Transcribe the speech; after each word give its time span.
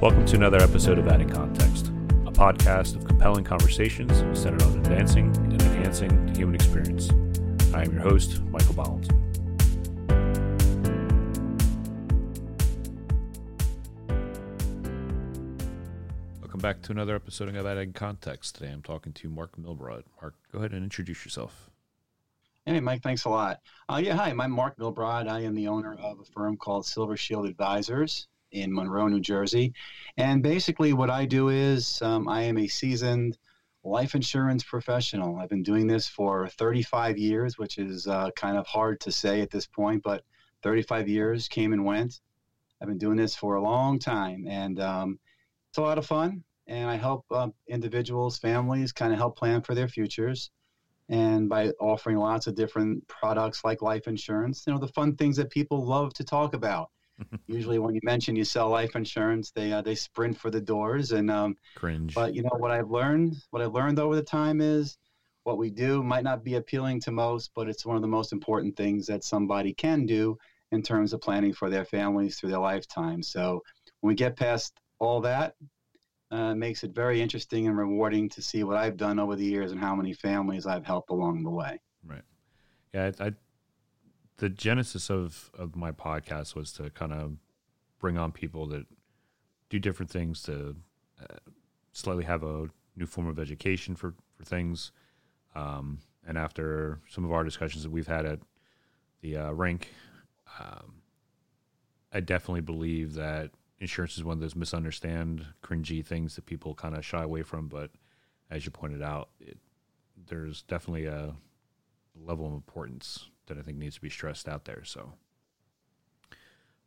Welcome 0.00 0.26
to 0.26 0.36
another 0.36 0.58
episode 0.58 1.00
of 1.00 1.08
Adding 1.08 1.28
Context, 1.28 1.88
a 2.24 2.30
podcast 2.30 2.94
of 2.94 3.04
compelling 3.04 3.42
conversations 3.42 4.16
centered 4.40 4.62
on 4.62 4.78
advancing 4.78 5.36
and 5.38 5.60
enhancing 5.60 6.26
the 6.26 6.38
human 6.38 6.54
experience. 6.54 7.10
I 7.74 7.82
am 7.82 7.90
your 7.90 8.02
host, 8.02 8.40
Michael 8.44 8.74
Bolland. 8.74 9.12
Welcome 16.40 16.60
back 16.60 16.80
to 16.82 16.92
another 16.92 17.16
episode 17.16 17.52
of 17.52 17.66
Adding 17.66 17.92
Context. 17.92 18.54
Today 18.54 18.70
I'm 18.70 18.82
talking 18.82 19.12
to 19.14 19.28
Mark 19.28 19.56
Milbrod. 19.56 20.04
Mark, 20.22 20.36
go 20.52 20.60
ahead 20.60 20.74
and 20.74 20.84
introduce 20.84 21.24
yourself. 21.24 21.70
Hey, 22.66 22.78
Mike, 22.78 23.02
thanks 23.02 23.24
a 23.24 23.30
lot. 23.30 23.58
Uh, 23.88 24.00
yeah, 24.00 24.14
hi, 24.14 24.28
I'm 24.28 24.52
Mark 24.52 24.76
Milbrod. 24.78 25.28
I 25.28 25.40
am 25.40 25.56
the 25.56 25.66
owner 25.66 25.96
of 26.00 26.20
a 26.20 26.24
firm 26.24 26.56
called 26.56 26.86
Silver 26.86 27.16
Shield 27.16 27.46
Advisors 27.46 28.28
in 28.52 28.72
Monroe, 28.72 29.08
New 29.08 29.20
Jersey. 29.20 29.72
And 30.16 30.42
basically, 30.42 30.92
what 30.92 31.10
I 31.10 31.24
do 31.24 31.48
is 31.48 32.00
um, 32.02 32.28
I 32.28 32.42
am 32.42 32.58
a 32.58 32.68
seasoned 32.68 33.38
life 33.84 34.14
insurance 34.14 34.64
professional. 34.64 35.36
I've 35.36 35.48
been 35.48 35.62
doing 35.62 35.86
this 35.86 36.08
for 36.08 36.48
35 36.48 37.18
years, 37.18 37.58
which 37.58 37.78
is 37.78 38.06
uh, 38.06 38.30
kind 38.36 38.56
of 38.56 38.66
hard 38.66 39.00
to 39.00 39.12
say 39.12 39.40
at 39.40 39.50
this 39.50 39.66
point, 39.66 40.02
but 40.02 40.24
35 40.62 41.08
years 41.08 41.48
came 41.48 41.72
and 41.72 41.84
went. 41.84 42.20
I've 42.80 42.88
been 42.88 42.98
doing 42.98 43.16
this 43.16 43.34
for 43.34 43.54
a 43.54 43.62
long 43.62 43.98
time, 43.98 44.46
and 44.46 44.80
um, 44.80 45.18
it's 45.70 45.78
a 45.78 45.82
lot 45.82 45.98
of 45.98 46.06
fun. 46.06 46.44
And 46.66 46.88
I 46.88 46.96
help 46.96 47.24
uh, 47.30 47.48
individuals, 47.66 48.38
families 48.38 48.92
kind 48.92 49.12
of 49.12 49.18
help 49.18 49.38
plan 49.38 49.62
for 49.62 49.74
their 49.74 49.88
futures. 49.88 50.50
And 51.08 51.48
by 51.48 51.70
offering 51.80 52.18
lots 52.18 52.46
of 52.46 52.54
different 52.54 53.08
products 53.08 53.64
like 53.64 53.80
life 53.80 54.06
insurance, 54.06 54.64
you 54.66 54.74
know, 54.74 54.78
the 54.78 54.88
fun 54.88 55.16
things 55.16 55.36
that 55.38 55.48
people 55.50 55.86
love 55.86 56.12
to 56.14 56.24
talk 56.24 56.52
about 56.52 56.90
Usually, 57.46 57.78
when 57.78 57.94
you 57.94 58.00
mention 58.02 58.36
you 58.36 58.44
sell 58.44 58.68
life 58.68 58.94
insurance, 58.94 59.50
they 59.50 59.72
uh, 59.72 59.80
they 59.80 59.94
sprint 59.94 60.38
for 60.38 60.50
the 60.50 60.60
doors 60.60 61.12
and 61.12 61.30
um, 61.30 61.56
cringe. 61.74 62.14
But 62.14 62.34
you 62.34 62.42
know 62.42 62.56
what 62.58 62.70
I've 62.70 62.90
learned, 62.90 63.36
what 63.50 63.62
I've 63.62 63.72
learned 63.72 63.98
over 63.98 64.14
the 64.14 64.22
time 64.22 64.60
is 64.60 64.98
what 65.44 65.56
we 65.56 65.70
do 65.70 66.02
might 66.02 66.24
not 66.24 66.44
be 66.44 66.56
appealing 66.56 67.00
to 67.00 67.10
most, 67.10 67.50
but 67.54 67.68
it's 67.68 67.86
one 67.86 67.96
of 67.96 68.02
the 68.02 68.08
most 68.08 68.32
important 68.34 68.76
things 68.76 69.06
that 69.06 69.24
somebody 69.24 69.72
can 69.72 70.04
do 70.04 70.36
in 70.72 70.82
terms 70.82 71.14
of 71.14 71.22
planning 71.22 71.54
for 71.54 71.70
their 71.70 71.86
families 71.86 72.38
through 72.38 72.50
their 72.50 72.58
lifetime. 72.58 73.22
So 73.22 73.62
when 74.00 74.10
we 74.10 74.14
get 74.14 74.36
past 74.36 74.74
all 74.98 75.22
that, 75.22 75.54
uh, 76.30 76.54
makes 76.54 76.84
it 76.84 76.94
very 76.94 77.22
interesting 77.22 77.66
and 77.66 77.78
rewarding 77.78 78.28
to 78.28 78.42
see 78.42 78.62
what 78.62 78.76
I've 78.76 78.98
done 78.98 79.18
over 79.18 79.34
the 79.36 79.44
years 79.44 79.72
and 79.72 79.80
how 79.80 79.96
many 79.96 80.12
families 80.12 80.66
I've 80.66 80.84
helped 80.84 81.08
along 81.08 81.44
the 81.44 81.50
way. 81.50 81.80
Right. 82.04 82.22
Yeah, 82.92 83.10
I, 83.18 83.28
I 83.28 83.32
the 84.38 84.48
genesis 84.48 85.10
of 85.10 85.50
of 85.56 85.76
my 85.76 85.92
podcast 85.92 86.54
was 86.54 86.72
to 86.72 86.90
kind 86.90 87.12
of 87.12 87.36
bring 87.98 88.16
on 88.16 88.32
people 88.32 88.66
that 88.68 88.86
do 89.68 89.78
different 89.78 90.10
things 90.10 90.42
to 90.42 90.76
uh, 91.20 91.36
slightly 91.92 92.24
have 92.24 92.42
a 92.42 92.68
new 92.96 93.06
form 93.06 93.26
of 93.28 93.38
education 93.38 93.94
for 93.94 94.14
for 94.36 94.44
things. 94.44 94.92
Um, 95.54 95.98
and 96.26 96.38
after 96.38 97.00
some 97.08 97.24
of 97.24 97.32
our 97.32 97.44
discussions 97.44 97.82
that 97.82 97.90
we've 97.90 98.06
had 98.06 98.24
at 98.24 98.38
the 99.22 99.36
uh, 99.36 99.50
rink, 99.50 99.88
um, 100.60 101.02
I 102.12 102.20
definitely 102.20 102.60
believe 102.60 103.14
that 103.14 103.50
insurance 103.80 104.16
is 104.16 104.24
one 104.24 104.34
of 104.34 104.40
those 104.40 104.54
misunderstand, 104.54 105.46
cringy 105.62 106.04
things 106.04 106.36
that 106.36 106.46
people 106.46 106.74
kind 106.74 106.96
of 106.96 107.04
shy 107.04 107.22
away 107.22 107.42
from. 107.42 107.66
But 107.66 107.90
as 108.50 108.64
you 108.64 108.70
pointed 108.70 109.02
out, 109.02 109.30
it, 109.40 109.58
there's 110.28 110.62
definitely 110.62 111.06
a 111.06 111.34
level 112.14 112.46
of 112.46 112.52
importance 112.52 113.28
that 113.48 113.58
I 113.58 113.62
think 113.62 113.78
needs 113.78 113.96
to 113.96 114.00
be 114.00 114.10
stressed 114.10 114.48
out 114.48 114.64
there. 114.64 114.84
So, 114.84 115.12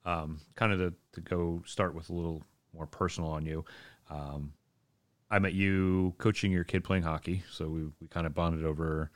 um, 0.05 0.39
kind 0.55 0.73
of 0.73 0.79
to, 0.79 0.93
to 1.13 1.21
go 1.21 1.63
start 1.65 1.93
with 1.93 2.09
a 2.09 2.13
little 2.13 2.43
more 2.73 2.87
personal 2.87 3.29
on 3.31 3.45
you. 3.45 3.65
Um, 4.09 4.53
I 5.29 5.39
met 5.39 5.53
you 5.53 6.13
coaching 6.17 6.51
your 6.51 6.63
kid 6.63 6.83
playing 6.83 7.03
hockey, 7.03 7.43
so 7.49 7.67
we, 7.67 7.83
we 8.01 8.07
kind 8.09 8.27
of 8.27 8.33
bonded 8.33 8.65
over 8.65 9.11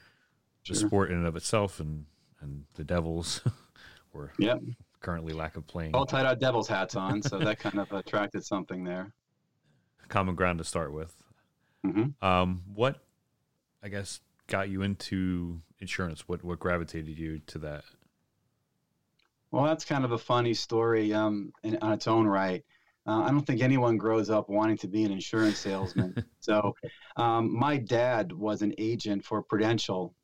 sure. 0.64 0.74
the 0.74 0.80
sport 0.80 1.12
in 1.12 1.18
and 1.18 1.28
of 1.28 1.36
itself, 1.36 1.80
and 1.80 2.06
and 2.42 2.64
the 2.75 2.84
Devils 2.84 3.42
were 4.14 4.31
yep. 4.38 4.62
currently 5.02 5.34
lack 5.34 5.58
of 5.58 5.68
playing. 5.68 5.94
All 5.94 6.06
tied 6.06 6.25
our 6.25 6.36
Devils 6.36 6.68
hats 6.68 6.96
on, 6.96 7.22
so 7.22 7.38
that 7.40 7.59
kind 7.59 7.80
of 7.80 7.91
attracted 7.91 8.46
something 8.46 8.84
there. 8.84 9.12
Common 10.08 10.36
ground 10.36 10.59
to 10.59 10.64
start 10.64 10.94
with. 10.94 11.14
Mm-hmm. 11.86 12.25
Um, 12.25 12.64
what 12.74 13.03
I 13.84 13.90
guess 13.90 14.22
got 14.48 14.70
you 14.70 14.82
into 14.82 15.62
insurance? 15.80 16.28
What 16.28 16.44
what 16.44 16.60
gravitated 16.60 17.18
you 17.18 17.40
to 17.48 17.60
that? 17.60 17.84
Well, 19.52 19.64
that's 19.64 19.86
kind 19.86 20.04
of 20.04 20.12
a 20.12 20.18
funny 20.18 20.54
story 20.54 21.14
um, 21.14 21.54
in, 21.64 21.78
on 21.82 21.94
its 21.94 22.08
own 22.08 22.28
right. 22.28 22.64
Uh, 23.08 23.22
I 23.22 23.32
don't 23.32 23.46
think 23.46 23.62
anyone 23.62 23.98
grows 23.98 24.30
up 24.30 24.50
wanting 24.50 24.78
to 24.80 24.88
be 24.88 25.04
an 25.04 25.12
insurance 25.12 25.60
salesman. 25.60 26.26
so, 26.40 26.76
um, 27.16 27.58
my 27.58 27.78
dad 27.78 28.32
was 28.32 28.64
an 28.64 28.74
agent 28.78 29.24
for 29.24 29.44
Prudential 29.44 30.16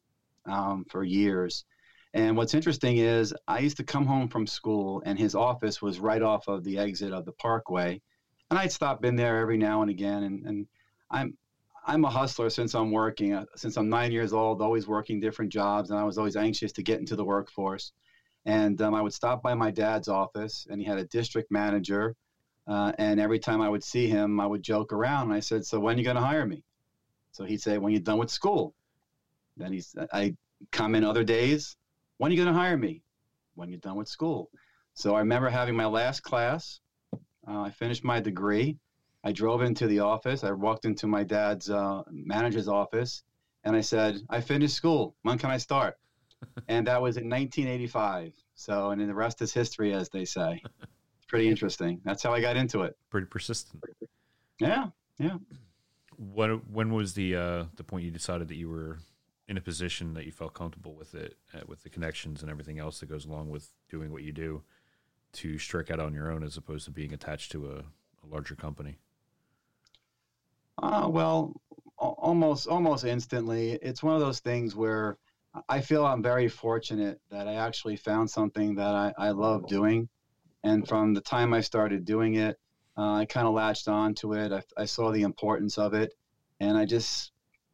um, 0.46 0.86
for 0.90 1.04
years. 1.04 1.66
And 2.14 2.36
what's 2.36 2.54
interesting 2.54 2.98
is, 2.98 3.34
I 3.48 3.60
used 3.60 3.78
to 3.78 3.84
come 3.84 4.06
home 4.06 4.28
from 4.28 4.46
school, 4.46 5.02
and 5.06 5.18
his 5.18 5.36
office 5.36 5.82
was 5.82 6.00
right 6.00 6.22
off 6.22 6.48
of 6.48 6.64
the 6.64 6.78
exit 6.78 7.14
of 7.14 7.26
the 7.26 7.32
Parkway. 7.32 8.02
And 8.50 8.60
I'd 8.60 8.72
stop 8.72 9.06
in 9.06 9.16
there 9.16 9.38
every 9.38 9.58
now 9.58 9.82
and 9.82 9.90
again. 9.90 10.24
And, 10.24 10.46
and 10.46 10.68
I'm 11.10 11.38
I'm 11.86 12.06
a 12.06 12.10
hustler 12.10 12.50
since 12.50 12.76
I'm 12.76 12.92
working. 12.92 13.34
Uh, 13.34 13.46
since 13.56 13.78
I'm 13.78 13.90
nine 13.90 14.12
years 14.12 14.34
old, 14.34 14.62
always 14.62 14.88
working 14.88 15.20
different 15.20 15.52
jobs, 15.52 15.90
and 15.90 16.00
I 16.00 16.04
was 16.04 16.18
always 16.18 16.36
anxious 16.36 16.72
to 16.74 16.84
get 16.84 17.00
into 17.00 17.16
the 17.16 17.26
workforce. 17.26 17.92
And 18.46 18.82
um, 18.82 18.94
I 18.94 19.02
would 19.02 19.14
stop 19.14 19.42
by 19.42 19.54
my 19.54 19.72
dad's 19.72 20.08
office, 20.08 20.68
and 20.70 20.80
he 20.80 20.86
had 20.86 20.98
a 20.98 21.06
district 21.06 21.52
manager. 21.52 22.16
Uh, 22.68 22.92
and 22.98 23.20
every 23.20 23.40
time 23.40 23.62
I 23.62 23.70
would 23.70 23.84
see 23.84 24.08
him, 24.08 24.40
I 24.40 24.46
would 24.46 24.64
joke 24.64 24.94
around. 24.94 25.28
And 25.28 25.34
I 25.34 25.40
said, 25.40 25.66
"So 25.66 25.80
when 25.80 25.96
are 25.96 26.00
you 26.00 26.04
going 26.06 26.16
to 26.16 26.22
hire 26.22 26.46
me?" 26.46 26.64
So 27.32 27.46
he'd 27.46 27.62
say, 27.62 27.78
"When 27.78 27.92
you're 27.94 28.02
done 28.02 28.20
with 28.20 28.30
school." 28.30 28.76
Then 29.58 29.74
he's, 29.74 29.96
I 30.14 30.36
come 30.72 30.96
in 30.96 31.04
other 31.04 31.24
days. 31.24 31.76
When 32.18 32.32
are 32.32 32.36
you 32.36 32.44
going 32.44 32.54
to 32.54 32.60
hire 32.60 32.78
me? 32.78 33.02
When 33.56 33.70
you're 33.70 33.80
done 33.80 33.98
with 33.98 34.08
school. 34.08 34.50
So 34.94 35.16
I 35.16 35.20
remember 35.20 35.50
having 35.50 35.76
my 35.76 35.88
last 35.88 36.22
class. 36.22 36.80
Uh, 37.14 37.62
I 37.62 37.72
finished 37.72 38.04
my 38.04 38.20
degree 38.20 38.78
I 39.24 39.32
drove 39.32 39.62
into 39.62 39.88
the 39.88 40.00
office. 40.00 40.44
I 40.44 40.52
walked 40.52 40.86
into 40.86 41.08
my 41.08 41.24
dad's 41.24 41.70
uh, 41.70 42.04
manager's 42.10 42.68
office 42.68 43.24
and 43.64 43.76
I 43.76 43.82
said, 43.82 44.20
I 44.30 44.42
finished 44.42 44.76
school. 44.76 45.16
When 45.22 45.38
can 45.38 45.52
I 45.52 45.58
start? 45.58 45.96
and 46.68 46.88
that 46.88 47.02
was 47.02 47.18
in 47.18 47.30
1985. 47.30 48.34
So, 48.56 48.92
and 48.92 49.02
then 49.02 49.08
the 49.08 49.14
rest 49.14 49.42
is 49.42 49.54
history, 49.54 49.94
as 49.94 50.10
they 50.10 50.26
say. 50.26 50.62
It's 51.18 51.28
pretty 51.28 51.50
interesting. 51.50 52.02
That's 52.04 52.24
how 52.24 52.34
I 52.34 52.42
got 52.42 52.58
into 52.58 52.82
it. 52.82 52.98
Pretty 53.12 53.28
persistent. 53.28 53.84
Yeah, 54.60 54.88
yeah. 55.20 55.38
When 56.18 56.64
when 56.72 56.92
was 56.92 57.14
the 57.14 57.36
uh, 57.36 57.66
the 57.76 57.84
point 57.84 58.04
you 58.06 58.10
decided 58.10 58.48
that 58.48 58.56
you 58.56 58.70
were 58.70 58.98
in 59.48 59.56
a 59.56 59.62
position 59.62 60.16
that 60.16 60.26
you 60.26 60.32
felt 60.32 60.56
comfortable 60.56 60.96
with 60.96 61.14
it, 61.14 61.38
uh, 61.54 61.60
with 61.68 61.84
the 61.84 61.90
connections 61.90 62.42
and 62.42 62.50
everything 62.50 62.80
else 62.80 63.00
that 63.02 63.06
goes 63.06 63.26
along 63.26 63.52
with 63.52 63.70
doing 63.88 64.12
what 64.12 64.24
you 64.24 64.32
do, 64.32 64.64
to 65.34 65.60
strike 65.60 65.92
out 65.92 66.00
on 66.00 66.12
your 66.12 66.32
own 66.32 66.44
as 66.44 66.58
opposed 66.58 66.86
to 66.86 66.92
being 66.92 67.14
attached 67.14 67.52
to 67.52 67.68
a, 67.68 67.76
a 67.80 68.28
larger 68.28 68.56
company? 68.56 68.98
Uh, 70.92 71.08
well, 71.08 71.54
almost 71.98 72.68
almost 72.68 73.06
instantly. 73.06 73.80
It's 73.82 74.04
one 74.04 74.14
of 74.14 74.20
those 74.20 74.42
things 74.42 74.76
where 74.76 75.18
I 75.70 75.80
feel 75.80 76.06
I'm 76.06 76.22
very 76.22 76.50
fortunate 76.50 77.22
that 77.30 77.48
I 77.48 77.54
actually 77.54 77.96
found 77.96 78.30
something 78.30 78.76
that 78.76 78.94
I, 78.94 79.14
I 79.18 79.32
love 79.32 79.68
doing, 79.68 80.10
and 80.66 80.86
from 80.86 81.14
the 81.14 81.22
time 81.22 81.54
I 81.54 81.62
started 81.62 82.04
doing 82.04 82.36
it, 82.36 82.60
uh, 82.98 83.14
I 83.14 83.26
kind 83.26 83.48
of 83.48 83.54
latched 83.54 83.88
on 83.88 84.16
to 84.16 84.34
it. 84.34 84.52
I, 84.52 84.64
I, 84.76 84.84
saw 84.84 85.12
the 85.12 85.22
importance 85.22 85.78
of 85.78 85.94
it, 85.94 86.14
and 86.60 86.78
I 86.78 86.84
just 86.84 87.32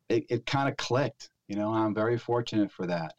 it, 0.10 0.26
it 0.30 0.46
kind 0.46 0.70
of 0.70 0.78
clicked. 0.78 1.32
You 1.48 1.56
know, 1.56 1.74
I'm 1.74 1.96
very 1.96 2.20
fortunate 2.20 2.72
for 2.72 2.86
that. 2.86 3.16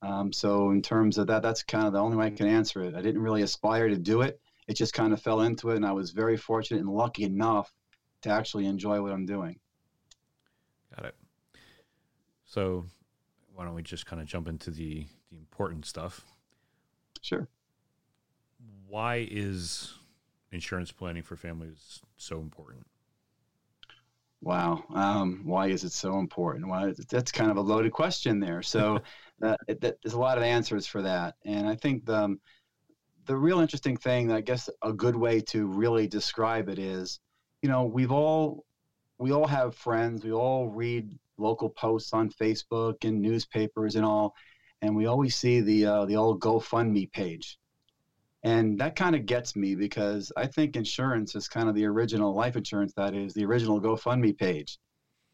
Um, 0.00 0.32
so 0.32 0.70
in 0.70 0.80
terms 0.80 1.18
of 1.18 1.26
that, 1.26 1.42
that's 1.42 1.62
kind 1.62 1.86
of 1.86 1.92
the 1.92 2.00
only 2.00 2.16
way 2.16 2.28
I 2.28 2.30
can 2.30 2.46
answer 2.46 2.82
it. 2.84 2.94
I 2.94 3.02
didn't 3.02 3.20
really 3.20 3.42
aspire 3.42 3.88
to 3.88 3.98
do 3.98 4.22
it. 4.22 4.40
It 4.66 4.76
just 4.76 4.94
kind 4.94 5.12
of 5.12 5.20
fell 5.20 5.42
into 5.42 5.72
it, 5.72 5.76
and 5.76 5.84
I 5.84 5.92
was 5.92 6.12
very 6.12 6.38
fortunate 6.38 6.80
and 6.80 6.88
lucky 6.88 7.24
enough 7.24 7.70
to 8.22 8.30
actually 8.30 8.66
enjoy 8.66 9.00
what 9.02 9.12
I'm 9.12 9.26
doing. 9.26 9.58
Got 10.94 11.06
it. 11.06 11.14
So, 12.44 12.84
why 13.54 13.64
don't 13.64 13.74
we 13.74 13.82
just 13.82 14.06
kind 14.06 14.20
of 14.20 14.28
jump 14.28 14.48
into 14.48 14.70
the 14.70 15.06
the 15.30 15.38
important 15.38 15.86
stuff? 15.86 16.24
Sure. 17.22 17.48
Why 18.86 19.26
is 19.30 19.94
insurance 20.50 20.92
planning 20.92 21.22
for 21.22 21.36
families 21.36 22.00
so 22.16 22.40
important? 22.40 22.86
Wow. 24.42 24.84
Um, 24.92 25.42
why 25.44 25.68
is 25.68 25.84
it 25.84 25.92
so 25.92 26.18
important? 26.18 26.68
Well, 26.68 26.92
that's 27.08 27.32
kind 27.32 27.50
of 27.50 27.56
a 27.56 27.62
loaded 27.62 27.92
question 27.92 28.40
there. 28.40 28.60
So 28.62 29.00
that, 29.40 29.60
that, 29.68 29.98
there's 30.02 30.14
a 30.14 30.20
lot 30.20 30.36
of 30.36 30.44
answers 30.44 30.86
for 30.86 31.02
that. 31.02 31.36
And 31.44 31.66
I 31.66 31.76
think 31.76 32.04
the, 32.04 32.16
um, 32.16 32.40
the 33.24 33.36
real 33.36 33.60
interesting 33.60 33.96
thing, 33.96 34.32
I 34.32 34.40
guess 34.40 34.68
a 34.82 34.92
good 34.92 35.14
way 35.14 35.40
to 35.40 35.66
really 35.66 36.08
describe 36.08 36.68
it 36.68 36.80
is 36.80 37.20
you 37.62 37.68
know, 37.68 37.84
we've 37.84 38.12
all 38.12 38.64
we 39.18 39.32
all 39.32 39.46
have 39.46 39.76
friends. 39.76 40.24
We 40.24 40.32
all 40.32 40.68
read 40.68 41.08
local 41.38 41.70
posts 41.70 42.12
on 42.12 42.30
Facebook 42.30 43.04
and 43.04 43.22
newspapers 43.22 43.94
and 43.94 44.04
all, 44.04 44.34
and 44.82 44.94
we 44.96 45.06
always 45.06 45.36
see 45.36 45.60
the 45.60 45.86
uh, 45.86 46.04
the 46.04 46.16
old 46.16 46.40
GoFundMe 46.40 47.10
page. 47.12 47.58
And 48.44 48.78
that 48.80 48.96
kind 48.96 49.14
of 49.14 49.24
gets 49.24 49.54
me 49.54 49.76
because 49.76 50.32
I 50.36 50.48
think 50.48 50.74
insurance 50.74 51.36
is 51.36 51.46
kind 51.46 51.68
of 51.68 51.76
the 51.76 51.84
original 51.86 52.34
life 52.34 52.56
insurance, 52.56 52.92
that 52.94 53.14
is 53.14 53.32
the 53.34 53.44
original 53.44 53.80
GoFundMe 53.80 54.36
page. 54.36 54.78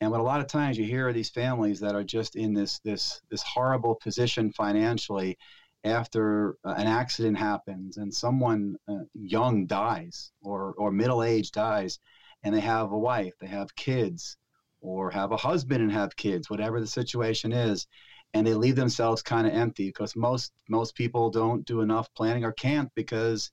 And 0.02 0.10
what 0.10 0.20
a 0.20 0.24
lot 0.24 0.40
of 0.40 0.46
times 0.46 0.76
you 0.76 0.84
hear 0.84 1.08
are 1.08 1.12
these 1.14 1.30
families 1.30 1.80
that 1.80 1.94
are 1.94 2.04
just 2.04 2.36
in 2.36 2.52
this 2.52 2.78
this 2.80 3.22
this 3.30 3.42
horrible 3.42 3.94
position 3.94 4.52
financially 4.52 5.38
after 5.84 6.56
an 6.64 6.86
accident 6.86 7.38
happens 7.38 7.96
and 7.96 8.12
someone 8.12 8.76
uh, 8.88 9.04
young 9.14 9.66
dies 9.66 10.32
or 10.42 10.74
or 10.76 10.90
middle 10.90 11.22
age 11.22 11.52
dies 11.52 11.98
and 12.42 12.54
they 12.54 12.60
have 12.60 12.92
a 12.92 12.98
wife, 12.98 13.34
they 13.40 13.46
have 13.46 13.74
kids 13.76 14.36
or 14.80 15.10
have 15.10 15.32
a 15.32 15.36
husband 15.36 15.82
and 15.82 15.92
have 15.92 16.16
kids, 16.16 16.48
whatever 16.48 16.80
the 16.80 16.86
situation 16.86 17.52
is, 17.52 17.86
and 18.34 18.46
they 18.46 18.54
leave 18.54 18.76
themselves 18.76 19.22
kind 19.22 19.46
of 19.46 19.52
empty 19.52 19.88
because 19.88 20.14
most 20.14 20.52
most 20.68 20.94
people 20.94 21.30
don't 21.30 21.64
do 21.66 21.80
enough 21.80 22.12
planning 22.14 22.44
or 22.44 22.52
can't 22.52 22.90
because 22.94 23.50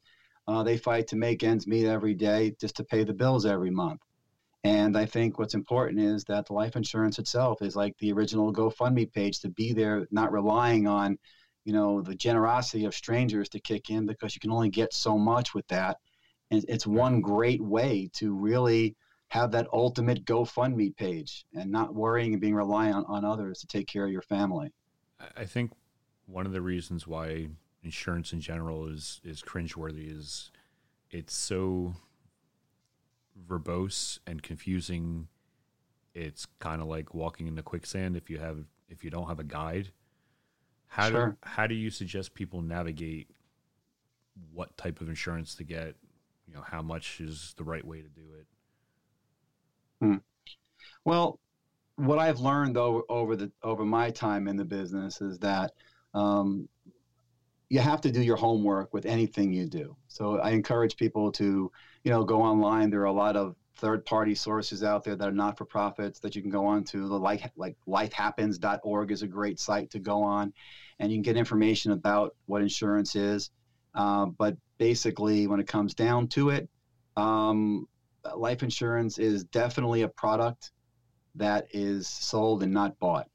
uh, 0.47 0.63
they 0.63 0.77
fight 0.77 1.07
to 1.07 1.15
make 1.15 1.43
ends 1.43 1.65
meet 1.67 1.87
every 1.87 2.13
day 2.13 2.55
just 2.59 2.75
to 2.75 2.83
pay 2.83 3.03
the 3.03 3.13
bills 3.13 3.45
every 3.45 3.71
month. 3.71 4.01
And 4.63 4.97
I 4.97 5.05
think 5.05 5.37
what's 5.37 5.53
important 5.53 5.99
is 5.99 6.23
that 6.25 6.47
the 6.47 6.53
life 6.53 6.75
insurance 6.75 7.19
itself 7.19 7.61
is 7.61 7.75
like 7.75 7.95
the 7.99 8.11
original 8.11 8.51
GoFundMe 8.51 9.11
page 9.13 9.39
to 9.41 9.49
be 9.49 9.73
there, 9.73 10.07
not 10.09 10.31
relying 10.31 10.87
on, 10.87 11.17
you 11.65 11.73
know, 11.73 12.01
the 12.01 12.15
generosity 12.15 12.85
of 12.85 12.95
strangers 12.95 13.47
to 13.49 13.59
kick 13.59 13.91
in 13.91 14.07
because 14.07 14.35
you 14.35 14.39
can 14.39 14.51
only 14.51 14.69
get 14.69 14.91
so 14.91 15.17
much 15.17 15.53
with 15.53 15.67
that. 15.67 15.97
It's 16.51 16.87
one 16.87 17.21
great 17.21 17.61
way 17.61 18.09
to 18.13 18.33
really 18.33 18.95
have 19.29 19.51
that 19.51 19.67
ultimate 19.73 20.25
GoFundMe 20.25 20.95
page 20.95 21.45
and 21.53 21.71
not 21.71 21.93
worrying 21.93 22.33
and 22.33 22.41
being 22.41 22.55
reliant 22.55 22.95
on, 22.95 23.05
on 23.05 23.25
others 23.25 23.59
to 23.59 23.67
take 23.67 23.87
care 23.87 24.05
of 24.05 24.11
your 24.11 24.21
family. 24.21 24.71
I 25.35 25.45
think 25.45 25.71
one 26.25 26.45
of 26.45 26.51
the 26.51 26.61
reasons 26.61 27.07
why 27.07 27.47
insurance 27.83 28.33
in 28.33 28.41
general 28.41 28.87
is 28.87 29.21
is 29.23 29.41
cringeworthy 29.41 30.11
is 30.11 30.51
it's 31.11 31.35
so 31.35 31.95
verbose 33.47 34.19
and 34.25 34.41
confusing. 34.41 35.27
It's 36.13 36.47
kind 36.59 36.81
of 36.81 36.87
like 36.87 37.13
walking 37.13 37.47
in 37.47 37.55
the 37.55 37.63
quicksand 37.63 38.15
if 38.15 38.29
you 38.29 38.39
have 38.39 38.65
if 38.89 39.03
you 39.03 39.09
don't 39.09 39.27
have 39.27 39.39
a 39.39 39.43
guide. 39.43 39.91
How 40.87 41.09
sure. 41.09 41.27
do 41.27 41.37
how 41.43 41.67
do 41.67 41.75
you 41.75 41.89
suggest 41.89 42.33
people 42.33 42.61
navigate 42.61 43.29
what 44.53 44.75
type 44.77 45.01
of 45.01 45.09
insurance 45.09 45.55
to 45.55 45.63
get? 45.63 45.95
You 46.47 46.53
know, 46.53 46.61
how 46.61 46.81
much 46.81 47.19
is 47.19 47.53
the 47.57 47.63
right 47.63 47.85
way 47.85 48.01
to 48.01 48.09
do 48.09 48.21
it? 48.39 48.45
Hmm. 50.01 50.17
Well, 51.03 51.39
what 51.95 52.19
I've 52.19 52.39
learned 52.39 52.75
though 52.75 53.03
over 53.09 53.35
the 53.35 53.51
over 53.63 53.85
my 53.85 54.11
time 54.11 54.47
in 54.47 54.57
the 54.57 54.65
business 54.65 55.21
is 55.21 55.39
that 55.39 55.71
um, 56.13 56.67
you 57.69 57.79
have 57.79 58.01
to 58.01 58.11
do 58.11 58.21
your 58.21 58.37
homework 58.37 58.93
with 58.93 59.05
anything 59.05 59.51
you 59.51 59.65
do. 59.65 59.95
So 60.07 60.39
I 60.39 60.51
encourage 60.51 60.97
people 60.97 61.31
to, 61.33 61.71
you 62.03 62.11
know, 62.11 62.23
go 62.23 62.41
online. 62.41 62.89
There 62.89 63.01
are 63.01 63.05
a 63.05 63.11
lot 63.11 63.35
of 63.35 63.55
third-party 63.77 64.35
sources 64.35 64.83
out 64.83 65.03
there 65.03 65.15
that 65.15 65.27
are 65.27 65.33
not 65.33 65.57
for 65.57 65.65
profits 65.65 66.19
that 66.19 66.35
you 66.35 66.41
can 66.41 66.51
go 66.51 66.65
on 66.65 66.83
to. 66.85 67.07
The 67.07 67.19
life, 67.19 67.49
like 67.57 67.75
lifehappens.org 67.87 69.11
is 69.11 69.23
a 69.23 69.27
great 69.27 69.59
site 69.59 69.89
to 69.91 69.99
go 69.99 70.21
on, 70.23 70.53
and 70.99 71.11
you 71.11 71.17
can 71.17 71.23
get 71.23 71.37
information 71.37 71.91
about 71.91 72.35
what 72.45 72.61
insurance 72.61 73.15
is. 73.15 73.49
Uh, 73.93 74.27
but 74.27 74.55
basically, 74.77 75.47
when 75.47 75.59
it 75.59 75.67
comes 75.67 75.93
down 75.93 76.27
to 76.29 76.49
it, 76.49 76.69
um, 77.17 77.87
life 78.35 78.63
insurance 78.63 79.17
is 79.17 79.43
definitely 79.45 80.01
a 80.01 80.09
product 80.09 80.71
that 81.35 81.67
is 81.71 82.07
sold 82.07 82.63
and 82.63 82.73
not 82.73 82.97
bought. 82.99 83.27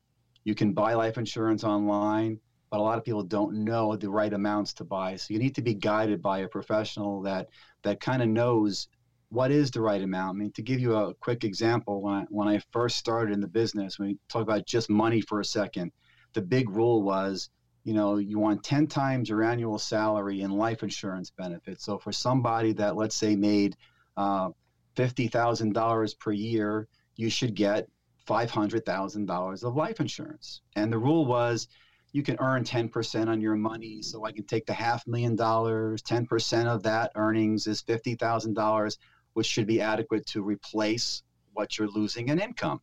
You 0.45 0.55
can 0.55 0.73
buy 0.73 0.95
life 0.95 1.19
insurance 1.19 1.65
online 1.65 2.41
but 2.71 2.79
a 2.79 2.83
lot 2.83 2.97
of 2.97 3.05
people 3.05 3.23
don't 3.23 3.65
know 3.65 3.97
the 3.97 4.09
right 4.09 4.33
amounts 4.33 4.73
to 4.75 4.85
buy. 4.85 5.17
So 5.17 5.35
you 5.35 5.41
need 5.41 5.57
to 5.57 5.63
be 5.63 5.75
guided 5.75 6.23
by 6.23 6.39
a 6.39 6.49
professional 6.49 7.21
that 7.23 7.49
that 7.83 8.01
kind 8.01 8.23
of 8.23 8.29
knows 8.29 8.89
what 9.31 9.51
is 9.51 9.71
the 9.71 9.81
right 9.81 10.01
amount. 10.01 10.37
I 10.37 10.39
mean, 10.39 10.53
to 10.53 10.63
give 10.63 10.81
you 10.81 10.95
a 10.95 11.15
quick 11.15 11.45
example, 11.45 12.01
when 12.01 12.15
I, 12.15 12.27
when 12.31 12.49
I 12.49 12.61
first 12.71 12.97
started 12.97 13.35
in 13.35 13.41
the 13.41 13.49
business, 13.49 13.99
when 13.99 14.09
we 14.09 14.19
talk 14.29 14.43
about 14.43 14.67
just 14.67 14.89
money 14.89 15.21
for 15.21 15.41
a 15.41 15.45
second, 15.45 15.91
the 16.33 16.43
big 16.43 16.71
rule 16.71 17.03
was, 17.03 17.51
you 17.85 17.95
know, 17.95 18.19
you 18.19 18.39
want 18.39 18.63
10 18.63 18.87
times 18.87 19.29
your 19.29 19.43
annual 19.43 19.79
salary 19.79 20.43
in 20.43 20.51
life 20.51 20.83
insurance 20.83 21.31
benefits. 21.31 21.85
So 21.85 21.99
for 21.99 22.13
somebody 22.13 22.73
that, 22.75 22.97
let's 22.97 23.17
say, 23.17 23.37
made 23.37 23.77
uh, 24.17 24.51
$50,000 24.97 26.19
per 26.19 26.33
year, 26.33 26.89
you 27.17 27.31
should 27.31 27.55
get 27.55 27.89
$500,000 28.29 29.65
of 29.65 29.77
life 29.77 30.01
insurance. 30.01 30.61
And 30.77 30.93
the 30.93 30.99
rule 30.99 31.25
was 31.25 31.69
you 32.13 32.23
can 32.23 32.37
earn 32.41 32.65
10% 32.65 33.29
on 33.29 33.41
your 33.41 33.57
money. 33.57 34.03
So 34.03 34.25
I 34.25 34.33
can 34.33 34.45
take 34.45 34.67
the 34.67 34.73
half 34.73 35.07
million 35.07 35.37
dollars, 35.37 36.03
10% 36.03 36.67
of 36.67 36.83
that 36.83 37.13
earnings 37.15 37.67
is 37.67 37.83
$50,000, 37.83 38.99
which 39.33 39.47
should 39.47 39.67
be 39.67 39.81
adequate 39.81 40.27
to 40.27 40.43
replace 40.43 41.23
what 41.53 41.79
you're 41.79 41.89
losing 41.89 42.29
in 42.29 42.41
income. 42.41 42.81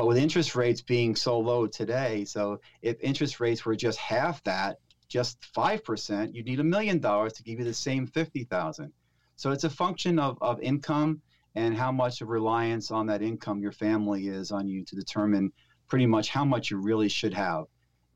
But 0.00 0.06
with 0.06 0.16
interest 0.16 0.54
rates 0.54 0.80
being 0.80 1.14
so 1.14 1.38
low 1.38 1.66
today, 1.66 2.24
so 2.24 2.58
if 2.80 2.96
interest 3.02 3.38
rates 3.38 3.66
were 3.66 3.76
just 3.76 3.98
half 3.98 4.42
that, 4.44 4.78
just 5.10 5.38
5%, 5.54 6.30
you'd 6.32 6.46
need 6.46 6.58
a 6.58 6.64
million 6.64 7.00
dollars 7.00 7.34
to 7.34 7.42
give 7.42 7.58
you 7.58 7.66
the 7.66 7.74
same 7.74 8.06
50,000. 8.06 8.90
So 9.36 9.50
it's 9.50 9.64
a 9.64 9.68
function 9.68 10.18
of, 10.18 10.38
of 10.40 10.58
income 10.60 11.20
and 11.54 11.76
how 11.76 11.92
much 11.92 12.22
of 12.22 12.28
reliance 12.28 12.90
on 12.90 13.08
that 13.08 13.20
income 13.20 13.60
your 13.60 13.72
family 13.72 14.28
is 14.28 14.50
on 14.50 14.66
you 14.66 14.86
to 14.86 14.96
determine 14.96 15.52
pretty 15.86 16.06
much 16.06 16.30
how 16.30 16.46
much 16.46 16.70
you 16.70 16.78
really 16.78 17.10
should 17.10 17.34
have 17.34 17.66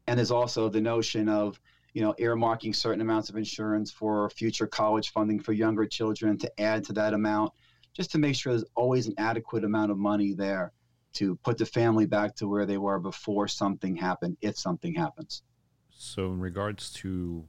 and 0.06 0.16
there's 0.16 0.30
also 0.30 0.70
the 0.70 0.80
notion 0.80 1.28
of 1.28 1.60
you 1.92 2.00
know 2.00 2.14
earmarking 2.18 2.74
certain 2.74 3.02
amounts 3.02 3.28
of 3.28 3.36
insurance 3.36 3.90
for 3.90 4.30
future 4.30 4.66
college 4.66 5.12
funding 5.12 5.38
for 5.38 5.52
younger 5.52 5.84
children 5.84 6.38
to 6.38 6.60
add 6.60 6.82
to 6.84 6.94
that 6.94 7.12
amount 7.12 7.52
just 7.92 8.10
to 8.10 8.18
make 8.18 8.36
sure 8.36 8.54
there's 8.54 8.64
always 8.74 9.06
an 9.06 9.14
adequate 9.18 9.64
amount 9.64 9.90
of 9.90 9.98
money 9.98 10.32
there 10.32 10.72
to 11.14 11.36
put 11.36 11.58
the 11.58 11.66
family 11.66 12.06
back 12.06 12.34
to 12.36 12.48
where 12.48 12.66
they 12.66 12.78
were 12.78 12.98
before 12.98 13.48
something 13.48 13.96
happened 13.96 14.36
if 14.40 14.58
something 14.58 14.94
happens 14.94 15.42
so 15.90 16.26
in 16.26 16.40
regards 16.40 16.92
to 16.92 17.46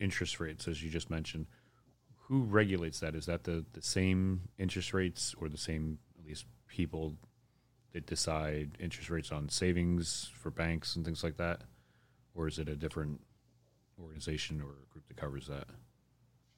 interest 0.00 0.40
rates 0.40 0.68
as 0.68 0.82
you 0.82 0.90
just 0.90 1.10
mentioned 1.10 1.46
who 2.26 2.42
regulates 2.42 3.00
that 3.00 3.14
is 3.14 3.26
that 3.26 3.44
the, 3.44 3.64
the 3.72 3.82
same 3.82 4.42
interest 4.58 4.92
rates 4.92 5.34
or 5.40 5.48
the 5.48 5.58
same 5.58 5.98
at 6.18 6.26
least 6.26 6.44
people 6.68 7.16
that 7.92 8.06
decide 8.06 8.76
interest 8.78 9.08
rates 9.08 9.32
on 9.32 9.48
savings 9.48 10.30
for 10.34 10.50
banks 10.50 10.94
and 10.94 11.04
things 11.04 11.24
like 11.24 11.36
that 11.38 11.62
or 12.34 12.46
is 12.46 12.58
it 12.58 12.68
a 12.68 12.76
different 12.76 13.20
organization 14.00 14.60
or 14.60 14.74
group 14.90 15.06
that 15.08 15.16
covers 15.16 15.46
that? 15.48 15.66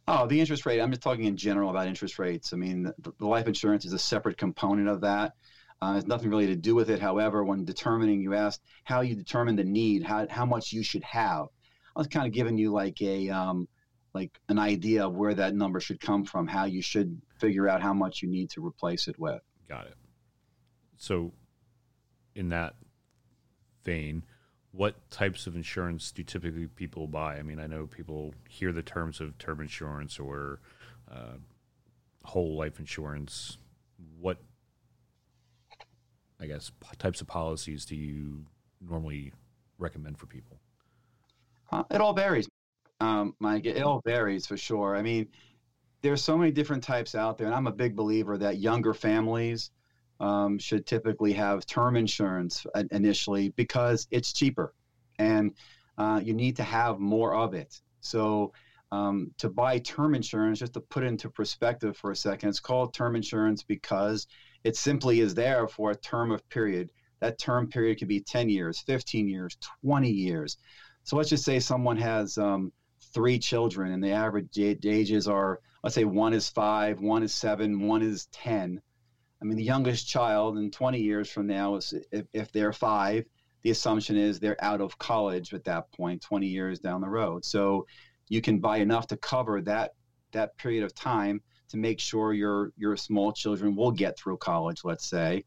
Oh, 0.06 0.26
the 0.26 0.40
interest 0.40 0.66
rate. 0.66 0.80
I'm 0.80 0.90
just 0.90 1.02
talking 1.02 1.24
in 1.24 1.36
general 1.36 1.70
about 1.70 1.86
interest 1.86 2.18
rates. 2.18 2.52
I 2.52 2.56
mean, 2.56 2.92
the, 2.98 3.12
the 3.18 3.26
life 3.26 3.46
insurance 3.46 3.84
is 3.84 3.92
a 3.92 3.98
separate 3.98 4.38
component 4.38 4.88
of 4.88 5.02
that. 5.02 5.34
Uh, 5.82 5.94
has 5.94 6.06
nothing 6.06 6.28
really 6.28 6.46
to 6.46 6.56
do 6.56 6.74
with 6.74 6.90
it. 6.90 7.00
However, 7.00 7.42
when 7.42 7.64
determining, 7.64 8.20
you 8.20 8.34
asked 8.34 8.62
how 8.84 9.00
you 9.00 9.14
determine 9.14 9.56
the 9.56 9.64
need, 9.64 10.02
how, 10.02 10.26
how 10.28 10.44
much 10.44 10.72
you 10.72 10.82
should 10.82 11.04
have. 11.04 11.46
I 11.96 11.98
was 11.98 12.06
kind 12.06 12.26
of 12.26 12.32
giving 12.32 12.58
you 12.58 12.70
like 12.70 13.00
a 13.00 13.30
um, 13.30 13.66
like 14.14 14.38
an 14.48 14.58
idea 14.58 15.06
of 15.06 15.14
where 15.14 15.34
that 15.34 15.54
number 15.54 15.80
should 15.80 16.00
come 16.00 16.24
from, 16.24 16.46
how 16.46 16.64
you 16.64 16.82
should 16.82 17.20
figure 17.38 17.68
out 17.68 17.80
how 17.80 17.94
much 17.94 18.22
you 18.22 18.28
need 18.28 18.50
to 18.50 18.64
replace 18.64 19.08
it 19.08 19.18
with. 19.18 19.40
Got 19.68 19.86
it. 19.86 19.94
So, 20.96 21.32
in 22.34 22.50
that 22.50 22.74
vein, 23.84 24.24
what 24.72 25.10
types 25.10 25.46
of 25.46 25.56
insurance 25.56 26.12
do 26.12 26.22
typically 26.22 26.66
people 26.66 27.06
buy? 27.06 27.36
I 27.36 27.42
mean, 27.42 27.58
I 27.58 27.66
know 27.66 27.86
people 27.86 28.34
hear 28.48 28.72
the 28.72 28.82
terms 28.82 29.20
of 29.20 29.38
term 29.38 29.60
insurance 29.60 30.18
or 30.18 30.60
uh, 31.10 31.38
whole 32.24 32.56
life 32.56 32.78
insurance. 32.78 33.58
What, 34.18 34.38
I 36.40 36.46
guess, 36.46 36.72
types 36.98 37.20
of 37.20 37.26
policies 37.26 37.84
do 37.84 37.94
you 37.94 38.44
normally 38.80 39.32
recommend 39.78 40.18
for 40.18 40.26
people? 40.26 40.58
Uh, 41.70 41.84
it 41.90 42.00
all 42.00 42.14
varies, 42.14 42.48
um, 43.00 43.34
Mike. 43.38 43.66
It 43.66 43.82
all 43.82 44.00
varies 44.04 44.46
for 44.46 44.56
sure. 44.56 44.96
I 44.96 45.02
mean, 45.02 45.28
there's 46.02 46.22
so 46.22 46.36
many 46.36 46.50
different 46.50 46.82
types 46.82 47.14
out 47.14 47.36
there, 47.36 47.46
and 47.46 47.54
I'm 47.54 47.66
a 47.66 47.72
big 47.72 47.94
believer 47.94 48.38
that 48.38 48.58
younger 48.58 48.94
families 48.94 49.70
um, 50.18 50.58
should 50.58 50.86
typically 50.86 51.32
have 51.34 51.66
term 51.66 51.96
insurance 51.96 52.66
initially 52.90 53.50
because 53.50 54.06
it's 54.10 54.32
cheaper 54.32 54.74
and 55.18 55.52
uh, 55.98 56.20
you 56.22 56.32
need 56.32 56.56
to 56.56 56.62
have 56.62 56.98
more 56.98 57.34
of 57.34 57.54
it. 57.54 57.80
So, 58.00 58.52
um, 58.92 59.30
to 59.38 59.48
buy 59.48 59.78
term 59.78 60.14
insurance, 60.14 60.58
just 60.58 60.72
to 60.72 60.80
put 60.80 61.04
into 61.04 61.30
perspective 61.30 61.96
for 61.96 62.10
a 62.10 62.16
second, 62.16 62.48
it's 62.48 62.58
called 62.58 62.92
term 62.92 63.14
insurance 63.14 63.62
because 63.62 64.26
it 64.64 64.76
simply 64.76 65.20
is 65.20 65.34
there 65.34 65.68
for 65.68 65.90
a 65.90 65.96
term 65.96 66.30
of 66.30 66.46
period. 66.48 66.90
That 67.20 67.38
term 67.38 67.68
period 67.68 67.98
could 67.98 68.08
be 68.08 68.20
10 68.20 68.48
years, 68.48 68.80
15 68.80 69.28
years, 69.28 69.56
20 69.84 70.10
years. 70.10 70.56
So 71.04 71.16
let's 71.16 71.30
just 71.30 71.44
say 71.44 71.60
someone 71.60 71.96
has 71.96 72.38
um, 72.38 72.72
three 73.12 73.38
children 73.38 73.92
and 73.92 74.02
the 74.02 74.12
average 74.12 74.58
ages 74.58 75.26
are, 75.28 75.60
let's 75.82 75.94
say 75.94 76.04
one 76.04 76.32
is 76.32 76.48
five, 76.48 77.00
one 77.00 77.22
is 77.22 77.34
seven, 77.34 77.86
one 77.86 78.02
is 78.02 78.26
10. 78.32 78.80
I 79.40 79.44
mean, 79.44 79.56
the 79.56 79.64
youngest 79.64 80.06
child 80.06 80.58
in 80.58 80.70
20 80.70 81.00
years 81.00 81.30
from 81.30 81.46
now 81.46 81.76
is 81.76 81.94
if, 82.12 82.26
if 82.32 82.52
they're 82.52 82.72
five, 82.72 83.24
the 83.62 83.70
assumption 83.70 84.16
is 84.16 84.38
they're 84.38 84.62
out 84.62 84.80
of 84.80 84.98
college 84.98 85.52
at 85.54 85.64
that 85.64 85.90
point, 85.92 86.22
20 86.22 86.46
years 86.46 86.78
down 86.78 87.00
the 87.00 87.08
road. 87.08 87.44
So 87.44 87.86
you 88.28 88.40
can 88.40 88.58
buy 88.58 88.78
enough 88.78 89.06
to 89.08 89.16
cover 89.16 89.60
that 89.62 89.92
that 90.32 90.56
period 90.56 90.84
of 90.84 90.94
time 90.94 91.42
to 91.70 91.76
make 91.76 92.00
sure 92.00 92.32
your 92.32 92.72
your 92.76 92.96
small 92.96 93.32
children 93.32 93.74
will 93.76 93.92
get 93.92 94.18
through 94.18 94.36
college, 94.36 94.82
let's 94.84 95.08
say, 95.08 95.44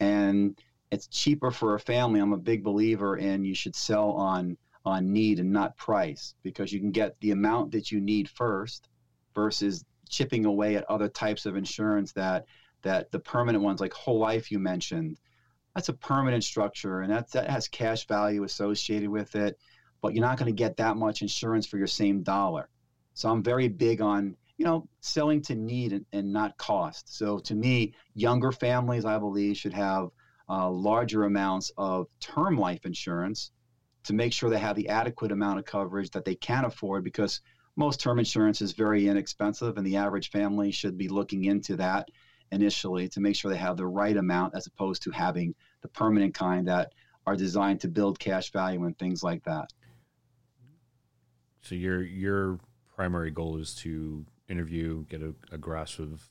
and 0.00 0.58
it's 0.90 1.06
cheaper 1.08 1.50
for 1.50 1.74
a 1.74 1.80
family. 1.80 2.20
I'm 2.20 2.32
a 2.32 2.38
big 2.38 2.64
believer 2.64 3.16
in 3.16 3.44
you 3.44 3.54
should 3.54 3.76
sell 3.76 4.12
on 4.12 4.56
on 4.84 5.12
need 5.12 5.38
and 5.40 5.52
not 5.52 5.76
price 5.76 6.34
because 6.42 6.72
you 6.72 6.78
can 6.78 6.92
get 6.92 7.18
the 7.20 7.32
amount 7.32 7.72
that 7.72 7.90
you 7.90 8.00
need 8.00 8.28
first 8.28 8.88
versus 9.34 9.84
chipping 10.08 10.44
away 10.44 10.76
at 10.76 10.88
other 10.88 11.08
types 11.08 11.44
of 11.44 11.56
insurance 11.56 12.12
that 12.12 12.46
that 12.82 13.10
the 13.10 13.18
permanent 13.18 13.64
ones 13.64 13.80
like 13.80 13.92
whole 13.92 14.18
life 14.18 14.50
you 14.50 14.58
mentioned. 14.58 15.18
That's 15.74 15.88
a 15.88 15.94
permanent 15.94 16.44
structure 16.44 17.00
and 17.00 17.12
that 17.12 17.30
that 17.32 17.50
has 17.50 17.68
cash 17.68 18.06
value 18.06 18.44
associated 18.44 19.10
with 19.10 19.34
it 19.34 19.58
but 20.02 20.14
you're 20.14 20.24
not 20.24 20.38
going 20.38 20.54
to 20.54 20.56
get 20.56 20.76
that 20.76 20.96
much 20.96 21.22
insurance 21.22 21.66
for 21.66 21.78
your 21.78 21.86
same 21.86 22.22
dollar. 22.22 22.68
So 23.14 23.28
i'm 23.28 23.42
very 23.42 23.68
big 23.68 24.00
on 24.00 24.36
you 24.56 24.64
know 24.64 24.88
selling 25.00 25.42
to 25.42 25.54
need 25.54 25.92
and, 25.92 26.06
and 26.12 26.32
not 26.32 26.56
cost 26.56 27.14
so 27.14 27.38
to 27.38 27.54
me 27.54 27.94
younger 28.14 28.52
families 28.52 29.04
i 29.04 29.18
believe 29.18 29.56
should 29.56 29.74
have 29.74 30.08
uh, 30.48 30.70
larger 30.70 31.24
amounts 31.24 31.72
of 31.76 32.06
term 32.20 32.56
life 32.56 32.86
insurance 32.86 33.50
to 34.04 34.14
make 34.14 34.32
sure 34.32 34.48
they 34.48 34.58
have 34.58 34.76
the 34.76 34.88
adequate 34.88 35.32
amount 35.32 35.58
of 35.58 35.64
coverage 35.64 36.10
that 36.10 36.24
they 36.24 36.36
can 36.36 36.64
afford 36.64 37.02
because 37.02 37.40
most 37.76 38.00
term 38.00 38.18
insurance 38.18 38.62
is 38.62 38.72
very 38.72 39.08
inexpensive 39.08 39.76
and 39.76 39.86
the 39.86 39.96
average 39.96 40.30
family 40.30 40.70
should 40.70 40.96
be 40.96 41.08
looking 41.08 41.44
into 41.44 41.76
that 41.76 42.08
initially 42.52 43.08
to 43.08 43.20
make 43.20 43.34
sure 43.34 43.50
they 43.50 43.56
have 43.56 43.76
the 43.76 43.86
right 43.86 44.16
amount 44.16 44.54
as 44.54 44.66
opposed 44.66 45.02
to 45.02 45.10
having 45.10 45.54
the 45.82 45.88
permanent 45.88 46.34
kind 46.34 46.68
that 46.68 46.92
are 47.26 47.36
designed 47.36 47.80
to 47.80 47.88
build 47.88 48.18
cash 48.18 48.52
value 48.52 48.84
and 48.84 48.96
things 48.98 49.22
like 49.22 49.42
that. 49.44 49.68
So 51.60 51.74
your 51.74 52.02
your 52.02 52.60
primary 52.94 53.32
goal 53.32 53.58
is 53.58 53.74
to 53.74 54.24
interview, 54.48 55.04
get 55.06 55.22
a, 55.22 55.34
a 55.52 55.58
grasp 55.58 55.98
of 55.98 56.28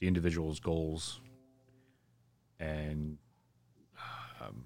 the 0.00 0.06
individual's 0.08 0.60
goals, 0.60 1.20
and 2.58 3.18
um, 4.40 4.64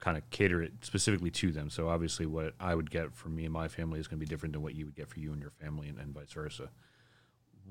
kind 0.00 0.16
of 0.16 0.28
cater 0.30 0.62
it 0.62 0.72
specifically 0.82 1.30
to 1.30 1.52
them. 1.52 1.70
So 1.70 1.88
obviously, 1.88 2.26
what 2.26 2.54
I 2.58 2.74
would 2.74 2.90
get 2.90 3.14
from 3.14 3.36
me 3.36 3.44
and 3.44 3.52
my 3.52 3.68
family 3.68 4.00
is 4.00 4.08
going 4.08 4.18
to 4.18 4.26
be 4.26 4.28
different 4.28 4.52
than 4.52 4.62
what 4.62 4.74
you 4.74 4.84
would 4.84 4.96
get 4.96 5.08
for 5.08 5.20
you 5.20 5.32
and 5.32 5.40
your 5.40 5.52
family, 5.52 5.88
and, 5.88 5.98
and 5.98 6.12
vice 6.12 6.32
versa. 6.32 6.70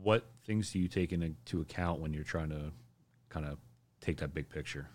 What 0.01 0.25
things 0.45 0.71
do 0.71 0.79
you 0.79 0.87
take 0.87 1.11
into 1.11 1.61
account 1.61 1.99
when 1.99 2.13
you're 2.13 2.23
trying 2.23 2.49
to 2.49 2.71
kind 3.29 3.45
of 3.45 3.57
take 3.99 4.17
that 4.17 4.33
big 4.33 4.49
picture? 4.49 4.87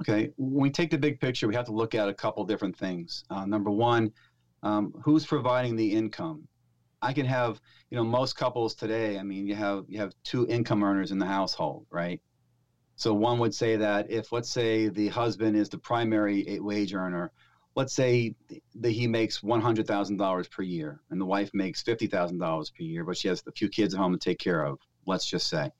Okay, 0.00 0.32
when 0.36 0.62
we 0.62 0.70
take 0.70 0.90
the 0.90 0.98
big 0.98 1.20
picture, 1.20 1.46
we 1.46 1.54
have 1.54 1.66
to 1.66 1.72
look 1.72 1.94
at 1.94 2.08
a 2.08 2.14
couple 2.14 2.44
different 2.44 2.76
things. 2.76 3.24
Uh, 3.30 3.46
number 3.46 3.70
one, 3.70 4.12
um, 4.64 4.92
who's 5.04 5.24
providing 5.24 5.76
the 5.76 5.92
income? 5.92 6.48
I 7.02 7.12
can 7.12 7.26
have, 7.26 7.60
you 7.90 7.96
know, 7.96 8.04
most 8.04 8.36
couples 8.36 8.74
today. 8.74 9.18
I 9.18 9.22
mean, 9.24 9.46
you 9.46 9.56
have 9.56 9.84
you 9.88 9.98
have 9.98 10.14
two 10.22 10.46
income 10.46 10.84
earners 10.84 11.10
in 11.10 11.18
the 11.18 11.26
household, 11.26 11.86
right? 11.90 12.20
So 12.96 13.12
one 13.12 13.40
would 13.40 13.54
say 13.54 13.76
that 13.76 14.10
if, 14.10 14.32
let's 14.32 14.50
say, 14.50 14.88
the 14.88 15.08
husband 15.08 15.56
is 15.56 15.68
the 15.68 15.78
primary 15.78 16.46
eh, 16.46 16.58
wage 16.60 16.94
earner, 16.94 17.32
let's 17.74 17.94
say 17.94 18.34
that 18.76 18.90
he 18.90 19.06
makes 19.08 19.40
$100,000 19.40 20.50
per 20.50 20.62
year 20.62 21.00
and 21.10 21.20
the 21.20 21.26
wife 21.26 21.50
makes 21.54 21.82
$50,000 21.82 22.74
per 22.74 22.82
year, 22.82 23.04
but 23.04 23.16
she 23.16 23.28
has 23.28 23.42
a 23.48 23.52
few 23.52 23.68
kids 23.68 23.94
at 23.94 24.00
home 24.00 24.12
to 24.12 24.18
take 24.18 24.38
care 24.38 24.64
of, 24.64 24.78
let's 25.06 25.26
just 25.26 25.48
say. 25.48 25.70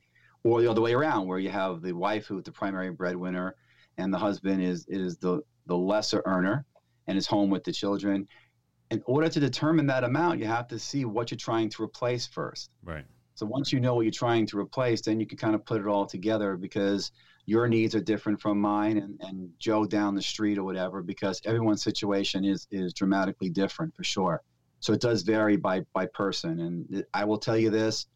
Or 0.42 0.60
the 0.62 0.70
other 0.70 0.80
way 0.80 0.94
around, 0.94 1.28
where 1.28 1.38
you 1.38 1.50
have 1.50 1.82
the 1.82 1.92
wife 1.92 2.26
who's 2.26 2.42
the 2.42 2.50
primary 2.50 2.90
breadwinner 2.90 3.54
and 3.98 4.12
the 4.12 4.18
husband 4.18 4.62
is, 4.62 4.86
is 4.88 5.18
the, 5.18 5.42
the 5.66 5.76
lesser 5.76 6.22
earner 6.24 6.64
and 7.06 7.16
is 7.16 7.26
home 7.26 7.50
with 7.50 7.62
the 7.62 7.72
children. 7.72 8.26
In 8.92 9.02
order 9.06 9.28
to 9.30 9.40
determine 9.40 9.86
that 9.86 10.04
amount, 10.04 10.38
you 10.38 10.46
have 10.46 10.68
to 10.68 10.78
see 10.78 11.06
what 11.06 11.30
you're 11.30 11.38
trying 11.38 11.70
to 11.70 11.82
replace 11.82 12.26
first. 12.26 12.70
Right. 12.84 13.06
So 13.34 13.46
once 13.46 13.72
you 13.72 13.80
know 13.80 13.94
what 13.94 14.02
you're 14.02 14.12
trying 14.12 14.46
to 14.48 14.58
replace, 14.58 15.00
then 15.00 15.18
you 15.18 15.26
can 15.26 15.38
kind 15.38 15.54
of 15.54 15.64
put 15.64 15.80
it 15.80 15.86
all 15.86 16.04
together 16.04 16.58
because 16.58 17.10
your 17.46 17.66
needs 17.68 17.94
are 17.94 18.02
different 18.02 18.38
from 18.38 18.60
mine 18.60 18.98
and, 18.98 19.18
and 19.22 19.50
Joe 19.58 19.86
down 19.86 20.14
the 20.14 20.20
street 20.20 20.58
or 20.58 20.64
whatever, 20.64 21.02
because 21.02 21.40
everyone's 21.46 21.82
situation 21.82 22.44
is 22.44 22.68
is 22.70 22.92
dramatically 22.92 23.48
different 23.48 23.96
for 23.96 24.04
sure. 24.04 24.42
So 24.80 24.92
it 24.92 25.00
does 25.00 25.22
vary 25.22 25.56
by 25.56 25.80
by 25.94 26.06
person. 26.06 26.60
And 26.60 27.04
I 27.14 27.24
will 27.24 27.38
tell 27.38 27.56
you 27.56 27.70
this: 27.70 28.06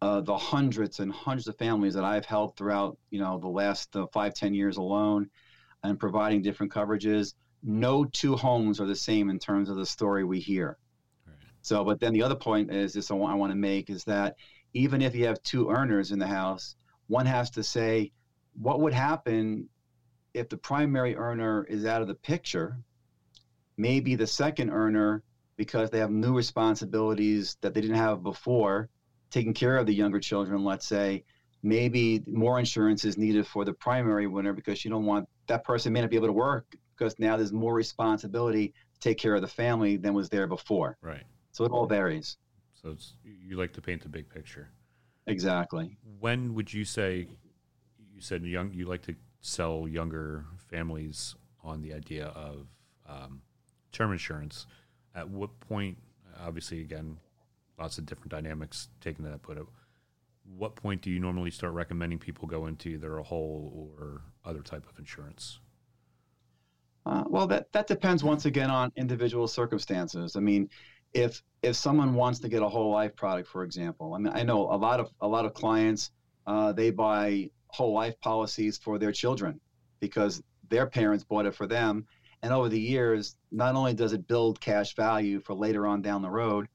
uh, 0.00 0.20
the 0.22 0.36
hundreds 0.36 0.98
and 0.98 1.12
hundreds 1.12 1.46
of 1.46 1.56
families 1.58 1.94
that 1.94 2.04
I've 2.04 2.26
helped 2.26 2.58
throughout, 2.58 2.98
you 3.10 3.20
know, 3.20 3.38
the 3.38 3.48
last 3.62 3.94
uh, 3.94 4.06
five 4.12 4.34
ten 4.34 4.52
years 4.52 4.78
alone, 4.78 5.30
and 5.84 6.00
providing 6.00 6.42
different 6.42 6.72
coverages, 6.72 7.34
no 7.62 8.04
two 8.04 8.36
homes 8.36 8.80
are 8.80 8.86
the 8.86 8.96
same 8.96 9.30
in 9.30 9.38
terms 9.38 9.68
of 9.68 9.76
the 9.76 9.86
story 9.86 10.24
we 10.24 10.40
hear. 10.40 10.78
So, 11.62 11.84
but 11.84 12.00
then 12.00 12.12
the 12.12 12.22
other 12.22 12.34
point 12.34 12.72
is 12.72 12.92
this 12.92 13.10
I 13.10 13.14
want, 13.14 13.32
I 13.32 13.36
want 13.36 13.52
to 13.52 13.58
make 13.58 13.88
is 13.88 14.04
that 14.04 14.36
even 14.74 15.00
if 15.00 15.14
you 15.14 15.26
have 15.26 15.42
two 15.42 15.70
earners 15.70 16.10
in 16.10 16.18
the 16.18 16.26
house, 16.26 16.74
one 17.06 17.26
has 17.26 17.50
to 17.50 17.62
say, 17.62 18.10
what 18.60 18.80
would 18.80 18.92
happen 18.92 19.68
if 20.34 20.48
the 20.48 20.56
primary 20.56 21.14
earner 21.14 21.64
is 21.64 21.84
out 21.84 22.02
of 22.02 22.08
the 22.08 22.14
picture? 22.14 22.78
Maybe 23.76 24.16
the 24.16 24.26
second 24.26 24.70
earner, 24.70 25.22
because 25.56 25.90
they 25.90 25.98
have 25.98 26.10
new 26.10 26.34
responsibilities 26.34 27.56
that 27.60 27.74
they 27.74 27.80
didn't 27.80 27.96
have 27.96 28.22
before, 28.22 28.88
taking 29.30 29.54
care 29.54 29.76
of 29.76 29.86
the 29.86 29.94
younger 29.94 30.18
children, 30.18 30.64
let's 30.64 30.86
say, 30.86 31.24
maybe 31.62 32.22
more 32.26 32.58
insurance 32.58 33.04
is 33.04 33.16
needed 33.16 33.46
for 33.46 33.64
the 33.64 33.72
primary 33.72 34.26
winner 34.26 34.52
because 34.52 34.84
you 34.84 34.90
don't 34.90 35.06
want 35.06 35.28
that 35.46 35.62
person 35.62 35.92
may 35.92 36.00
not 36.00 36.10
be 36.10 36.16
able 36.16 36.26
to 36.26 36.32
work 36.32 36.74
because 37.02 37.18
now 37.18 37.36
there's 37.36 37.52
more 37.52 37.74
responsibility 37.74 38.68
to 38.94 39.00
take 39.00 39.18
care 39.18 39.34
of 39.34 39.42
the 39.42 39.48
family 39.48 39.96
than 39.96 40.14
was 40.14 40.28
there 40.28 40.46
before. 40.46 40.96
Right. 41.02 41.24
So 41.50 41.64
it 41.64 41.72
all 41.72 41.86
varies. 41.86 42.36
So 42.74 42.90
it's 42.90 43.14
you 43.24 43.56
like 43.56 43.72
to 43.72 43.80
paint 43.80 44.02
the 44.02 44.08
big 44.08 44.28
picture. 44.28 44.70
Exactly. 45.26 45.96
When 46.20 46.54
would 46.54 46.72
you 46.72 46.84
say 46.84 47.26
you 48.14 48.20
said 48.20 48.44
young 48.44 48.72
you 48.72 48.86
like 48.86 49.02
to 49.02 49.16
sell 49.40 49.88
younger 49.88 50.46
families 50.70 51.34
on 51.64 51.82
the 51.82 51.92
idea 51.92 52.26
of 52.26 52.68
um, 53.08 53.42
term 53.90 54.12
insurance? 54.12 54.66
At 55.14 55.28
what 55.28 55.58
point? 55.60 55.98
Obviously, 56.40 56.80
again, 56.80 57.18
lots 57.78 57.98
of 57.98 58.06
different 58.06 58.30
dynamics 58.30 58.88
taken 59.00 59.24
that 59.24 59.42
put. 59.42 59.58
At 59.58 59.64
what 60.56 60.76
point 60.76 61.02
do 61.02 61.10
you 61.10 61.18
normally 61.18 61.50
start 61.50 61.72
recommending 61.74 62.18
people 62.18 62.48
go 62.48 62.66
into 62.66 62.90
either 62.90 63.18
a 63.18 63.22
whole 63.22 63.94
or 63.98 64.22
other 64.44 64.62
type 64.62 64.86
of 64.88 64.98
insurance? 64.98 65.58
Uh, 67.04 67.24
well, 67.26 67.46
that 67.48 67.70
that 67.72 67.86
depends 67.86 68.22
once 68.22 68.44
again 68.44 68.70
on 68.70 68.92
individual 68.96 69.48
circumstances. 69.48 70.36
I 70.36 70.40
mean, 70.40 70.68
if 71.12 71.42
if 71.62 71.76
someone 71.76 72.14
wants 72.14 72.38
to 72.40 72.48
get 72.48 72.62
a 72.62 72.68
whole 72.68 72.92
life 72.92 73.14
product, 73.16 73.48
for 73.48 73.64
example, 73.64 74.14
I 74.14 74.18
mean, 74.18 74.32
I 74.32 74.42
know 74.42 74.72
a 74.72 74.76
lot 74.76 75.00
of 75.00 75.10
a 75.20 75.26
lot 75.28 75.44
of 75.44 75.54
clients 75.54 76.10
uh, 76.46 76.72
they 76.72 76.90
buy 76.90 77.50
whole 77.68 77.92
life 77.92 78.18
policies 78.20 78.78
for 78.78 78.98
their 78.98 79.12
children 79.12 79.60
because 80.00 80.42
their 80.68 80.86
parents 80.86 81.24
bought 81.24 81.46
it 81.46 81.54
for 81.54 81.66
them, 81.66 82.06
and 82.42 82.52
over 82.52 82.68
the 82.68 82.80
years, 82.80 83.36
not 83.50 83.74
only 83.74 83.94
does 83.94 84.12
it 84.12 84.26
build 84.28 84.60
cash 84.60 84.94
value 84.94 85.40
for 85.40 85.54
later 85.54 85.86
on 85.86 86.02
down 86.02 86.22
the 86.22 86.30
road, 86.30 86.68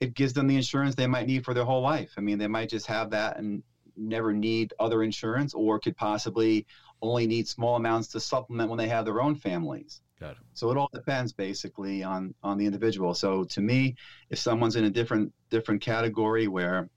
it 0.00 0.14
gives 0.14 0.32
them 0.32 0.46
the 0.46 0.56
insurance 0.56 0.94
they 0.94 1.06
might 1.06 1.26
need 1.26 1.44
for 1.44 1.54
their 1.54 1.64
whole 1.64 1.82
life. 1.82 2.12
I 2.16 2.20
mean, 2.20 2.38
they 2.38 2.48
might 2.48 2.68
just 2.68 2.86
have 2.86 3.10
that 3.10 3.38
and 3.38 3.62
never 3.96 4.32
need 4.32 4.72
other 4.78 5.02
insurance, 5.02 5.54
or 5.54 5.78
could 5.78 5.96
possibly 5.96 6.66
only 7.02 7.26
need 7.26 7.48
small 7.48 7.76
amounts 7.76 8.08
to 8.08 8.20
supplement 8.20 8.70
when 8.70 8.78
they 8.78 8.88
have 8.88 9.04
their 9.04 9.20
own 9.20 9.34
families. 9.34 10.00
Got 10.20 10.32
it. 10.32 10.36
So 10.54 10.70
it 10.70 10.76
all 10.76 10.88
depends 10.94 11.32
basically 11.32 12.02
on 12.04 12.34
on 12.42 12.56
the 12.56 12.64
individual. 12.64 13.12
So 13.12 13.44
to 13.44 13.60
me, 13.60 13.96
if 14.30 14.38
someone's 14.38 14.76
in 14.76 14.84
a 14.84 14.90
different 14.90 15.32
different 15.50 15.82
category 15.82 16.46
where 16.46 16.88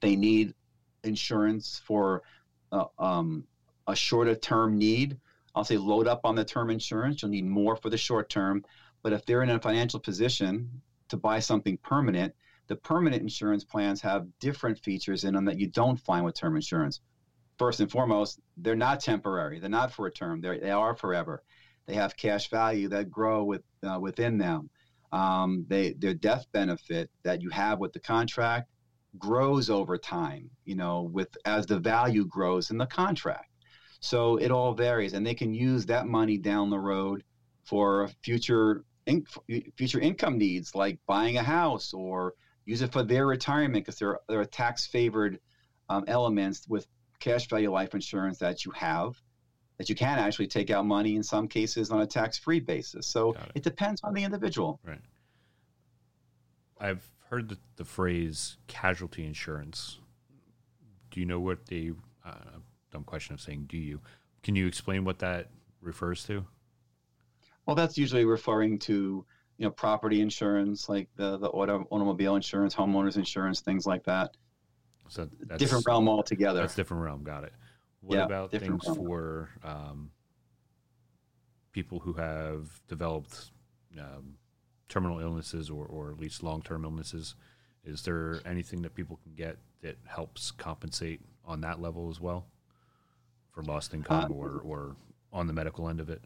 they 0.00 0.16
need 0.16 0.54
insurance 1.02 1.80
for 1.84 2.22
uh, 2.70 2.84
um, 2.98 3.44
a 3.86 3.96
shorter 3.96 4.34
term 4.34 4.76
need, 4.78 5.18
I'll 5.54 5.64
say 5.64 5.78
load 5.78 6.06
up 6.06 6.20
on 6.24 6.34
the 6.34 6.44
term 6.44 6.70
insurance. 6.70 7.22
You'll 7.22 7.30
need 7.30 7.46
more 7.46 7.76
for 7.76 7.88
the 7.88 7.96
short 7.96 8.28
term. 8.28 8.64
But 9.02 9.12
if 9.12 9.24
they're 9.24 9.42
in 9.42 9.50
a 9.50 9.58
financial 9.58 9.98
position 9.98 10.82
to 11.08 11.16
buy 11.16 11.40
something 11.40 11.78
permanent, 11.78 12.34
the 12.68 12.76
permanent 12.76 13.22
insurance 13.22 13.64
plans 13.64 14.00
have 14.02 14.26
different 14.40 14.78
features 14.78 15.24
in 15.24 15.34
them 15.34 15.46
that 15.46 15.58
you 15.58 15.66
don't 15.66 15.98
find 15.98 16.24
with 16.24 16.34
term 16.34 16.54
insurance. 16.54 17.00
First 17.58 17.80
and 17.80 17.90
foremost, 17.90 18.40
they're 18.56 18.76
not 18.76 19.00
temporary. 19.00 19.60
They're 19.60 19.68
not 19.70 19.92
for 19.92 20.06
a 20.06 20.12
term. 20.12 20.40
They're, 20.40 20.58
they 20.58 20.70
are 20.70 20.96
forever. 20.96 21.42
They 21.86 21.94
have 21.94 22.16
cash 22.16 22.48
value 22.48 22.88
that 22.88 23.10
grow 23.10 23.44
with 23.44 23.62
uh, 23.82 23.98
within 24.00 24.38
them. 24.38 24.70
Um, 25.12 25.66
they 25.68 25.92
their 25.92 26.14
death 26.14 26.46
benefit 26.52 27.10
that 27.24 27.42
you 27.42 27.50
have 27.50 27.78
with 27.78 27.92
the 27.92 28.00
contract 28.00 28.68
grows 29.18 29.68
over 29.68 29.98
time. 29.98 30.50
You 30.64 30.76
know, 30.76 31.02
with 31.02 31.36
as 31.44 31.66
the 31.66 31.78
value 31.78 32.24
grows 32.24 32.70
in 32.70 32.78
the 32.78 32.86
contract. 32.86 33.48
So 34.00 34.36
it 34.36 34.50
all 34.50 34.74
varies, 34.74 35.12
and 35.12 35.24
they 35.24 35.34
can 35.34 35.54
use 35.54 35.86
that 35.86 36.06
money 36.06 36.38
down 36.38 36.70
the 36.70 36.78
road 36.78 37.22
for 37.64 38.08
future 38.22 38.84
in, 39.06 39.24
future 39.76 40.00
income 40.00 40.38
needs, 40.38 40.74
like 40.74 40.98
buying 41.06 41.36
a 41.36 41.42
house, 41.42 41.92
or 41.92 42.34
use 42.64 42.82
it 42.82 42.92
for 42.92 43.02
their 43.02 43.26
retirement 43.26 43.84
because 43.84 43.98
there 43.98 44.18
there 44.28 44.40
are 44.40 44.44
tax 44.44 44.86
favored 44.86 45.38
um, 45.88 46.04
elements 46.06 46.66
with 46.68 46.86
cash 47.22 47.48
value 47.48 47.70
life 47.70 47.94
insurance 47.94 48.38
that 48.38 48.64
you 48.64 48.72
have 48.72 49.20
that 49.78 49.88
you 49.88 49.94
can 49.94 50.18
actually 50.18 50.48
take 50.48 50.70
out 50.70 50.84
money 50.84 51.16
in 51.16 51.22
some 51.22 51.48
cases 51.48 51.90
on 51.90 52.00
a 52.00 52.06
tax 52.06 52.36
free 52.38 52.60
basis. 52.60 53.06
So 53.06 53.32
it. 53.32 53.38
it. 53.56 53.62
depends 53.62 54.00
on 54.04 54.12
the 54.12 54.22
individual. 54.22 54.80
Right. 54.84 55.00
I've 56.80 57.04
heard 57.30 57.48
the, 57.48 57.58
the 57.76 57.84
phrase 57.84 58.58
casualty 58.66 59.24
insurance. 59.24 59.98
Do 61.10 61.20
you 61.20 61.26
know 61.26 61.40
what 61.40 61.66
the 61.66 61.92
uh, 62.24 62.58
dumb 62.90 63.04
question 63.04 63.34
of 63.34 63.40
saying 63.40 63.66
do 63.68 63.78
you? 63.78 64.00
Can 64.42 64.56
you 64.56 64.66
explain 64.66 65.04
what 65.04 65.20
that 65.20 65.48
refers 65.80 66.24
to? 66.24 66.44
Well, 67.66 67.76
that's 67.76 67.96
usually 67.96 68.24
referring 68.24 68.78
to 68.80 69.24
you 69.58 69.64
know 69.64 69.70
property 69.70 70.20
insurance, 70.20 70.88
like 70.88 71.08
the 71.16 71.38
the 71.38 71.48
auto, 71.48 71.86
automobile 71.90 72.34
insurance, 72.34 72.74
homeowners 72.74 73.16
insurance, 73.16 73.60
things 73.60 73.86
like 73.86 74.04
that. 74.04 74.36
So 75.08 75.28
that's 75.42 75.58
different 75.58 75.86
realm 75.86 76.08
altogether. 76.08 76.60
That's 76.60 76.74
different 76.74 77.02
realm. 77.02 77.22
Got 77.22 77.44
it. 77.44 77.52
What 78.00 78.16
Yeah, 78.16 78.24
about 78.24 78.50
things 78.50 78.84
realm. 78.86 78.96
for 78.96 79.50
um, 79.62 80.10
people 81.72 81.98
who 82.00 82.14
have 82.14 82.80
developed 82.88 83.50
um, 83.98 84.34
terminal 84.88 85.20
illnesses 85.20 85.70
or, 85.70 85.86
or 85.86 86.10
at 86.10 86.18
least 86.18 86.42
long 86.42 86.62
term 86.62 86.84
illnesses? 86.84 87.34
Is 87.84 88.02
there 88.02 88.40
anything 88.46 88.82
that 88.82 88.94
people 88.94 89.18
can 89.22 89.34
get 89.34 89.58
that 89.82 89.96
helps 90.06 90.50
compensate 90.52 91.20
on 91.44 91.60
that 91.62 91.80
level 91.80 92.08
as 92.10 92.20
well 92.20 92.46
for 93.50 93.62
lost 93.62 93.92
income 93.92 94.30
Uh, 94.32 94.34
or, 94.34 94.60
or 94.64 94.96
on 95.32 95.46
the 95.46 95.52
medical 95.52 95.88
end 95.88 96.00
of 96.00 96.08
it? 96.08 96.22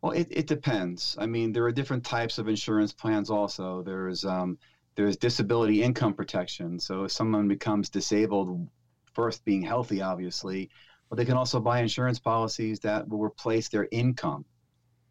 Well, 0.00 0.12
it, 0.12 0.28
it 0.30 0.46
depends. 0.46 1.16
I 1.18 1.26
mean, 1.26 1.52
there 1.52 1.64
are 1.64 1.72
different 1.72 2.04
types 2.04 2.38
of 2.38 2.46
insurance 2.48 2.92
plans. 2.92 3.30
Also, 3.30 3.82
there's 3.82 4.24
um, 4.24 4.58
there's 4.96 5.16
disability 5.16 5.82
income 5.82 6.14
protection. 6.14 6.78
So 6.78 7.04
if 7.04 7.12
someone 7.12 7.48
becomes 7.48 7.90
disabled, 7.90 8.68
first 9.12 9.44
being 9.44 9.62
healthy, 9.62 10.02
obviously, 10.02 10.70
but 11.08 11.16
they 11.16 11.24
can 11.24 11.36
also 11.36 11.60
buy 11.60 11.80
insurance 11.80 12.18
policies 12.18 12.80
that 12.80 13.08
will 13.08 13.20
replace 13.22 13.68
their 13.68 13.88
income 13.92 14.44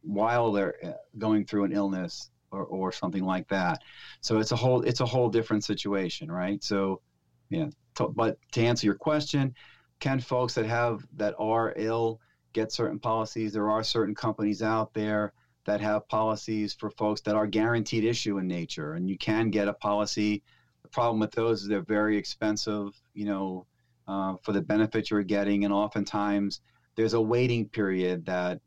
while 0.01 0.51
they're 0.51 0.75
uh, 0.83 0.91
going 1.17 1.45
through 1.45 1.65
an 1.65 1.71
illness 1.71 2.29
or, 2.51 2.63
or 2.65 2.91
something 2.91 3.23
like 3.23 3.47
that. 3.49 3.81
So 4.21 4.39
it's 4.39 4.51
a 4.51 4.55
whole 4.55 4.81
it's 4.81 5.01
a 5.01 5.05
whole 5.05 5.29
different 5.29 5.63
situation, 5.63 6.31
right? 6.31 6.63
So, 6.63 7.01
yeah. 7.49 7.67
To, 7.95 8.07
but 8.07 8.37
to 8.53 8.61
answer 8.61 8.87
your 8.87 8.95
question, 8.95 9.53
can 9.99 10.19
folks 10.19 10.55
that 10.55 10.65
have 10.65 11.05
that 11.15 11.35
are 11.37 11.73
ill 11.75 12.19
get 12.53 12.71
certain 12.71 12.99
policies. 12.99 13.53
There 13.53 13.69
are 13.69 13.83
certain 13.83 14.15
companies 14.15 14.61
out 14.61 14.93
there 14.93 15.33
that 15.65 15.81
have 15.81 16.07
policies 16.07 16.73
for 16.73 16.89
folks 16.91 17.21
that 17.21 17.35
are 17.35 17.47
guaranteed 17.47 18.03
issue 18.03 18.37
in 18.37 18.47
nature, 18.47 18.93
and 18.93 19.09
you 19.09 19.17
can 19.17 19.49
get 19.49 19.67
a 19.67 19.73
policy. 19.73 20.43
The 20.81 20.89
problem 20.89 21.19
with 21.19 21.31
those 21.31 21.61
is 21.61 21.67
they're 21.67 21.81
very 21.81 22.17
expensive, 22.17 22.89
you 23.13 23.25
know, 23.25 23.65
uh, 24.07 24.35
for 24.43 24.51
the 24.51 24.61
benefit 24.61 25.09
you're 25.09 25.23
getting, 25.23 25.63
and 25.63 25.73
oftentimes 25.73 26.61
there's 26.95 27.13
a 27.13 27.21
waiting 27.21 27.67
period 27.69 28.25
that. 28.25 28.59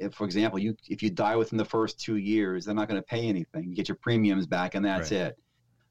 If, 0.00 0.14
for 0.14 0.24
example, 0.24 0.60
you 0.60 0.76
if 0.88 1.02
you 1.02 1.10
die 1.10 1.34
within 1.34 1.58
the 1.58 1.64
first 1.64 1.98
two 1.98 2.18
years, 2.18 2.64
they're 2.64 2.72
not 2.72 2.86
going 2.86 3.00
to 3.00 3.06
pay 3.06 3.26
anything. 3.26 3.68
You 3.68 3.74
get 3.74 3.88
your 3.88 3.96
premiums 4.00 4.46
back, 4.46 4.76
and 4.76 4.84
that's 4.84 5.10
Right. 5.10 5.22
it. 5.22 5.38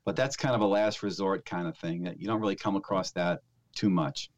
But 0.06 0.16
that's 0.16 0.38
kind 0.38 0.56
of 0.56 0.62
a 0.62 0.66
last 0.66 1.04
resort 1.04 1.44
kind 1.44 1.68
of 1.68 1.78
thing 1.78 2.04
that 2.04 2.18
you 2.18 2.26
don't 2.26 2.40
really 2.40 2.56
come 2.56 2.78
across 2.78 3.12
that 3.12 3.42
too 3.76 3.90
much. 3.90 4.32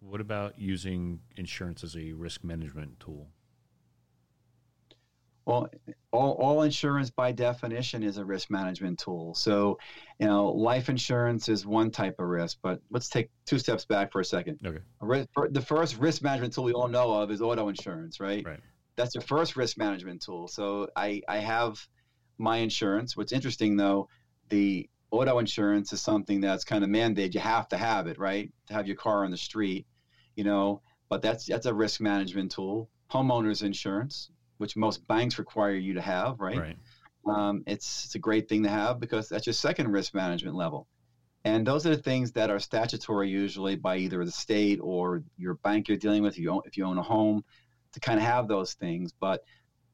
What 0.00 0.20
about 0.20 0.58
using 0.58 1.20
insurance 1.36 1.84
as 1.84 1.94
a 1.96 2.12
risk 2.14 2.42
management 2.42 2.98
tool? 2.98 3.28
Well, 5.46 5.68
all, 6.12 6.32
all 6.32 6.62
insurance 6.62 7.10
by 7.10 7.32
definition 7.32 8.02
is 8.02 8.18
a 8.18 8.24
risk 8.24 8.50
management 8.50 8.98
tool. 8.98 9.34
So, 9.34 9.78
you 10.18 10.26
know, 10.26 10.48
life 10.48 10.88
insurance 10.88 11.48
is 11.48 11.66
one 11.66 11.90
type 11.90 12.16
of 12.18 12.26
risk, 12.26 12.58
but 12.62 12.80
let's 12.90 13.08
take 13.08 13.30
two 13.46 13.58
steps 13.58 13.84
back 13.84 14.12
for 14.12 14.20
a 14.20 14.24
second. 14.24 14.60
Okay. 14.64 14.78
A 15.00 15.06
ri- 15.06 15.26
fir- 15.34 15.48
The 15.48 15.62
first 15.62 15.98
risk 15.98 16.22
management 16.22 16.52
tool 16.52 16.64
we 16.64 16.72
all 16.72 16.88
know 16.88 17.12
of 17.12 17.30
is 17.30 17.40
auto 17.40 17.68
insurance, 17.68 18.20
right? 18.20 18.44
Right. 18.46 18.60
That's 18.96 19.14
the 19.14 19.20
first 19.22 19.56
risk 19.56 19.78
management 19.78 20.22
tool. 20.22 20.46
So 20.46 20.88
I, 20.94 21.22
I 21.26 21.38
have 21.38 21.84
my 22.38 22.58
insurance. 22.58 23.16
What's 23.16 23.32
interesting 23.32 23.76
though, 23.76 24.08
the 24.50 24.88
auto 25.10 25.38
insurance 25.38 25.92
is 25.92 26.00
something 26.00 26.40
that's 26.40 26.64
kind 26.64 26.84
of 26.84 26.90
mandated. 26.90 27.34
You 27.34 27.40
have 27.40 27.68
to 27.68 27.76
have 27.76 28.06
it, 28.06 28.18
right? 28.18 28.52
To 28.68 28.74
have 28.74 28.86
your 28.86 28.96
car 28.96 29.24
on 29.24 29.30
the 29.30 29.36
street, 29.36 29.86
you 30.36 30.44
know, 30.44 30.82
but 31.08 31.22
that's 31.22 31.46
that's 31.46 31.66
a 31.66 31.74
risk 31.74 32.00
management 32.00 32.52
tool. 32.52 32.88
Homeowners 33.10 33.62
insurance, 33.62 34.30
which 34.60 34.76
most 34.76 35.06
banks 35.08 35.38
require 35.38 35.74
you 35.74 35.94
to 35.94 36.02
have, 36.02 36.38
right? 36.38 36.58
Right. 36.58 36.76
Um, 37.26 37.64
it's, 37.66 38.04
it's 38.04 38.14
a 38.14 38.18
great 38.18 38.46
thing 38.46 38.62
to 38.64 38.68
have 38.68 39.00
because 39.00 39.28
that's 39.28 39.46
your 39.46 39.54
second 39.54 39.88
risk 39.88 40.14
management 40.14 40.54
level. 40.54 40.86
And 41.44 41.66
those 41.66 41.86
are 41.86 41.96
the 41.96 42.02
things 42.02 42.32
that 42.32 42.50
are 42.50 42.58
statutory 42.58 43.30
usually 43.30 43.74
by 43.74 43.96
either 43.96 44.22
the 44.22 44.30
state 44.30 44.78
or 44.82 45.22
your 45.38 45.54
bank 45.54 45.88
you're 45.88 45.96
dealing 45.96 46.22
with, 46.22 46.34
if 46.34 46.38
you 46.38 46.50
own, 46.50 46.60
if 46.66 46.76
you 46.76 46.84
own 46.84 46.98
a 46.98 47.02
home, 47.02 47.42
to 47.94 48.00
kind 48.00 48.18
of 48.18 48.26
have 48.26 48.48
those 48.48 48.74
things. 48.74 49.12
But 49.18 49.42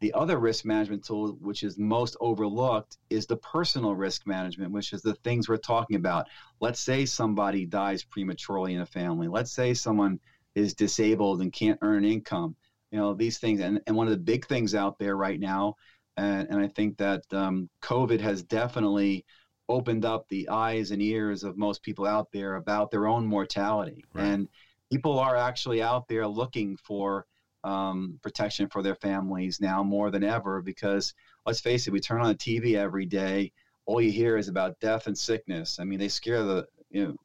the 0.00 0.12
other 0.14 0.38
risk 0.38 0.64
management 0.64 1.04
tool, 1.04 1.38
which 1.40 1.62
is 1.62 1.78
most 1.78 2.16
overlooked, 2.20 2.98
is 3.08 3.26
the 3.26 3.36
personal 3.36 3.94
risk 3.94 4.26
management, 4.26 4.72
which 4.72 4.92
is 4.92 5.00
the 5.00 5.14
things 5.22 5.48
we're 5.48 5.58
talking 5.58 5.96
about. 5.96 6.26
Let's 6.60 6.80
say 6.80 7.06
somebody 7.06 7.66
dies 7.66 8.02
prematurely 8.02 8.74
in 8.74 8.80
a 8.80 8.86
family. 8.86 9.28
Let's 9.28 9.52
say 9.52 9.74
someone 9.74 10.18
is 10.56 10.74
disabled 10.74 11.40
and 11.40 11.52
can't 11.52 11.78
earn 11.82 12.04
income. 12.04 12.56
You 12.90 12.98
know, 12.98 13.14
these 13.14 13.38
things. 13.38 13.60
And, 13.60 13.80
and 13.86 13.96
one 13.96 14.06
of 14.06 14.12
the 14.12 14.18
big 14.18 14.46
things 14.46 14.74
out 14.74 14.98
there 14.98 15.16
right 15.16 15.40
now, 15.40 15.74
and, 16.16 16.48
and 16.48 16.60
I 16.60 16.68
think 16.68 16.96
that 16.98 17.22
um, 17.32 17.68
COVID 17.82 18.20
has 18.20 18.42
definitely 18.42 19.24
opened 19.68 20.04
up 20.04 20.28
the 20.28 20.48
eyes 20.48 20.90
and 20.90 21.02
ears 21.02 21.42
of 21.42 21.58
most 21.58 21.82
people 21.82 22.06
out 22.06 22.28
there 22.32 22.56
about 22.56 22.90
their 22.90 23.06
own 23.06 23.26
mortality. 23.26 24.04
Right. 24.12 24.24
And 24.24 24.48
people 24.90 25.18
are 25.18 25.36
actually 25.36 25.82
out 25.82 26.08
there 26.08 26.26
looking 26.26 26.76
for 26.76 27.26
um, 27.64 28.20
protection 28.22 28.68
for 28.68 28.82
their 28.82 28.94
families 28.94 29.60
now 29.60 29.82
more 29.82 30.10
than 30.10 30.22
ever 30.22 30.62
because 30.62 31.14
let's 31.44 31.60
face 31.60 31.86
it, 31.86 31.92
we 31.92 32.00
turn 32.00 32.20
on 32.20 32.28
the 32.28 32.34
TV 32.34 32.76
every 32.76 33.06
day. 33.06 33.52
All 33.86 34.00
you 34.00 34.12
hear 34.12 34.36
is 34.36 34.48
about 34.48 34.78
death 34.80 35.08
and 35.08 35.18
sickness. 35.18 35.78
I 35.80 35.84
mean, 35.84 35.98
they 35.98 36.08
scare 36.08 36.42
the 36.44 36.66
you 36.90 37.04
know 37.04 37.16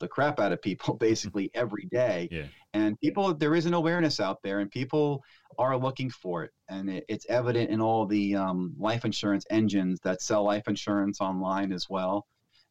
the 0.00 0.08
crap 0.08 0.40
out 0.40 0.52
of 0.52 0.62
people 0.62 0.94
basically 1.00 1.50
every 1.54 1.86
day. 1.90 2.28
Yeah. 2.30 2.44
And 2.74 2.98
people, 3.00 3.34
there 3.34 3.54
is 3.54 3.66
an 3.66 3.74
awareness 3.74 4.20
out 4.20 4.42
there, 4.42 4.60
and 4.60 4.70
people 4.70 5.22
are 5.58 5.76
looking 5.76 6.10
for 6.10 6.44
it, 6.44 6.52
and 6.68 6.90
it, 6.90 7.04
it's 7.08 7.26
evident 7.28 7.70
in 7.70 7.80
all 7.80 8.06
the 8.06 8.36
um, 8.36 8.74
life 8.78 9.04
insurance 9.04 9.44
engines 9.50 10.00
that 10.04 10.22
sell 10.22 10.44
life 10.44 10.68
insurance 10.68 11.20
online 11.20 11.72
as 11.72 11.88
well. 11.88 12.26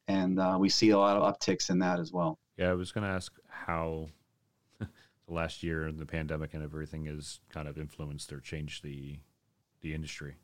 And 0.07 0.39
uh, 0.39 0.57
we 0.59 0.69
see 0.69 0.91
a 0.91 0.97
lot 0.97 1.17
of 1.17 1.23
upticks 1.23 1.69
in 1.69 1.79
that 1.79 1.99
as 1.99 2.13
well. 2.13 2.39
Yeah, 2.57 2.69
I 2.69 2.73
was 2.73 2.91
going 2.91 3.05
to 3.05 3.13
ask 3.13 3.33
how 3.49 4.07
the 4.79 4.87
last 5.27 5.63
year 5.63 5.85
and 5.85 5.99
the 5.99 6.05
pandemic 6.05 6.53
and 6.53 6.63
everything 6.63 7.05
has 7.05 7.39
kind 7.49 7.67
of 7.67 7.77
influenced 7.77 8.31
or 8.31 8.39
changed 8.39 8.83
the 8.83 9.19
the 9.81 9.93
industry. 9.93 10.35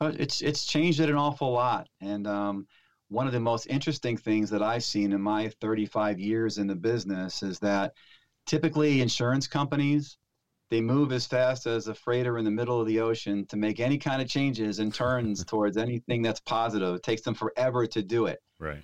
Uh, 0.00 0.12
it's 0.18 0.40
it's 0.40 0.64
changed 0.64 0.98
it 1.00 1.10
an 1.10 1.16
awful 1.16 1.52
lot, 1.52 1.88
and 2.00 2.26
um, 2.26 2.66
one 3.12 3.26
of 3.26 3.32
the 3.32 3.40
most 3.40 3.66
interesting 3.66 4.16
things 4.16 4.50
that 4.50 4.62
I've 4.62 4.84
seen 4.84 5.12
in 5.12 5.20
my 5.20 5.50
35 5.60 6.18
years 6.18 6.58
in 6.58 6.66
the 6.66 6.74
business 6.74 7.42
is 7.42 7.58
that 7.58 7.92
typically 8.46 9.00
insurance 9.00 9.46
companies 9.46 10.16
they 10.70 10.80
move 10.80 11.12
as 11.12 11.26
fast 11.26 11.66
as 11.66 11.86
a 11.86 11.94
freighter 11.94 12.38
in 12.38 12.46
the 12.46 12.50
middle 12.50 12.80
of 12.80 12.86
the 12.86 13.00
ocean 13.00 13.44
to 13.44 13.58
make 13.58 13.78
any 13.78 13.98
kind 13.98 14.22
of 14.22 14.28
changes 14.28 14.78
and 14.78 14.94
turns 14.94 15.44
towards 15.46 15.76
anything 15.76 16.22
that's 16.22 16.40
positive. 16.40 16.94
It 16.94 17.02
takes 17.02 17.20
them 17.20 17.34
forever 17.34 17.86
to 17.88 18.02
do 18.02 18.24
it. 18.24 18.40
Right. 18.58 18.82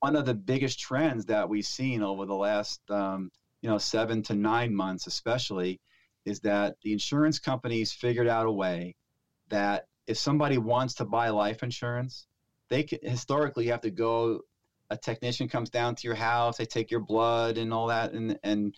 One 0.00 0.16
of 0.16 0.26
the 0.26 0.34
biggest 0.34 0.78
trends 0.78 1.24
that 1.26 1.48
we've 1.48 1.64
seen 1.64 2.02
over 2.02 2.26
the 2.26 2.34
last 2.34 2.82
um, 2.90 3.30
you 3.62 3.70
know 3.70 3.78
seven 3.78 4.22
to 4.24 4.34
nine 4.34 4.74
months, 4.74 5.06
especially, 5.06 5.80
is 6.26 6.40
that 6.40 6.76
the 6.82 6.92
insurance 6.92 7.38
companies 7.38 7.90
figured 7.90 8.28
out 8.28 8.44
a 8.44 8.52
way 8.52 8.94
that 9.48 9.86
if 10.06 10.18
somebody 10.18 10.58
wants 10.58 10.92
to 10.96 11.06
buy 11.06 11.30
life 11.30 11.62
insurance, 11.62 12.26
they 12.70 12.84
can, 12.84 12.98
historically 13.02 13.66
you 13.66 13.72
have 13.72 13.82
to 13.82 13.90
go. 13.90 14.40
A 14.92 14.96
technician 14.96 15.48
comes 15.48 15.70
down 15.70 15.94
to 15.94 16.06
your 16.06 16.16
house. 16.16 16.56
They 16.56 16.64
take 16.64 16.90
your 16.90 17.00
blood 17.00 17.58
and 17.58 17.72
all 17.72 17.88
that, 17.88 18.12
and 18.12 18.38
and 18.42 18.74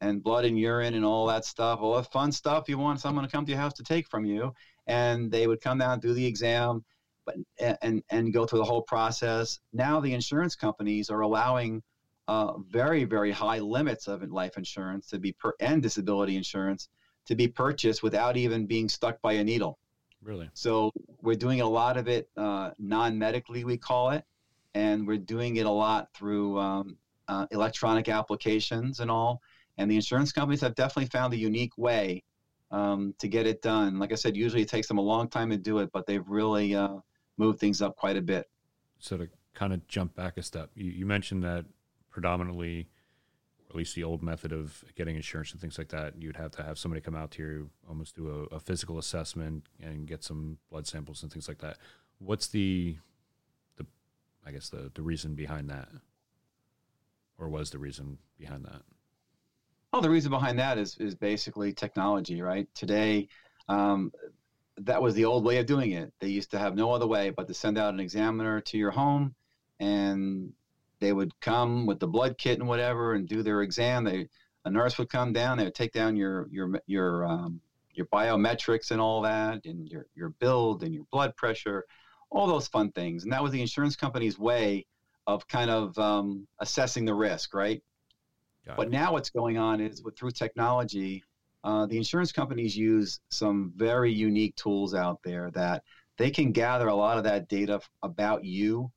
and 0.00 0.22
blood 0.22 0.44
and 0.44 0.58
urine 0.58 0.94
and 0.94 1.04
all 1.04 1.26
that 1.26 1.44
stuff, 1.44 1.80
all 1.80 1.96
the 1.96 2.04
fun 2.04 2.30
stuff 2.30 2.68
you 2.68 2.78
want 2.78 3.00
someone 3.00 3.24
to 3.24 3.30
come 3.30 3.44
to 3.46 3.52
your 3.52 3.60
house 3.60 3.72
to 3.74 3.82
take 3.82 4.06
from 4.08 4.24
you. 4.24 4.52
And 4.86 5.30
they 5.30 5.46
would 5.46 5.60
come 5.60 5.78
down, 5.78 6.00
do 6.00 6.12
the 6.12 6.26
exam, 6.26 6.84
but 7.24 7.36
and 7.82 8.02
and 8.10 8.32
go 8.32 8.46
through 8.46 8.60
the 8.60 8.64
whole 8.64 8.82
process. 8.82 9.58
Now 9.72 10.00
the 10.00 10.12
insurance 10.12 10.54
companies 10.54 11.10
are 11.10 11.20
allowing 11.20 11.82
uh, 12.28 12.58
very 12.68 13.04
very 13.04 13.32
high 13.32 13.58
limits 13.58 14.08
of 14.08 14.22
life 14.30 14.56
insurance 14.56 15.08
to 15.08 15.18
be 15.18 15.32
per 15.32 15.52
and 15.60 15.82
disability 15.82 16.36
insurance 16.36 16.88
to 17.26 17.34
be 17.34 17.48
purchased 17.48 18.02
without 18.02 18.36
even 18.36 18.66
being 18.66 18.88
stuck 18.88 19.20
by 19.20 19.34
a 19.34 19.44
needle. 19.44 19.78
Really. 20.22 20.48
So 20.54 20.92
we're 21.26 21.34
doing 21.34 21.60
a 21.60 21.68
lot 21.68 21.96
of 21.96 22.06
it 22.06 22.30
uh, 22.36 22.70
non-medically, 22.78 23.64
we 23.64 23.76
call 23.76 24.10
it, 24.10 24.24
and 24.74 25.04
we're 25.04 25.18
doing 25.18 25.56
it 25.56 25.66
a 25.66 25.70
lot 25.70 26.06
through 26.14 26.56
um, 26.56 26.96
uh, 27.26 27.46
electronic 27.50 28.08
applications 28.08 29.00
and 29.00 29.10
all. 29.10 29.42
And 29.76 29.90
the 29.90 29.96
insurance 29.96 30.30
companies 30.30 30.60
have 30.60 30.76
definitely 30.76 31.08
found 31.08 31.34
a 31.34 31.36
unique 31.36 31.76
way 31.76 32.22
um, 32.70 33.12
to 33.18 33.26
get 33.26 33.44
it 33.44 33.60
done. 33.60 33.98
Like 33.98 34.12
I 34.12 34.14
said, 34.14 34.36
usually 34.36 34.62
it 34.62 34.68
takes 34.68 34.86
them 34.86 34.98
a 34.98 35.02
long 35.02 35.28
time 35.28 35.50
to 35.50 35.56
do 35.56 35.80
it, 35.80 35.90
but 35.92 36.06
they've 36.06 36.26
really 36.28 36.76
uh, 36.76 36.98
moved 37.38 37.58
things 37.58 37.82
up 37.82 37.96
quite 37.96 38.16
a 38.16 38.22
bit. 38.22 38.46
So 39.00 39.16
to 39.16 39.28
kind 39.52 39.72
of 39.72 39.86
jump 39.88 40.14
back 40.14 40.38
a 40.38 40.42
step, 40.44 40.70
you, 40.76 40.92
you 40.92 41.06
mentioned 41.06 41.42
that 41.42 41.64
predominantly, 42.08 42.88
at 43.76 43.78
least 43.78 43.94
the 43.94 44.04
old 44.04 44.22
method 44.22 44.52
of 44.52 44.82
getting 44.94 45.16
insurance 45.16 45.52
and 45.52 45.60
things 45.60 45.76
like 45.76 45.88
that, 45.88 46.14
you'd 46.18 46.38
have 46.38 46.50
to 46.50 46.62
have 46.62 46.78
somebody 46.78 46.98
come 47.02 47.14
out 47.14 47.30
to 47.30 47.42
you, 47.42 47.70
almost 47.86 48.16
do 48.16 48.48
a, 48.50 48.54
a 48.54 48.58
physical 48.58 48.98
assessment 48.98 49.66
and 49.82 50.08
get 50.08 50.24
some 50.24 50.56
blood 50.70 50.86
samples 50.86 51.22
and 51.22 51.30
things 51.30 51.46
like 51.46 51.58
that. 51.58 51.76
What's 52.18 52.48
the 52.48 52.96
the 53.76 53.84
I 54.46 54.52
guess 54.52 54.70
the 54.70 54.90
the 54.94 55.02
reason 55.02 55.34
behind 55.34 55.68
that, 55.68 55.90
or 57.36 57.50
was 57.50 57.68
the 57.68 57.78
reason 57.78 58.16
behind 58.38 58.64
that? 58.64 58.80
Oh, 59.92 60.00
the 60.00 60.08
reason 60.08 60.30
behind 60.30 60.58
that 60.58 60.78
is 60.78 60.96
is 60.96 61.14
basically 61.14 61.74
technology, 61.74 62.40
right? 62.40 62.66
Today, 62.74 63.28
um, 63.68 64.10
that 64.78 65.02
was 65.02 65.14
the 65.14 65.26
old 65.26 65.44
way 65.44 65.58
of 65.58 65.66
doing 65.66 65.90
it. 65.90 66.14
They 66.18 66.28
used 66.28 66.50
to 66.52 66.58
have 66.58 66.76
no 66.76 66.92
other 66.92 67.06
way 67.06 67.28
but 67.28 67.46
to 67.48 67.52
send 67.52 67.76
out 67.76 67.92
an 67.92 68.00
examiner 68.00 68.62
to 68.62 68.78
your 68.78 68.90
home, 68.90 69.34
and 69.80 70.54
they 71.00 71.12
would 71.12 71.38
come 71.40 71.86
with 71.86 72.00
the 72.00 72.06
blood 72.06 72.36
kit 72.38 72.58
and 72.58 72.68
whatever 72.68 73.14
and 73.14 73.28
do 73.28 73.42
their 73.42 73.62
exam. 73.62 74.04
They 74.04 74.28
a 74.64 74.70
nurse 74.70 74.98
would 74.98 75.08
come 75.08 75.32
down. 75.32 75.58
They 75.58 75.64
would 75.64 75.74
take 75.74 75.92
down 75.92 76.16
your 76.16 76.48
your 76.50 76.80
your 76.86 77.24
um, 77.24 77.60
your 77.92 78.06
biometrics 78.06 78.90
and 78.90 79.00
all 79.00 79.22
that, 79.22 79.64
and 79.64 79.88
your 79.88 80.06
your 80.14 80.30
build 80.30 80.82
and 80.82 80.94
your 80.94 81.04
blood 81.12 81.36
pressure, 81.36 81.84
all 82.30 82.46
those 82.46 82.68
fun 82.68 82.90
things. 82.92 83.24
And 83.24 83.32
that 83.32 83.42
was 83.42 83.52
the 83.52 83.60
insurance 83.60 83.96
company's 83.96 84.38
way 84.38 84.86
of 85.26 85.46
kind 85.48 85.70
of 85.70 85.96
um, 85.98 86.46
assessing 86.60 87.04
the 87.04 87.14
risk, 87.14 87.54
right? 87.54 87.82
Got 88.66 88.76
but 88.76 88.86
it. 88.88 88.90
now 88.90 89.12
what's 89.12 89.30
going 89.30 89.58
on 89.58 89.80
is 89.80 90.02
with 90.02 90.16
through 90.16 90.32
technology, 90.32 91.22
uh, 91.64 91.86
the 91.86 91.96
insurance 91.96 92.32
companies 92.32 92.76
use 92.76 93.20
some 93.30 93.72
very 93.76 94.12
unique 94.12 94.56
tools 94.56 94.94
out 94.94 95.20
there 95.24 95.50
that 95.52 95.82
they 96.16 96.30
can 96.30 96.52
gather 96.52 96.88
a 96.88 96.94
lot 96.94 97.18
of 97.18 97.24
that 97.24 97.48
data 97.48 97.80
about 98.02 98.44
you 98.44 98.90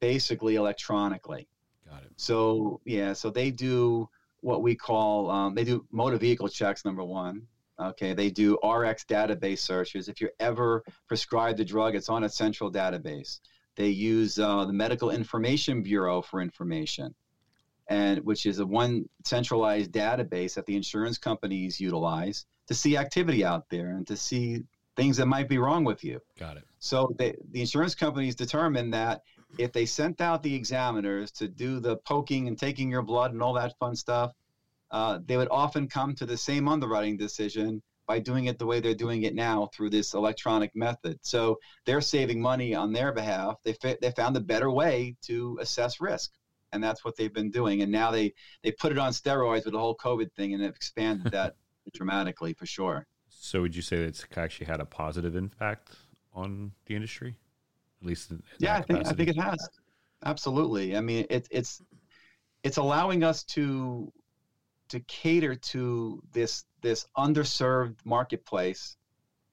basically 0.00 0.56
electronically. 0.56 1.48
Got 1.88 2.02
it. 2.02 2.12
So 2.16 2.80
yeah, 2.84 3.12
so 3.12 3.30
they 3.30 3.50
do 3.50 4.08
what 4.40 4.62
we 4.62 4.74
call 4.74 5.30
um, 5.30 5.54
they 5.54 5.64
do 5.64 5.86
motor 5.90 6.18
vehicle 6.18 6.48
checks. 6.48 6.84
Number 6.84 7.04
one, 7.04 7.42
okay, 7.80 8.12
they 8.12 8.30
do 8.30 8.54
RX 8.62 9.04
database 9.04 9.58
searches. 9.58 10.08
If 10.08 10.20
you're 10.20 10.32
ever 10.40 10.82
prescribed 11.08 11.58
the 11.58 11.64
drug, 11.64 11.94
it's 11.94 12.08
on 12.08 12.24
a 12.24 12.28
central 12.28 12.70
database. 12.70 13.40
They 13.76 13.88
use 13.88 14.38
uh, 14.38 14.64
the 14.64 14.72
Medical 14.72 15.10
Information 15.10 15.82
Bureau 15.82 16.22
for 16.22 16.40
information 16.40 17.14
and 17.88 18.18
which 18.24 18.46
is 18.46 18.58
a 18.58 18.66
one 18.66 19.08
centralized 19.24 19.92
database 19.92 20.54
that 20.54 20.66
the 20.66 20.76
insurance 20.76 21.18
companies 21.18 21.80
utilize 21.80 22.46
to 22.66 22.74
see 22.74 22.96
activity 22.96 23.44
out 23.44 23.68
there 23.70 23.90
and 23.90 24.06
to 24.06 24.16
see 24.16 24.62
things 24.96 25.18
that 25.18 25.26
might 25.26 25.48
be 25.48 25.58
wrong 25.58 25.84
with 25.84 26.02
you. 26.02 26.20
Got 26.38 26.56
it. 26.56 26.64
So 26.78 27.14
they, 27.18 27.36
the 27.50 27.60
insurance 27.60 27.94
companies 27.94 28.34
determine 28.34 28.90
that 28.90 29.22
if 29.58 29.72
they 29.72 29.86
sent 29.86 30.20
out 30.20 30.42
the 30.42 30.54
examiners 30.54 31.30
to 31.32 31.48
do 31.48 31.80
the 31.80 31.96
poking 31.98 32.48
and 32.48 32.58
taking 32.58 32.90
your 32.90 33.02
blood 33.02 33.32
and 33.32 33.42
all 33.42 33.54
that 33.54 33.78
fun 33.78 33.96
stuff, 33.96 34.32
uh, 34.90 35.18
they 35.24 35.36
would 35.36 35.48
often 35.50 35.88
come 35.88 36.14
to 36.14 36.26
the 36.26 36.36
same 36.36 36.68
underwriting 36.68 37.16
decision 37.16 37.82
by 38.06 38.20
doing 38.20 38.44
it 38.44 38.58
the 38.58 38.66
way 38.66 38.78
they're 38.78 38.94
doing 38.94 39.22
it 39.22 39.34
now 39.34 39.68
through 39.74 39.90
this 39.90 40.14
electronic 40.14 40.70
method. 40.76 41.18
So 41.22 41.58
they're 41.84 42.00
saving 42.00 42.40
money 42.40 42.74
on 42.74 42.92
their 42.92 43.12
behalf. 43.12 43.56
They, 43.64 43.74
they 44.00 44.12
found 44.12 44.36
a 44.36 44.40
better 44.40 44.70
way 44.70 45.16
to 45.22 45.58
assess 45.60 46.00
risk 46.00 46.30
and 46.72 46.82
that's 46.82 47.04
what 47.04 47.16
they've 47.16 47.32
been 47.32 47.50
doing. 47.50 47.82
And 47.82 47.90
now 47.90 48.10
they 48.10 48.32
they 48.62 48.72
put 48.72 48.92
it 48.92 48.98
on 48.98 49.12
steroids 49.12 49.64
with 49.64 49.72
the 49.72 49.78
whole 49.78 49.96
COVID 49.96 50.32
thing, 50.34 50.54
and 50.54 50.62
have 50.62 50.74
expanded 50.74 51.32
that 51.32 51.56
dramatically 51.94 52.54
for 52.54 52.66
sure. 52.66 53.06
So, 53.28 53.62
would 53.62 53.74
you 53.74 53.82
say 53.82 53.98
it's 53.98 54.24
actually 54.36 54.66
had 54.66 54.80
a 54.80 54.84
positive 54.84 55.36
impact 55.36 55.90
on 56.32 56.72
the 56.86 56.94
industry, 56.94 57.36
least? 58.06 58.32
yeah, 58.58 58.76
I 58.76 58.82
think 58.82 59.06
I 59.06 59.12
think 59.12 59.28
it 59.28 59.38
has. 59.38 59.68
Absolutely. 60.24 60.96
I 60.96 61.00
mean, 61.00 61.26
it's 61.30 61.48
it's 61.50 61.82
it's 62.62 62.76
allowing 62.76 63.24
us 63.24 63.44
to 63.44 64.12
to 64.88 65.00
cater 65.00 65.54
to 65.54 66.22
this 66.32 66.64
this 66.82 67.06
underserved 67.16 67.96
marketplace 68.04 68.96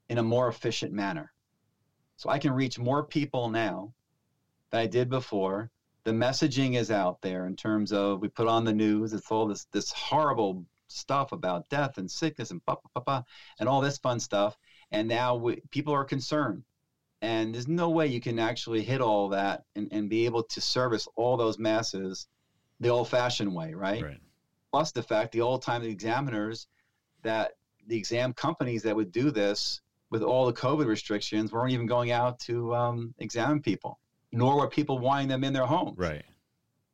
in 0.09 0.17
a 0.17 0.23
more 0.23 0.47
efficient 0.47 0.93
manner. 0.93 1.31
So 2.17 2.29
I 2.29 2.39
can 2.39 2.53
reach 2.53 2.77
more 2.77 3.03
people 3.03 3.49
now 3.49 3.93
than 4.69 4.81
I 4.81 4.87
did 4.87 5.09
before 5.09 5.71
the 6.03 6.11
messaging 6.11 6.75
is 6.75 6.91
out 6.91 7.21
there 7.21 7.45
in 7.45 7.55
terms 7.55 7.91
of 7.93 8.21
we 8.21 8.27
put 8.27 8.47
on 8.47 8.65
the 8.65 8.73
news 8.73 9.13
it's 9.13 9.31
all 9.31 9.47
this 9.47 9.65
this 9.71 9.91
horrible 9.91 10.65
stuff 10.87 11.31
about 11.31 11.69
death 11.69 11.97
and 11.97 12.11
sickness 12.11 12.51
and 12.51 12.63
blah, 12.65 12.75
blah, 12.93 13.03
blah, 13.03 13.23
and 13.59 13.67
all 13.67 13.81
this 13.81 13.97
fun 13.97 14.19
stuff 14.19 14.57
and 14.91 15.07
now 15.07 15.35
we, 15.35 15.61
people 15.71 15.93
are 15.93 16.03
concerned 16.03 16.63
and 17.23 17.55
there's 17.55 17.67
no 17.67 17.89
way 17.89 18.05
you 18.05 18.21
can 18.21 18.37
actually 18.37 18.83
hit 18.83 19.01
all 19.01 19.29
that 19.29 19.63
and, 19.75 19.87
and 19.91 20.09
be 20.09 20.25
able 20.25 20.43
to 20.43 20.61
service 20.61 21.07
all 21.15 21.35
those 21.35 21.57
masses 21.57 22.27
the 22.79 22.89
old-fashioned 22.89 23.53
way 23.53 23.73
right? 23.73 24.03
right 24.03 24.19
plus 24.71 24.91
the 24.91 25.01
fact 25.01 25.31
the 25.31 25.41
old-time 25.41 25.81
examiners 25.83 26.67
that 27.23 27.53
the 27.87 27.97
exam 27.97 28.33
companies 28.33 28.83
that 28.83 28.95
would 28.95 29.11
do 29.11 29.31
this 29.31 29.81
with 30.11 30.21
all 30.21 30.45
the 30.45 30.53
covid 30.53 30.85
restrictions 30.85 31.51
weren't 31.51 31.71
even 31.71 31.87
going 31.87 32.11
out 32.11 32.39
to 32.39 32.75
um, 32.75 33.13
examine 33.17 33.59
people 33.59 33.99
nor 34.33 34.57
were 34.57 34.67
people 34.67 34.99
wanting 34.99 35.27
them 35.27 35.43
in 35.43 35.53
their 35.53 35.65
homes. 35.65 35.97
Right. 35.97 36.25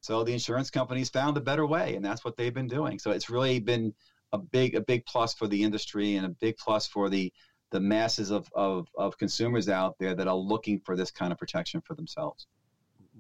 So 0.02 0.24
the 0.24 0.34
insurance 0.34 0.70
companies 0.70 1.10
found 1.10 1.38
a 1.38 1.42
better 1.42 1.66
way, 1.66 1.96
and 1.96 2.06
that's 2.06 2.24
what 2.24 2.38
they've 2.38 2.54
been 2.54 2.68
doing. 2.68 3.00
So 3.00 3.12
it's 3.12 3.30
really 3.30 3.60
been 3.60 3.94
a 4.32 4.38
big 4.38 4.76
a 4.76 4.82
big 4.82 5.06
plus 5.06 5.34
for 5.34 5.48
the 5.48 5.64
industry 5.64 6.16
and 6.16 6.26
a 6.26 6.30
big 6.30 6.58
plus 6.58 6.86
for 6.86 7.10
the 7.10 7.34
the 7.72 7.80
masses 7.80 8.32
of, 8.32 8.50
of, 8.54 8.88
of 8.98 9.18
consumers 9.18 9.70
out 9.70 9.96
there 10.00 10.16
that 10.16 10.28
are 10.28 10.36
looking 10.36 10.80
for 10.80 10.96
this 10.96 11.12
kind 11.12 11.32
of 11.32 11.38
protection 11.38 11.82
for 11.82 11.94
themselves. 11.94 12.48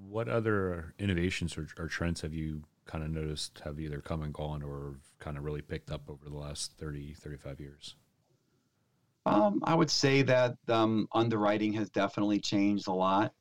What 0.08 0.28
other 0.28 0.94
innovations 0.98 1.58
or, 1.58 1.68
or 1.78 1.88
trends 1.88 2.22
have 2.22 2.34
you 2.34 2.64
kind 2.86 3.04
of 3.04 3.12
noticed 3.12 3.62
have 3.66 3.80
either 3.80 4.00
come 4.00 4.24
and 4.24 4.34
gone 4.34 4.64
or 4.64 4.96
kind 5.20 5.38
of 5.38 5.44
really 5.44 5.62
picked 5.62 5.92
up 5.92 6.10
over 6.10 6.28
the 6.28 6.38
last 6.38 6.74
30, 6.80 7.14
35 7.14 7.60
years? 7.60 7.96
Um, 9.26 9.62
I 9.64 9.76
would 9.76 9.92
say 9.92 10.24
that 10.24 10.56
um, 10.68 11.08
underwriting 11.14 11.74
has 11.74 11.90
definitely 11.90 12.40
changed 12.40 12.88
a 12.88 12.94
lot. 12.94 13.34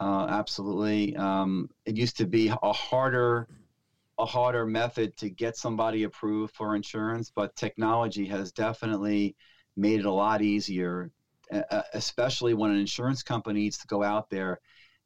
Uh, 0.00 0.26
absolutely. 0.28 1.16
Um, 1.16 1.68
it 1.84 1.96
used 1.96 2.16
to 2.18 2.26
be 2.26 2.48
a 2.48 2.72
harder, 2.72 3.48
a 4.18 4.24
harder 4.24 4.64
method 4.64 5.16
to 5.18 5.28
get 5.28 5.56
somebody 5.56 6.04
approved 6.04 6.54
for 6.54 6.74
insurance, 6.74 7.30
but 7.34 7.56
technology 7.56 8.26
has 8.26 8.52
definitely 8.52 9.36
made 9.76 10.00
it 10.00 10.06
a 10.06 10.12
lot 10.12 10.42
easier, 10.42 11.10
especially 11.92 12.54
when 12.54 12.70
an 12.70 12.78
insurance 12.78 13.22
company 13.22 13.60
needs 13.60 13.78
to 13.78 13.86
go 13.86 14.02
out 14.02 14.30
there. 14.30 14.60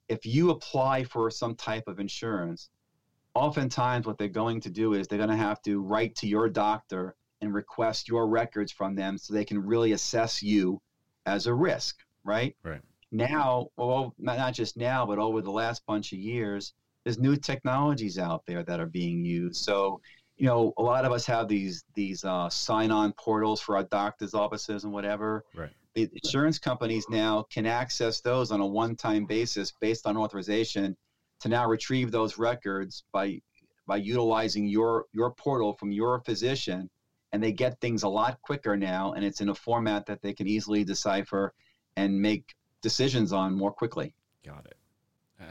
If 0.09 0.27
you 0.27 0.51
apply 0.51 1.05
for 1.05 1.31
some 1.31 1.55
type 1.55 1.87
of 1.87 2.01
insurance, 2.01 2.71
oftentimes 3.35 4.07
what 4.07 4.19
they're 4.19 4.29
going 4.29 4.61
to 4.63 4.71
do 4.71 4.95
is 4.95 5.07
they're 5.07 5.19
going 5.19 5.31
to 5.31 5.37
have 5.37 5.63
to 5.63 5.81
write 5.81 6.17
to 6.17 6.27
your 6.27 6.49
doctor 6.49 7.15
and 7.41 7.55
request 7.55 8.09
your 8.09 8.29
records 8.29 8.73
from 8.73 8.95
them 8.95 9.17
so 9.17 9.33
they 9.33 9.45
can 9.45 9.59
really 9.59 9.93
assess 9.93 10.43
you 10.43 10.81
as 11.27 11.47
a 11.47 11.55
risk, 11.55 11.99
right? 12.25 12.57
Right 12.63 12.81
now, 13.13 13.69
well, 13.77 14.15
not 14.19 14.55
just 14.55 14.77
now, 14.77 15.05
but 15.05 15.19
over 15.19 15.43
the 15.43 15.51
last 15.51 15.85
bunch 15.87 16.13
of 16.13 16.19
years, 16.19 16.75
there's 17.05 17.19
new 17.19 17.37
technologies 17.37 18.19
out 18.19 18.45
there 18.47 18.63
that 18.63 18.79
are 18.81 18.87
being 18.87 19.25
used. 19.25 19.65
So, 19.65 20.01
you 20.41 20.47
know, 20.47 20.73
a 20.79 20.83
lot 20.83 21.05
of 21.05 21.13
us 21.13 21.27
have 21.27 21.49
these 21.49 21.85
these 21.95 22.25
uh, 22.25 22.49
sign-on 22.49 23.13
portals 23.13 23.61
for 23.61 23.77
our 23.77 23.83
doctors' 23.85 24.33
offices 24.33 24.85
and 24.85 24.93
whatever. 24.93 25.45
Right. 25.55 25.71
The 25.95 26.09
insurance 26.25 26.59
companies 26.59 27.05
now 27.11 27.45
can 27.53 27.67
access 27.67 28.23
those 28.23 28.51
on 28.51 28.61
a 28.61 28.67
one-time 28.67 29.27
basis 29.27 29.71
based 29.83 30.07
on 30.07 30.17
authorization 30.17 30.97
to 31.41 31.51
now 31.51 31.69
retrieve 31.69 32.11
those 32.11 32.39
records 32.39 33.05
by 33.13 33.43
by 33.87 33.97
utilizing 33.97 34.67
your 34.67 35.05
your 35.13 35.31
portal 35.33 35.75
from 35.75 35.93
your 35.93 36.21
physician 36.21 36.89
and 37.33 37.43
they 37.43 37.53
get 37.53 37.79
things 37.83 38.03
a 38.03 38.09
lot 38.09 38.41
quicker 38.41 38.79
now 38.79 39.13
and 39.13 39.27
it's 39.27 39.43
in 39.43 39.51
a 39.51 39.55
format 39.55 40.07
that 40.07 40.23
they 40.23 40.33
can 40.33 40.49
easily 40.49 40.85
decipher 40.85 41.53
and 41.97 42.19
make 42.19 42.55
decisions 42.81 43.31
on 43.31 43.55
more 43.55 43.73
quickly. 43.73 44.15
Got 44.43 44.65
it. 44.65 44.77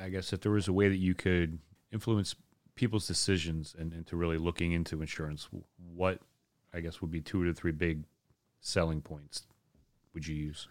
I 0.02 0.10
guess 0.10 0.34
if 0.34 0.42
there 0.42 0.52
was 0.52 0.68
a 0.68 0.74
way 0.74 0.90
that 0.90 0.98
you 0.98 1.14
could 1.14 1.60
influence 1.92 2.34
people's 2.80 3.06
decisions 3.06 3.76
and, 3.78 3.92
and 3.92 4.08
to 4.08 4.16
really 4.16 4.38
looking 4.38 4.72
into 4.72 5.02
insurance, 5.02 5.50
what 5.94 6.20
I 6.74 6.80
guess 6.80 7.02
would 7.02 7.12
be 7.12 7.20
two 7.20 7.44
to 7.44 7.54
three 7.54 7.74
big 7.74 8.06
selling 8.62 9.02
points 9.02 9.44
would 10.14 10.26
you 10.26 10.34
use? 10.34 10.70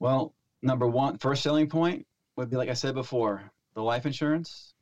Well, 0.00 0.34
number 0.62 0.88
one, 0.88 1.16
first 1.18 1.44
selling 1.44 1.68
point 1.68 2.04
would 2.34 2.50
be 2.50 2.56
like 2.56 2.68
I 2.68 2.74
said 2.74 2.96
before, 2.96 3.52
the 3.74 3.82
life 3.82 4.04
insurance 4.04 4.74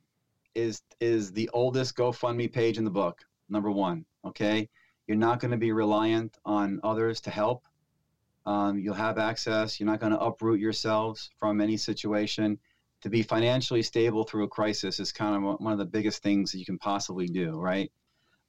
is 0.55 0.81
is 0.99 1.31
the 1.31 1.47
oldest 1.53 1.95
GoFundMe 1.95 2.51
page 2.51 2.79
in 2.79 2.85
the 2.85 2.89
book. 2.89 3.23
Number 3.47 3.69
one, 3.69 4.03
okay, 4.25 4.67
you're 5.05 5.17
not 5.17 5.39
going 5.39 5.51
to 5.51 5.57
be 5.57 5.73
reliant 5.73 6.39
on 6.43 6.79
others 6.83 7.21
to 7.21 7.29
help. 7.29 7.67
Um, 8.47 8.79
you'll 8.79 8.95
have 8.95 9.19
access. 9.19 9.79
You're 9.79 9.89
not 9.89 9.99
going 9.99 10.11
to 10.11 10.19
uproot 10.19 10.59
yourselves 10.59 11.29
from 11.37 11.61
any 11.61 11.77
situation. 11.77 12.57
To 13.05 13.11
be 13.11 13.21
financially 13.21 13.83
stable 13.83 14.23
through 14.23 14.45
a 14.45 14.47
crisis 14.47 14.99
is 14.99 15.11
kind 15.11 15.35
of 15.35 15.59
one 15.59 15.71
of 15.71 15.77
the 15.77 15.85
biggest 15.85 16.23
things 16.23 16.51
that 16.51 16.57
you 16.57 16.65
can 16.65 16.79
possibly 16.79 17.27
do, 17.27 17.55
right? 17.55 17.91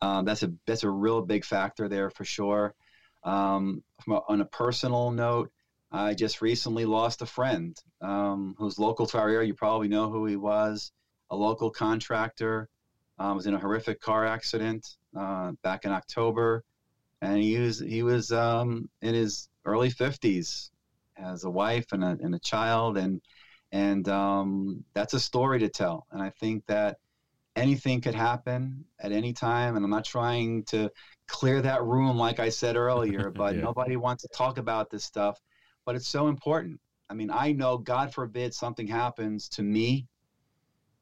Um, 0.01 0.25
that's 0.25 0.43
a 0.45 0.53
that's 0.67 0.83
a 0.83 0.89
real 0.89 1.21
big 1.21 1.45
factor 1.45 1.91
there 1.91 2.09
for 2.09 2.25
sure. 2.25 2.75
Um, 3.23 3.83
a, 4.09 4.19
on 4.31 4.41
a 4.41 4.47
personal 4.47 5.11
note, 5.11 5.53
I 5.93 6.15
just 6.15 6.41
recently 6.41 6.87
lost 6.87 7.21
a 7.21 7.27
friend 7.27 7.77
um, 8.01 8.55
who's 8.57 8.79
local 8.79 9.05
to 9.09 9.19
our 9.19 9.29
area. 9.29 9.49
You 9.49 9.53
probably 9.53 9.89
know 9.89 10.09
who 10.09 10.25
he 10.25 10.37
was. 10.37 10.91
A 11.29 11.37
local 11.37 11.71
contractor 11.71 12.71
uh, 13.19 13.35
was 13.37 13.47
in 13.47 13.53
a 13.53 13.59
horrific 13.59 14.01
car 14.01 14.25
accident 14.25 14.87
uh, 15.15 15.53
back 15.63 15.85
in 15.85 15.93
October, 15.93 16.65
and 17.21 17.43
he 17.43 17.59
was 17.59 17.79
he 17.79 18.03
was 18.03 18.33
um, 18.33 18.89
in 19.03 19.13
his 19.13 19.51
early 19.67 19.91
50s, 19.91 20.71
has 21.13 21.45
a 21.45 21.51
wife 21.51 21.93
and 21.93 22.03
a, 22.03 22.17
and 22.23 22.35
a 22.35 22.39
child, 22.39 22.97
and 22.97 23.21
and 23.73 24.09
um, 24.09 24.85
that's 24.95 25.15
a 25.15 25.21
story 25.21 25.59
to 25.61 25.69
tell. 25.69 26.07
And 26.11 26.23
I 26.23 26.31
think 26.31 26.65
that 26.67 26.99
anything 27.57 28.01
could 28.01 28.15
happen 28.15 28.85
at 29.01 29.13
any 29.13 29.33
time. 29.33 29.77
And 29.77 29.85
I'm 29.85 29.91
not 29.91 30.05
trying 30.05 30.63
to 30.65 30.91
clear 31.27 31.63
that 31.63 31.83
room, 31.83 32.17
like 32.17 32.39
I 32.39 32.51
said 32.51 32.77
earlier, 32.77 33.31
but 33.35 33.57
yeah. 33.57 33.63
nobody 33.63 33.97
wants 33.97 34.23
to 34.23 34.29
talk 34.29 34.59
about 34.59 34.91
this 34.91 35.05
stuff. 35.05 35.41
But 35.85 35.97
it's 35.97 36.09
so 36.09 36.29
important. 36.29 36.81
I 37.09 37.15
mean, 37.15 37.31
I 37.31 37.53
know, 37.53 37.79
God 37.79 38.13
forbid, 38.13 38.53
something 38.53 38.87
happens 38.87 39.49
to 39.51 39.63
me. 39.63 40.07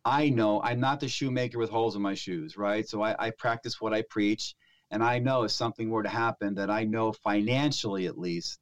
I 0.05 0.29
know 0.29 0.61
I'm 0.63 0.81
not 0.81 1.01
the 1.01 1.09
shoemaker 1.09 1.59
with 1.59 1.71
holes 1.71 1.97
in 1.97 2.03
my 2.03 2.15
shoes, 2.15 2.59
right? 2.59 2.87
So 2.87 3.03
I, 3.03 3.17
I 3.19 3.31
practice 3.31 3.81
what 3.81 3.95
I 3.95 4.03
preach. 4.11 4.55
And 4.91 5.03
I 5.03 5.19
know 5.19 5.45
if 5.45 5.51
something 5.51 5.89
were 5.89 6.03
to 6.03 6.11
happen, 6.11 6.55
that 6.57 6.71
I 6.71 6.85
know 6.85 7.13
financially 7.13 8.07
at 8.07 8.19
least, 8.19 8.61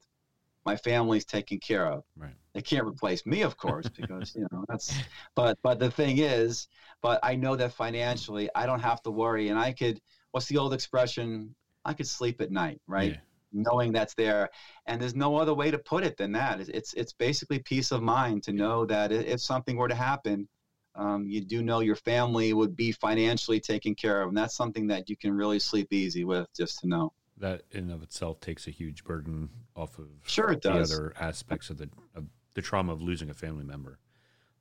my 0.65 0.75
family's 0.75 1.25
taken 1.25 1.59
care 1.59 1.87
of. 1.87 2.03
Right. 2.15 2.35
They 2.53 2.61
can't 2.61 2.85
replace 2.85 3.25
me, 3.25 3.41
of 3.41 3.57
course, 3.57 3.87
because 3.89 4.35
you 4.35 4.47
know 4.51 4.65
that's. 4.67 4.93
But 5.35 5.57
but 5.63 5.79
the 5.79 5.89
thing 5.89 6.19
is, 6.19 6.67
but 7.01 7.19
I 7.23 7.35
know 7.35 7.55
that 7.55 7.73
financially, 7.73 8.49
I 8.55 8.65
don't 8.65 8.79
have 8.79 9.01
to 9.03 9.11
worry, 9.11 9.49
and 9.49 9.59
I 9.59 9.73
could. 9.73 9.99
What's 10.31 10.47
the 10.47 10.57
old 10.57 10.73
expression? 10.73 11.55
I 11.85 11.93
could 11.93 12.07
sleep 12.07 12.41
at 12.41 12.51
night, 12.51 12.81
right? 12.87 13.11
Yeah. 13.11 13.17
Knowing 13.51 13.91
that's 13.91 14.13
there, 14.15 14.49
and 14.87 15.01
there's 15.01 15.15
no 15.15 15.35
other 15.35 15.53
way 15.53 15.69
to 15.69 15.77
put 15.77 16.03
it 16.03 16.17
than 16.17 16.31
that. 16.33 16.59
It's 16.61 16.93
it's 16.93 17.13
basically 17.13 17.59
peace 17.59 17.91
of 17.91 18.01
mind 18.01 18.43
to 18.43 18.53
know 18.53 18.85
that 18.85 19.11
if 19.11 19.41
something 19.41 19.75
were 19.77 19.89
to 19.89 19.95
happen, 19.95 20.47
um, 20.95 21.27
you 21.27 21.41
do 21.41 21.61
know 21.61 21.79
your 21.79 21.95
family 21.95 22.53
would 22.53 22.75
be 22.75 22.91
financially 22.91 23.59
taken 23.59 23.95
care 23.95 24.21
of, 24.21 24.29
and 24.29 24.37
that's 24.37 24.55
something 24.55 24.87
that 24.87 25.09
you 25.09 25.17
can 25.17 25.33
really 25.33 25.59
sleep 25.59 25.91
easy 25.91 26.23
with, 26.23 26.47
just 26.55 26.79
to 26.79 26.87
know 26.87 27.13
that 27.43 27.63
in 27.71 27.91
of 27.91 28.01
itself 28.01 28.39
takes 28.39 28.67
a 28.67 28.71
huge 28.71 29.03
burden 29.03 29.49
off 29.75 29.99
of 29.99 30.07
sure 30.25 30.51
it 30.51 30.61
does. 30.61 30.89
the 30.89 30.95
other 30.95 31.13
aspects 31.19 31.69
of 31.69 31.77
the 31.77 31.89
of 32.15 32.23
the 32.53 32.61
trauma 32.61 32.93
of 32.93 33.01
losing 33.01 33.29
a 33.29 33.33
family 33.33 33.65
member. 33.65 33.99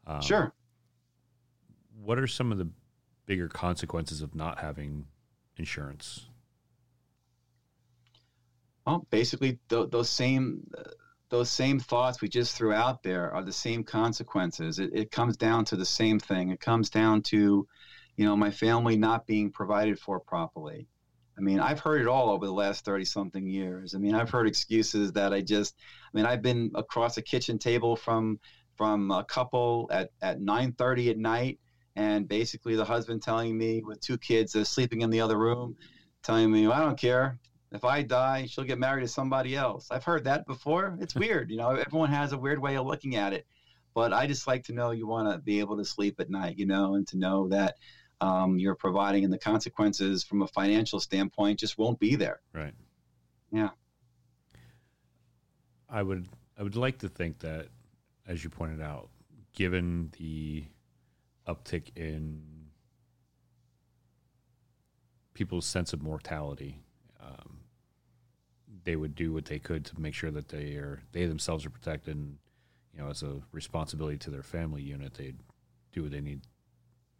Um, 0.04 0.20
sure. 0.20 0.52
What 2.02 2.18
are 2.18 2.26
some 2.26 2.50
of 2.50 2.58
the 2.58 2.68
bigger 3.24 3.46
consequences 3.46 4.20
of 4.20 4.34
not 4.34 4.58
having 4.58 5.06
insurance? 5.56 6.26
Well, 8.84 9.06
basically, 9.10 9.60
th- 9.68 9.90
those 9.90 10.10
same 10.10 10.66
uh, 10.76 10.82
those 11.28 11.50
same 11.50 11.78
thoughts 11.78 12.20
we 12.20 12.28
just 12.28 12.56
threw 12.56 12.72
out 12.72 13.04
there 13.04 13.32
are 13.32 13.44
the 13.44 13.52
same 13.52 13.84
consequences. 13.84 14.80
It, 14.80 14.90
it 14.92 15.10
comes 15.12 15.36
down 15.36 15.64
to 15.66 15.76
the 15.76 15.86
same 15.86 16.18
thing. 16.18 16.50
It 16.50 16.58
comes 16.58 16.90
down 16.90 17.22
to, 17.22 17.68
you 18.16 18.24
know, 18.24 18.36
my 18.36 18.50
family 18.50 18.96
not 18.96 19.24
being 19.24 19.52
provided 19.52 20.00
for 20.00 20.18
properly. 20.18 20.88
I 21.36 21.40
mean, 21.40 21.60
I've 21.60 21.80
heard 21.80 22.00
it 22.00 22.06
all 22.06 22.30
over 22.30 22.46
the 22.46 22.52
last 22.52 22.84
30 22.84 23.04
something 23.04 23.46
years. 23.46 23.94
I 23.94 23.98
mean, 23.98 24.14
I've 24.14 24.30
heard 24.30 24.46
excuses 24.46 25.12
that 25.12 25.32
I 25.32 25.40
just, 25.40 25.74
I 25.78 26.16
mean, 26.16 26.26
I've 26.26 26.42
been 26.42 26.70
across 26.74 27.16
a 27.16 27.22
kitchen 27.22 27.58
table 27.58 27.96
from 27.96 28.38
from 28.76 29.10
a 29.10 29.24
couple 29.24 29.88
at, 29.92 30.10
at 30.22 30.40
9.30 30.40 31.10
at 31.10 31.18
night 31.18 31.58
and 31.96 32.26
basically 32.26 32.74
the 32.74 32.84
husband 32.84 33.22
telling 33.22 33.56
me 33.56 33.82
with 33.84 34.00
two 34.00 34.16
kids 34.18 34.56
uh, 34.56 34.64
sleeping 34.64 35.02
in 35.02 35.10
the 35.10 35.20
other 35.20 35.38
room 35.38 35.76
telling 36.22 36.50
me 36.50 36.66
i 36.66 36.78
don't 36.78 36.98
care. 36.98 37.38
If 37.70 37.84
i 37.84 38.02
die 38.02 38.46
she'll 38.46 38.64
get 38.64 38.78
married 38.78 39.02
to 39.02 39.08
somebody 39.08 39.56
else. 39.56 39.88
I've 39.90 40.04
heard 40.04 40.24
that 40.24 40.46
before. 40.46 40.96
It's 41.00 41.14
weird 41.14 41.50
you 41.50 41.56
know 41.56 41.70
everyone 41.70 42.10
has 42.10 42.32
a 42.32 42.38
weird 42.38 42.60
way 42.60 42.76
of 42.76 42.86
looking 42.86 43.16
at 43.16 43.32
it. 43.32 43.46
But 43.94 44.12
i 44.12 44.26
just 44.26 44.46
like 44.46 44.64
to 44.64 44.72
know 44.72 44.90
you 44.90 45.06
want 45.06 45.30
to 45.30 45.38
be 45.38 45.60
able 45.60 45.76
to 45.76 45.84
sleep 45.84 46.18
at 46.18 46.30
night 46.30 46.56
you 46.56 46.66
know 46.66 46.94
and 46.94 47.06
to 47.08 47.18
know 47.18 47.48
that 47.48 47.74
um, 48.22 48.56
you're 48.56 48.76
providing, 48.76 49.24
and 49.24 49.32
the 49.32 49.38
consequences 49.38 50.22
from 50.22 50.42
a 50.42 50.46
financial 50.46 51.00
standpoint 51.00 51.58
just 51.58 51.76
won't 51.76 51.98
be 51.98 52.14
there. 52.14 52.40
Right. 52.54 52.72
Yeah. 53.50 53.70
I 55.90 56.02
would 56.02 56.28
I 56.56 56.62
would 56.62 56.76
like 56.76 56.98
to 57.00 57.08
think 57.08 57.40
that, 57.40 57.66
as 58.26 58.44
you 58.44 58.48
pointed 58.48 58.80
out, 58.80 59.08
given 59.52 60.12
the 60.18 60.64
uptick 61.48 61.90
in 61.96 62.42
people's 65.34 65.66
sense 65.66 65.92
of 65.92 66.00
mortality, 66.00 66.78
um, 67.20 67.58
they 68.84 68.94
would 68.94 69.16
do 69.16 69.32
what 69.32 69.46
they 69.46 69.58
could 69.58 69.84
to 69.86 70.00
make 70.00 70.14
sure 70.14 70.30
that 70.30 70.48
they 70.48 70.76
are 70.76 71.02
they 71.10 71.26
themselves 71.26 71.66
are 71.66 71.70
protected. 71.70 72.16
And, 72.16 72.38
you 72.94 73.02
know, 73.02 73.10
as 73.10 73.24
a 73.24 73.42
responsibility 73.50 74.18
to 74.18 74.30
their 74.30 74.44
family 74.44 74.82
unit, 74.82 75.14
they'd 75.14 75.38
do 75.92 76.02
what 76.02 76.12
they 76.12 76.20
need 76.20 76.42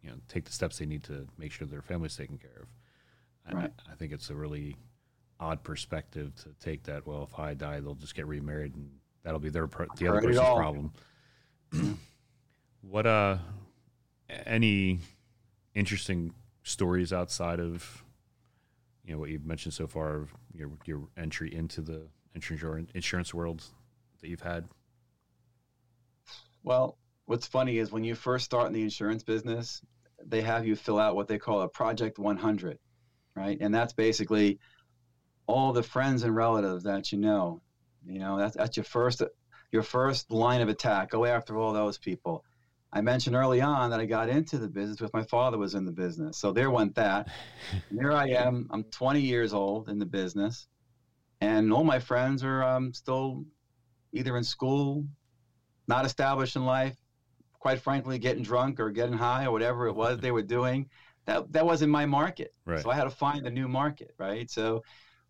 you 0.03 0.09
know 0.09 0.17
take 0.27 0.45
the 0.45 0.51
steps 0.51 0.77
they 0.77 0.85
need 0.85 1.03
to 1.03 1.27
make 1.37 1.51
sure 1.51 1.65
their 1.65 1.81
family's 1.81 2.15
taken 2.15 2.37
care 2.37 2.61
of. 2.61 3.55
Right. 3.55 3.71
I, 3.87 3.91
I 3.91 3.95
think 3.95 4.11
it's 4.11 4.29
a 4.29 4.35
really 4.35 4.77
odd 5.39 5.63
perspective 5.63 6.33
to 6.43 6.49
take 6.63 6.83
that. 6.83 7.05
Well, 7.05 7.27
if 7.29 7.37
I 7.37 7.53
die, 7.53 7.79
they'll 7.79 7.95
just 7.95 8.15
get 8.15 8.27
remarried, 8.27 8.75
and 8.75 8.89
that'll 9.23 9.39
be 9.39 9.49
their 9.49 9.67
the 9.97 10.07
other 10.07 10.21
person's 10.21 10.39
problem. 10.39 10.93
what 12.81 13.05
uh, 13.05 13.37
any 14.45 14.99
interesting 15.73 16.33
stories 16.63 17.11
outside 17.11 17.59
of 17.59 18.03
you 19.03 19.13
know 19.13 19.19
what 19.19 19.29
you've 19.29 19.45
mentioned 19.45 19.73
so 19.73 19.87
far, 19.87 20.15
of 20.15 20.33
your 20.53 20.69
your 20.85 21.07
entry 21.17 21.53
into 21.53 21.81
the 21.81 22.07
insurance 22.35 22.89
insurance 22.93 23.33
world 23.33 23.63
that 24.21 24.29
you've 24.29 24.41
had? 24.41 24.65
Well, 26.63 26.97
what's 27.25 27.45
funny 27.45 27.77
is 27.77 27.91
when 27.91 28.05
you 28.05 28.15
first 28.15 28.45
start 28.45 28.67
in 28.67 28.73
the 28.73 28.81
insurance 28.81 29.23
business, 29.23 29.81
they 30.27 30.41
have 30.41 30.65
you 30.65 30.75
fill 30.75 30.99
out 30.99 31.15
what 31.15 31.27
they 31.27 31.37
call 31.37 31.61
a 31.61 31.67
Project 31.67 32.19
100, 32.19 32.77
right? 33.35 33.57
And 33.59 33.73
that's 33.73 33.93
basically 33.93 34.59
all 35.47 35.73
the 35.73 35.83
friends 35.83 36.23
and 36.23 36.35
relatives 36.35 36.83
that 36.83 37.11
you 37.11 37.17
know. 37.17 37.61
You 38.05 38.19
know, 38.19 38.37
that's, 38.37 38.55
that's 38.55 38.77
your 38.77 38.83
first 38.83 39.21
your 39.71 39.83
first 39.83 40.31
line 40.31 40.61
of 40.61 40.69
attack. 40.69 41.09
Go 41.11 41.25
after 41.25 41.57
all 41.57 41.73
those 41.73 41.97
people. 41.97 42.43
I 42.91 43.01
mentioned 43.01 43.35
early 43.35 43.59
on 43.59 43.89
that 43.89 43.99
I 43.99 44.05
got 44.05 44.29
into 44.29 44.59
the 44.59 44.67
business 44.67 45.01
with 45.01 45.11
my 45.13 45.23
father 45.23 45.57
was 45.57 45.73
in 45.73 45.83
the 45.83 45.91
business. 45.91 46.37
So 46.37 46.51
there 46.51 46.69
went 46.69 46.93
that. 46.95 47.27
and 47.89 47.99
here 47.99 48.11
I 48.11 48.27
am. 48.27 48.67
I'm 48.69 48.83
20 48.83 49.21
years 49.21 49.53
old 49.53 49.89
in 49.89 49.97
the 49.97 50.05
business, 50.05 50.67
and 51.41 51.73
all 51.73 51.83
my 51.83 51.99
friends 51.99 52.43
are 52.43 52.63
um, 52.63 52.93
still 52.93 53.45
either 54.13 54.37
in 54.37 54.43
school, 54.43 55.05
not 55.87 56.05
established 56.05 56.55
in 56.55 56.65
life, 56.65 56.95
quite 57.63 57.79
frankly, 57.79 58.19
getting 58.19 58.43
drunk 58.43 58.77
or 58.77 58.91
getting 58.91 59.17
high 59.17 59.45
or 59.45 59.51
whatever 59.53 59.87
it 59.87 59.93
was 59.93 60.17
they 60.17 60.31
were 60.31 60.41
doing, 60.41 60.85
that 61.25 61.49
that 61.53 61.65
wasn't 61.65 61.89
my 61.89 62.05
market. 62.05 62.53
Right. 62.65 62.81
So 62.81 62.89
I 62.89 62.95
had 62.95 63.05
to 63.05 63.09
find 63.09 63.47
a 63.47 63.49
new 63.49 63.69
market, 63.69 64.13
right? 64.17 64.51
So 64.51 64.83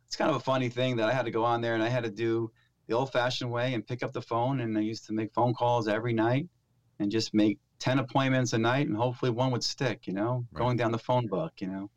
it's 0.08 0.15
kind 0.15 0.32
of 0.32 0.38
a 0.38 0.39
funny 0.39 0.69
thing 0.69 0.96
that 0.96 1.08
I 1.08 1.13
had 1.13 1.26
to 1.26 1.32
go 1.32 1.43
on 1.43 1.62
there 1.62 1.76
and 1.76 1.84
I 1.84 1.89
had 1.89 2.06
to 2.06 2.10
do 2.10 2.52
the 2.88 2.96
old-fashioned 2.96 3.52
way 3.52 3.76
and 3.76 3.86
pick 3.86 4.02
up 4.02 4.13
the 4.13 4.22
phone 4.22 4.62
and 4.62 4.76
I 4.76 4.82
used 4.82 5.06
to 5.06 5.13
make 5.13 5.32
phone 5.32 5.54
calls 5.54 5.88
every 5.88 6.13
night 6.13 6.48
and 6.98 7.12
just 7.12 7.36
make 7.36 7.60
10 7.78 8.00
appointments 8.00 8.54
a 8.54 8.58
night 8.58 8.88
and 8.88 8.98
hopefully 8.98 9.30
one 9.30 9.52
would 9.52 9.63
stick, 9.63 10.08
you 10.08 10.13
know, 10.13 10.43
right. 10.52 10.60
going 10.60 10.76
down 10.76 10.91
the 10.91 10.98
phone 10.98 11.28
book, 11.28 11.54
you 11.60 11.67
know. 11.67 11.91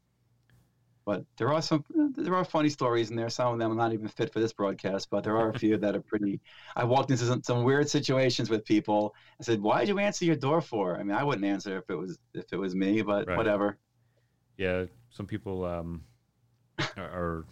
But 1.07 1.25
there 1.37 1.53
are 1.53 1.62
some 1.62 1.85
there 2.16 2.35
are 2.35 2.45
funny 2.45 2.69
stories 2.69 3.11
in 3.11 3.16
there. 3.16 3.31
Some 3.31 3.53
of 3.53 3.61
them 3.61 3.71
are 3.71 3.77
not 3.77 3.92
even 3.92 4.09
fit 4.09 4.33
for 4.33 4.40
this 4.40 4.53
broadcast, 4.53 5.09
but 5.09 5.23
there 5.23 5.37
are 5.37 5.51
a 5.51 5.59
few 5.59 5.77
that 5.77 5.95
are 5.95 6.01
pretty. 6.01 6.40
I 6.75 6.83
walked 6.83 7.12
into 7.12 7.25
some, 7.25 7.45
some 7.45 7.62
weird 7.62 7.88
situations 7.88 8.51
with 8.51 8.64
people. 8.64 9.14
I 9.40 9.45
said, 9.45 9.62
"Why 9.62 9.81
did 9.81 9.88
you 9.88 10.01
answer 10.01 10.25
your 10.25 10.35
door 10.35 10.61
for?" 10.61 10.99
I 10.99 11.05
mean, 11.05 11.16
I 11.16 11.23
wouldn't 11.23 11.45
answer 11.45 11.79
if 11.79 11.88
it 11.88 11.95
was 11.95 12.19
if 12.35 12.53
it 12.53 12.57
was 12.57 12.75
me, 12.75 13.03
but 13.03 13.29
right. 13.29 13.37
whatever. 13.37 13.79
Yeah, 14.57 14.87
some 15.11 15.27
people 15.27 15.64
um, 15.64 16.03
are, 16.97 17.05
are, 17.05 17.45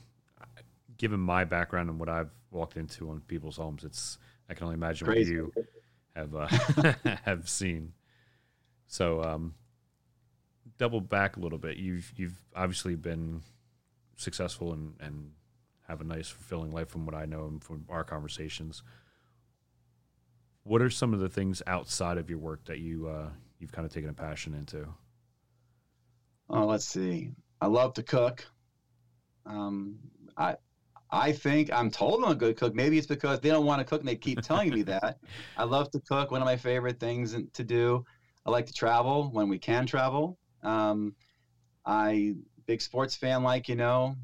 given 0.97 1.21
my 1.21 1.45
background 1.45 1.91
and 1.91 2.01
what 2.01 2.09
I've 2.09 2.31
walked 2.51 2.77
into 2.77 3.11
on 3.11 3.21
people's 3.29 3.57
homes. 3.57 3.85
It's 3.85 4.19
I 4.51 4.55
can 4.55 4.65
only 4.65 4.75
imagine 4.75 5.07
Crazy. 5.07 5.41
what 5.41 5.53
you 5.57 5.65
have 6.17 6.35
uh, 6.35 6.95
have 7.25 7.49
seen. 7.49 7.93
So 8.89 9.23
um, 9.23 9.55
double 10.79 11.01
back 11.01 11.37
a 11.37 11.41
little 11.41 11.59
bit. 11.59 11.77
You've 11.77 12.13
you've 12.17 12.39
obviously 12.55 12.95
been 12.95 13.43
successful 14.17 14.73
and 14.73 14.95
and 15.01 15.31
have 15.89 16.01
a 16.01 16.05
nice 16.05 16.29
fulfilling 16.29 16.73
life 16.73 16.89
from 16.89 17.05
what 17.05 17.15
I 17.15 17.27
know 17.27 17.47
and 17.47 17.63
from 17.63 17.85
our 17.89 18.05
conversations. 18.05 18.83
What 20.63 20.81
are 20.81 20.91
some 20.91 21.13
of 21.13 21.21
the 21.21 21.29
things 21.29 21.63
outside 21.67 22.17
of 22.17 22.31
your 22.31 22.39
work 22.39 22.65
that 22.65 22.79
you 22.79 23.09
uh, 23.09 23.29
you've 23.59 23.73
kind 23.73 23.87
of 23.87 23.93
taken 23.93 24.11
a 24.11 24.15
passion 24.15 24.55
into? 24.55 24.87
Oh, 26.49 26.67
let's 26.67 26.87
see. 26.87 27.31
I 27.61 27.67
love 27.67 27.95
to 27.95 28.03
cook. 28.03 28.47
Um, 29.47 29.99
I 30.37 30.57
I 31.11 31.33
think 31.33 31.73
I'm 31.73 31.91
told 31.91 32.25
I'm 32.25 32.33
a 32.33 32.35
good 32.35 32.57
cook. 32.57 32.75
Maybe 32.75 32.99
it's 32.99 33.07
because 33.07 33.41
they 33.41 33.51
don't 33.51 33.67
want 33.67 33.81
to 33.81 33.85
cook 33.85 34.01
and 34.01 34.09
they 34.09 34.17
keep 34.17 34.41
telling 34.41 34.71
me 34.71 34.83
that. 34.83 35.19
I 35.57 35.65
love 35.65 35.91
to 35.93 36.01
cook. 36.01 36.31
One 36.31 36.41
of 36.41 36.47
my 36.47 36.57
favorite 36.57 36.99
things 36.99 37.37
to 37.53 37.65
do. 37.65 38.05
I 38.47 38.51
like 38.51 38.67
to 38.67 38.73
travel 38.73 39.31
when 39.33 39.49
we 39.49 39.59
can 39.59 39.87
travel. 39.87 40.39
Um, 40.65 41.15
I 41.85 42.35
big 42.67 42.81
sports 42.81 43.15
fan, 43.15 43.43
like 43.43 43.69
you 43.69 43.77
know, 43.77 44.17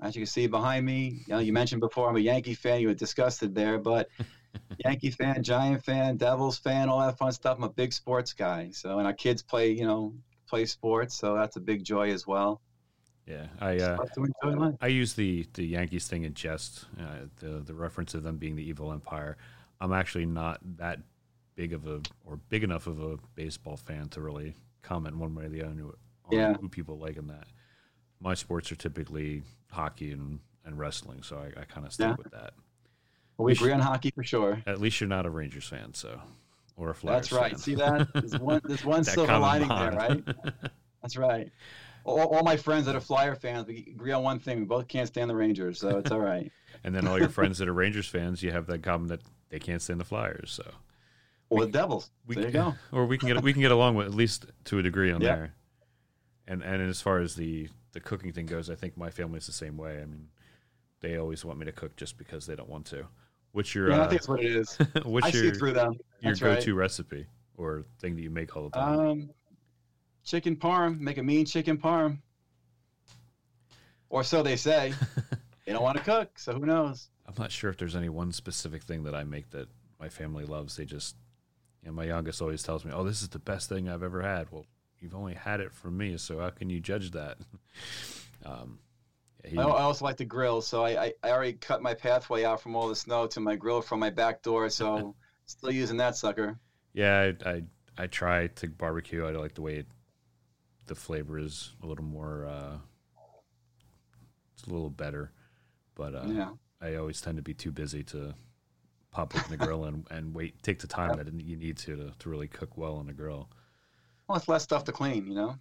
as 0.00 0.14
you 0.14 0.20
can 0.20 0.26
see 0.26 0.46
behind 0.46 0.84
me. 0.84 1.22
You 1.26 1.34
know, 1.34 1.38
you 1.38 1.52
mentioned 1.52 1.80
before 1.80 2.08
I'm 2.08 2.16
a 2.16 2.20
Yankee 2.20 2.54
fan. 2.54 2.80
You 2.80 2.88
were 2.88 2.94
disgusted 2.94 3.54
there, 3.54 3.78
but 3.78 4.08
Yankee 4.84 5.10
fan, 5.10 5.42
Giant 5.42 5.84
fan, 5.84 6.16
Devils 6.16 6.58
fan, 6.58 6.88
all 6.88 7.00
that 7.00 7.18
fun 7.18 7.32
stuff. 7.32 7.56
I'm 7.58 7.64
a 7.64 7.70
big 7.70 7.92
sports 7.92 8.32
guy. 8.32 8.70
So, 8.72 8.98
and 8.98 9.06
our 9.06 9.12
kids 9.12 9.42
play, 9.42 9.70
you 9.70 9.86
know, 9.86 10.14
play 10.48 10.66
sports, 10.66 11.16
so 11.16 11.34
that's 11.34 11.56
a 11.56 11.60
big 11.60 11.84
joy 11.84 12.10
as 12.10 12.26
well. 12.26 12.60
Yeah, 13.26 13.46
I 13.60 13.76
uh, 13.76 13.98
I 14.80 14.88
use 14.88 15.14
the 15.14 15.46
the 15.54 15.64
Yankees 15.64 16.08
thing 16.08 16.24
in 16.24 16.34
jest. 16.34 16.86
Uh, 16.98 17.26
the 17.38 17.60
the 17.60 17.74
reference 17.74 18.14
of 18.14 18.24
them 18.24 18.36
being 18.36 18.56
the 18.56 18.68
evil 18.68 18.92
empire. 18.92 19.36
I'm 19.80 19.92
actually 19.92 20.26
not 20.26 20.58
that 20.78 20.98
big 21.54 21.72
of 21.72 21.86
a 21.86 22.00
or 22.24 22.38
big 22.48 22.64
enough 22.64 22.86
of 22.88 23.00
a 23.00 23.18
baseball 23.34 23.76
fan 23.76 24.08
to 24.10 24.20
really 24.20 24.54
comment 24.82 25.16
one 25.16 25.34
way 25.34 25.44
or 25.44 25.48
the 25.48 25.62
other 25.62 25.70
on 25.72 25.92
Yeah. 26.30 26.54
who 26.60 26.68
people 26.68 26.98
like 26.98 27.16
in 27.16 27.28
that. 27.28 27.46
My 28.20 28.34
sports 28.34 28.70
are 28.70 28.76
typically 28.76 29.42
hockey 29.70 30.12
and, 30.12 30.40
and 30.64 30.78
wrestling, 30.78 31.22
so 31.22 31.38
I, 31.38 31.60
I 31.60 31.64
kind 31.64 31.86
of 31.86 31.92
stick 31.92 32.06
Yeah. 32.08 32.14
with 32.16 32.30
that. 32.32 32.54
Well, 33.36 33.46
we 33.46 33.52
agree 33.52 33.72
on 33.72 33.80
hockey 33.80 34.10
for 34.10 34.22
sure. 34.22 34.62
At 34.66 34.80
least 34.80 35.00
you're 35.00 35.08
not 35.08 35.26
a 35.26 35.30
Rangers 35.30 35.66
fan, 35.66 35.94
so 35.94 36.20
or 36.76 36.90
a 36.90 36.94
Flyers. 36.94 37.28
That's 37.28 37.32
right. 37.32 37.50
fan. 37.52 37.58
See 37.58 37.74
that? 37.76 38.08
There's 38.14 38.38
one, 38.38 38.60
there's 38.64 38.84
one 38.84 39.04
silver 39.04 39.38
lining 39.38 39.68
there, 39.68 39.92
right? 39.92 40.22
That's 41.02 41.16
right. 41.16 41.50
All, 42.04 42.20
all 42.34 42.42
my 42.42 42.56
friends 42.56 42.86
that 42.86 42.94
are 42.96 43.00
Flyer 43.00 43.34
fans, 43.34 43.66
we 43.66 43.86
agree 43.94 44.12
on 44.12 44.22
one 44.22 44.38
thing: 44.38 44.58
we 44.58 44.64
both 44.64 44.88
can't 44.88 45.06
stand 45.08 45.30
the 45.30 45.36
Rangers, 45.36 45.78
so 45.80 45.98
it's 45.98 46.10
all 46.10 46.20
right. 46.20 46.50
and 46.84 46.94
then 46.94 47.06
all 47.06 47.18
your 47.18 47.28
friends 47.28 47.58
that 47.58 47.68
are 47.68 47.72
Rangers 47.72 48.08
fans, 48.08 48.42
you 48.42 48.50
have 48.52 48.66
that 48.66 48.82
common 48.82 49.08
that 49.08 49.20
they 49.50 49.58
can't 49.58 49.80
stand 49.80 50.00
the 50.00 50.04
Flyers. 50.04 50.50
So 50.52 50.68
Or 51.52 51.66
the 51.66 51.72
Devils. 51.72 52.10
we 52.26 52.34
there 52.34 52.46
you 52.46 52.50
can, 52.50 52.70
go. 52.70 52.74
or 52.96 53.06
we 53.06 53.18
can 53.18 53.28
get 53.28 53.42
we 53.42 53.52
can 53.52 53.62
get 53.62 53.70
along 53.72 53.94
with 53.94 54.06
at 54.06 54.14
least 54.14 54.46
to 54.64 54.78
a 54.78 54.82
degree 54.82 55.12
on 55.12 55.20
Yeah. 55.20 55.34
there. 55.36 55.54
And 56.46 56.62
and 56.62 56.82
as 56.82 57.00
far 57.00 57.18
as 57.20 57.34
the 57.34 57.68
the 57.92 58.00
cooking 58.00 58.32
thing 58.32 58.46
goes, 58.46 58.70
I 58.70 58.74
think 58.74 58.96
my 58.96 59.10
family's 59.10 59.46
the 59.46 59.52
same 59.52 59.76
way. 59.76 60.00
I 60.00 60.06
mean, 60.06 60.28
they 61.00 61.16
always 61.18 61.44
want 61.44 61.58
me 61.58 61.66
to 61.66 61.72
cook 61.72 61.94
just 61.96 62.16
because 62.16 62.46
they 62.46 62.56
don't 62.56 62.68
want 62.68 62.86
to. 62.86 63.06
What's 63.52 63.74
your 63.74 63.90
Yeah, 63.90 63.96
I 63.96 64.00
uh, 64.00 64.08
think 64.08 64.20
that's 64.22 64.28
what 64.28 64.40
it 64.42 64.46
is. 64.56 64.76
what's 65.04 65.26
I 65.26 65.30
see 65.30 65.50
through 65.50 65.72
them. 65.74 65.98
your 66.20 66.34
go-to 66.34 66.74
right. 66.74 66.80
recipe 66.80 67.26
or 67.58 67.84
thing 68.00 68.16
that 68.16 68.22
you 68.22 68.30
make 68.30 68.56
all 68.56 68.64
the 68.64 68.70
time? 68.70 68.98
Um, 68.98 69.30
chicken 70.24 70.56
parm. 70.56 70.98
Make 70.98 71.18
a 71.18 71.22
mean 71.22 71.44
chicken 71.44 71.76
parm. 71.76 72.18
Or 74.08 74.24
so 74.24 74.42
they 74.42 74.56
say. 74.56 74.94
they 75.66 75.72
don't 75.72 75.82
want 75.82 75.98
to 75.98 76.02
cook, 76.04 76.38
so 76.38 76.52
who 76.54 76.64
knows? 76.66 77.08
I'm 77.26 77.34
not 77.38 77.52
sure 77.52 77.68
if 77.70 77.76
there's 77.76 77.96
any 77.96 78.08
one 78.08 78.32
specific 78.32 78.82
thing 78.82 79.04
that 79.04 79.14
I 79.14 79.24
make 79.24 79.50
that 79.50 79.68
my 80.00 80.08
family 80.08 80.44
loves. 80.44 80.76
They 80.76 80.84
just, 80.84 81.16
you 81.82 81.88
know, 81.88 81.94
my 81.94 82.04
youngest 82.04 82.40
always 82.40 82.62
tells 82.62 82.84
me, 82.84 82.92
"Oh, 82.94 83.04
this 83.04 83.22
is 83.22 83.28
the 83.28 83.38
best 83.38 83.68
thing 83.68 83.88
I've 83.88 84.02
ever 84.02 84.22
had." 84.22 84.50
Well, 84.50 84.66
you've 85.00 85.14
only 85.14 85.34
had 85.34 85.60
it 85.60 85.72
from 85.72 85.96
me, 85.96 86.16
so 86.16 86.38
how 86.38 86.50
can 86.50 86.70
you 86.70 86.80
judge 86.80 87.10
that? 87.12 87.38
um, 88.44 88.78
he- 89.44 89.58
I, 89.58 89.62
I 89.64 89.82
also 89.82 90.04
like 90.04 90.16
to 90.18 90.24
grill, 90.24 90.62
so 90.62 90.84
I, 90.84 91.06
I, 91.06 91.12
I 91.24 91.30
already 91.30 91.54
cut 91.54 91.82
my 91.82 91.94
pathway 91.94 92.44
out 92.44 92.60
from 92.60 92.76
all 92.76 92.88
the 92.88 92.94
snow 92.96 93.26
to 93.28 93.40
my 93.40 93.56
grill 93.56 93.82
from 93.82 93.98
my 93.98 94.10
back 94.10 94.42
door, 94.42 94.68
so 94.70 95.14
still 95.46 95.72
using 95.72 95.96
that 95.96 96.16
sucker. 96.16 96.58
yeah, 96.92 97.32
I, 97.44 97.50
I 97.50 97.62
I 97.98 98.06
try 98.06 98.46
to 98.46 98.68
barbecue. 98.68 99.26
I 99.26 99.32
like 99.32 99.54
the 99.54 99.62
way 99.62 99.76
it, 99.76 99.86
the 100.86 100.94
flavor 100.94 101.38
is 101.38 101.74
a 101.82 101.86
little 101.86 102.04
more. 102.04 102.46
Uh, 102.46 102.76
it's 104.54 104.64
a 104.64 104.70
little 104.70 104.90
better, 104.90 105.32
but 105.94 106.14
uh, 106.14 106.26
yeah. 106.28 106.50
I 106.80 106.94
always 106.94 107.20
tend 107.20 107.36
to 107.38 107.42
be 107.42 107.54
too 107.54 107.72
busy 107.72 108.02
to 108.04 108.34
pop 109.12 109.34
open 109.36 109.50
the 109.50 109.56
grill 109.56 109.84
and, 109.86 110.06
and 110.10 110.34
wait, 110.34 110.60
take 110.62 110.80
the 110.80 110.86
time 110.86 111.16
that 111.16 111.32
you 111.40 111.56
need 111.56 111.76
to, 111.78 111.96
to 111.96 112.12
to 112.18 112.28
really 112.28 112.48
cook 112.48 112.76
well 112.76 112.96
on 112.96 113.06
the 113.06 113.12
grill. 113.12 113.48
Well, 114.28 114.38
it's 114.38 114.48
less 114.48 114.62
stuff 114.62 114.84
to 114.84 114.92
clean, 114.92 115.26
you 115.26 115.34
know. 115.34 115.56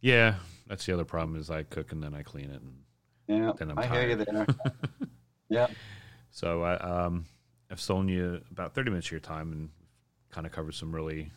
Yeah, 0.00 0.34
that's 0.66 0.84
the 0.84 0.92
other 0.92 1.04
problem 1.04 1.38
is 1.38 1.50
I 1.50 1.62
cook 1.62 1.92
and 1.92 2.02
then 2.02 2.14
I 2.14 2.22
clean 2.22 2.50
it. 2.50 2.60
And 2.60 2.82
Yeah, 3.28 3.52
Then 3.58 3.70
I'm 3.70 3.78
I 3.78 3.86
hear 3.86 4.08
you 4.08 4.16
there. 4.16 4.46
yeah, 5.48 5.68
so 6.30 6.62
I, 6.62 6.76
um, 6.78 7.24
I've 7.70 7.80
stolen 7.80 8.08
you 8.08 8.42
about 8.50 8.74
30 8.74 8.90
minutes 8.90 9.06
of 9.08 9.12
your 9.12 9.20
time 9.20 9.52
and 9.52 9.70
kind 10.30 10.46
of 10.46 10.52
covered 10.52 10.74
some 10.74 10.94
really, 10.94 11.30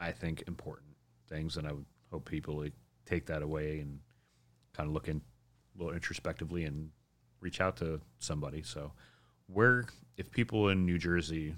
I 0.00 0.10
think, 0.12 0.44
important 0.46 0.88
things. 1.28 1.56
And 1.56 1.66
I 1.66 1.72
would 1.72 1.84
hope 2.10 2.28
people 2.28 2.58
like, 2.58 2.72
take 3.04 3.26
that 3.26 3.42
away 3.42 3.80
and 3.80 3.98
kind 4.72 4.88
of 4.88 4.94
look 4.94 5.08
in 5.08 5.20
a 5.74 5.78
little 5.78 5.92
introspectively 5.92 6.64
and 6.64 6.90
reach 7.40 7.60
out 7.60 7.76
to 7.78 8.00
somebody. 8.20 8.62
So 8.62 8.92
where, 9.52 9.86
if 10.16 10.30
people 10.30 10.68
in 10.68 10.86
New 10.86 10.98
Jersey, 10.98 11.54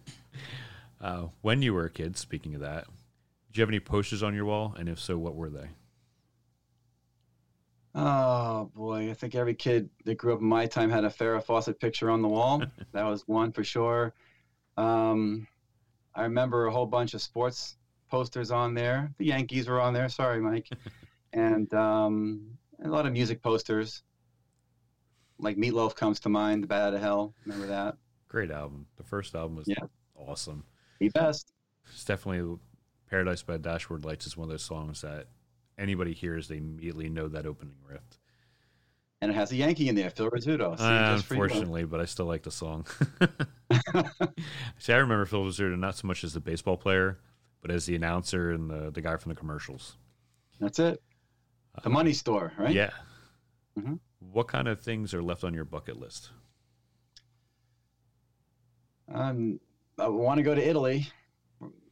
Uh, 1.01 1.27
when 1.39 1.61
you 1.61 1.73
were 1.73 1.85
a 1.85 1.89
kid, 1.89 2.17
speaking 2.17 2.55
of 2.55 2.59
that, 2.59 2.83
did 3.47 3.57
you 3.57 3.61
have 3.61 3.69
any 3.69 3.79
posters 3.79 4.21
on 4.21 4.35
your 4.35 4.43
wall? 4.43 4.75
And 4.77 4.89
if 4.89 4.99
so, 4.99 5.17
what 5.17 5.33
were 5.33 5.49
they? 5.49 5.69
Oh 7.95 8.69
boy, 8.75 9.09
I 9.09 9.13
think 9.13 9.33
every 9.33 9.55
kid 9.55 9.89
that 10.05 10.15
grew 10.15 10.33
up 10.33 10.41
in 10.41 10.45
my 10.45 10.65
time 10.65 10.89
had 10.89 11.05
a 11.05 11.09
Farrah 11.09 11.41
Fawcett 11.41 11.79
picture 11.79 12.09
on 12.09 12.21
the 12.21 12.27
wall. 12.27 12.61
that 12.91 13.03
was 13.03 13.27
one 13.27 13.51
for 13.53 13.63
sure. 13.63 14.13
Um, 14.77 15.47
I 16.13 16.23
remember 16.23 16.65
a 16.65 16.71
whole 16.71 16.85
bunch 16.85 17.13
of 17.13 17.21
sports 17.21 17.77
posters 18.09 18.51
on 18.51 18.73
there. 18.73 19.11
The 19.17 19.25
Yankees 19.25 19.67
were 19.67 19.79
on 19.79 19.93
there. 19.93 20.09
Sorry, 20.09 20.41
Mike. 20.41 20.67
and 21.33 21.71
um, 21.73 22.57
a 22.83 22.87
lot 22.89 23.05
of 23.05 23.13
music 23.13 23.41
posters. 23.41 24.03
Like 25.37 25.55
Meatloaf 25.57 25.95
comes 25.95 26.19
to 26.21 26.29
mind. 26.29 26.63
The 26.63 26.67
Bat 26.67 26.81
Out 26.81 26.93
of 26.95 27.01
Hell. 27.01 27.33
Remember 27.45 27.67
that? 27.67 27.95
Great 28.27 28.51
album. 28.51 28.87
The 28.97 29.03
first 29.03 29.35
album 29.35 29.55
was 29.55 29.67
Yeah. 29.67 29.85
awesome. 30.15 30.63
The 30.99 31.09
best. 31.09 31.53
It's 31.91 32.03
definitely 32.03 32.57
Paradise 33.09 33.41
by 33.41 33.57
Dashboard 33.57 34.05
Lights 34.05 34.27
is 34.27 34.37
one 34.37 34.45
of 34.45 34.51
those 34.51 34.63
songs 34.63 35.01
that 35.01 35.27
anybody 35.77 36.13
hears, 36.13 36.47
they 36.47 36.57
immediately 36.57 37.09
know 37.09 37.27
that 37.29 37.45
opening 37.45 37.75
riff. 37.89 38.03
And 39.21 39.31
it 39.31 39.33
has 39.33 39.51
a 39.51 39.55
Yankee 39.55 39.89
in 39.89 39.95
there, 39.95 40.09
Phil 40.09 40.29
Rizzuto. 40.29 40.75
Uh, 40.79 41.15
just 41.15 41.25
for 41.25 41.35
you. 41.35 41.43
unfortunately, 41.43 41.85
but 41.85 41.99
I 41.99 42.05
still 42.05 42.25
like 42.25 42.43
the 42.43 42.51
song. 42.51 42.85
See, 44.77 44.93
I 44.93 44.97
remember 44.97 45.25
Phil 45.25 45.43
Rizzuto 45.43 45.77
not 45.77 45.95
so 45.95 46.07
much 46.07 46.23
as 46.23 46.33
the 46.33 46.39
baseball 46.39 46.77
player, 46.77 47.17
but 47.61 47.71
as 47.71 47.85
the 47.85 47.95
announcer 47.95 48.51
and 48.51 48.69
the, 48.69 48.91
the 48.91 49.01
guy 49.01 49.15
from 49.17 49.29
the 49.29 49.35
commercials. 49.35 49.97
That's 50.59 50.79
it. 50.79 51.01
The 51.83 51.89
money 51.89 52.13
store, 52.13 52.51
right? 52.57 52.73
Yeah. 52.75 52.89
Mhm. 53.77 53.99
What 54.19 54.47
kind 54.49 54.67
of 54.67 54.81
things 54.81 55.13
are 55.13 55.21
left 55.23 55.43
on 55.45 55.53
your 55.53 55.63
bucket 55.65 55.97
list? 55.97 56.31
Um, 59.13 59.59
I 59.97 60.07
want 60.07 60.37
to 60.37 60.43
go 60.43 60.53
to 60.55 60.61
Italy. 60.67 61.07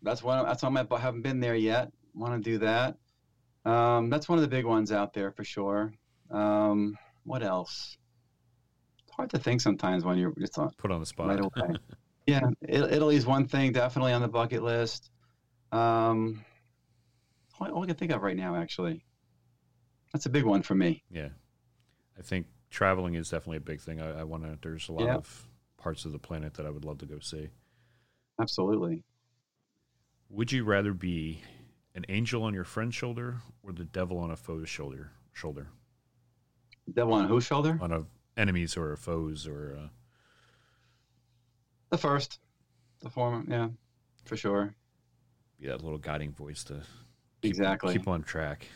That's 0.01 0.21
one. 0.23 0.45
That's 0.45 0.63
on 0.63 0.73
my. 0.73 0.85
I 0.91 0.99
haven't 0.99 1.21
been 1.23 1.39
there 1.39 1.55
yet. 1.55 1.91
Want 2.13 2.43
to 2.43 2.49
do 2.51 2.57
that. 2.59 2.97
Um, 3.65 4.09
that's 4.09 4.29
one 4.29 4.37
of 4.37 4.41
the 4.41 4.47
big 4.47 4.65
ones 4.65 4.91
out 4.91 5.13
there 5.13 5.31
for 5.31 5.43
sure. 5.43 5.93
Um, 6.31 6.97
what 7.23 7.43
else? 7.43 7.97
It's 9.05 9.15
hard 9.15 9.29
to 9.31 9.39
think 9.39 9.61
sometimes 9.61 10.03
when 10.05 10.17
you're 10.17 10.33
just 10.39 10.57
on 10.57 10.69
Put 10.77 10.91
on 10.91 10.99
the 10.99 11.05
spot. 11.05 11.27
right 11.27 11.39
away. 11.39 11.75
yeah, 12.27 12.41
I- 12.63 12.71
Italy's 12.71 13.25
one 13.25 13.47
thing 13.47 13.71
definitely 13.71 14.13
on 14.13 14.21
the 14.21 14.27
bucket 14.27 14.63
list. 14.63 15.09
Um, 15.71 16.43
all, 17.59 17.69
all 17.71 17.83
I 17.83 17.87
can 17.87 17.95
think 17.95 18.11
of 18.11 18.21
right 18.21 18.35
now, 18.37 18.55
actually. 18.55 19.03
That's 20.13 20.25
a 20.25 20.29
big 20.29 20.45
one 20.45 20.61
for 20.61 20.75
me. 20.75 21.03
Yeah, 21.11 21.29
I 22.17 22.21
think 22.21 22.47
traveling 22.69 23.15
is 23.15 23.29
definitely 23.29 23.57
a 23.57 23.61
big 23.61 23.81
thing. 23.81 24.01
I, 24.01 24.21
I 24.21 24.23
want 24.23 24.43
to. 24.43 24.57
There's 24.61 24.87
a 24.89 24.93
lot 24.93 25.05
Yeah. 25.05 25.15
of 25.15 25.47
parts 25.77 26.05
of 26.05 26.11
the 26.11 26.19
planet 26.19 26.53
that 26.55 26.65
I 26.65 26.69
would 26.69 26.85
love 26.85 26.97
to 26.99 27.05
go 27.05 27.19
see. 27.19 27.49
Absolutely. 28.39 29.03
Would 30.29 30.51
you 30.51 30.63
rather 30.63 30.93
be 30.93 31.41
an 31.95 32.05
angel 32.09 32.43
on 32.43 32.53
your 32.53 32.63
friend's 32.63 32.95
shoulder 32.95 33.37
or 33.63 33.71
the 33.73 33.83
devil 33.85 34.17
on 34.19 34.31
a 34.31 34.35
foe's 34.35 34.69
shoulder? 34.69 35.11
Shoulder 35.33 35.67
Devil 36.91 37.13
on 37.13 37.27
whose 37.27 37.45
shoulder? 37.45 37.77
on 37.81 37.91
a 37.91 38.03
enemies 38.37 38.75
or 38.77 38.95
foes 38.95 39.45
or 39.47 39.77
uh, 39.81 39.87
The 41.89 41.97
first. 41.97 42.39
The 43.01 43.09
former. 43.09 43.43
Yeah, 43.47 43.69
for 44.25 44.35
sure. 44.37 44.73
Be 45.59 45.67
that 45.67 45.83
little 45.83 45.97
guiding 45.97 46.31
voice 46.31 46.63
to 46.65 46.75
keep, 47.41 47.49
Exactly. 47.51 47.93
keep 47.93 48.07
on 48.07 48.23
track. 48.23 48.67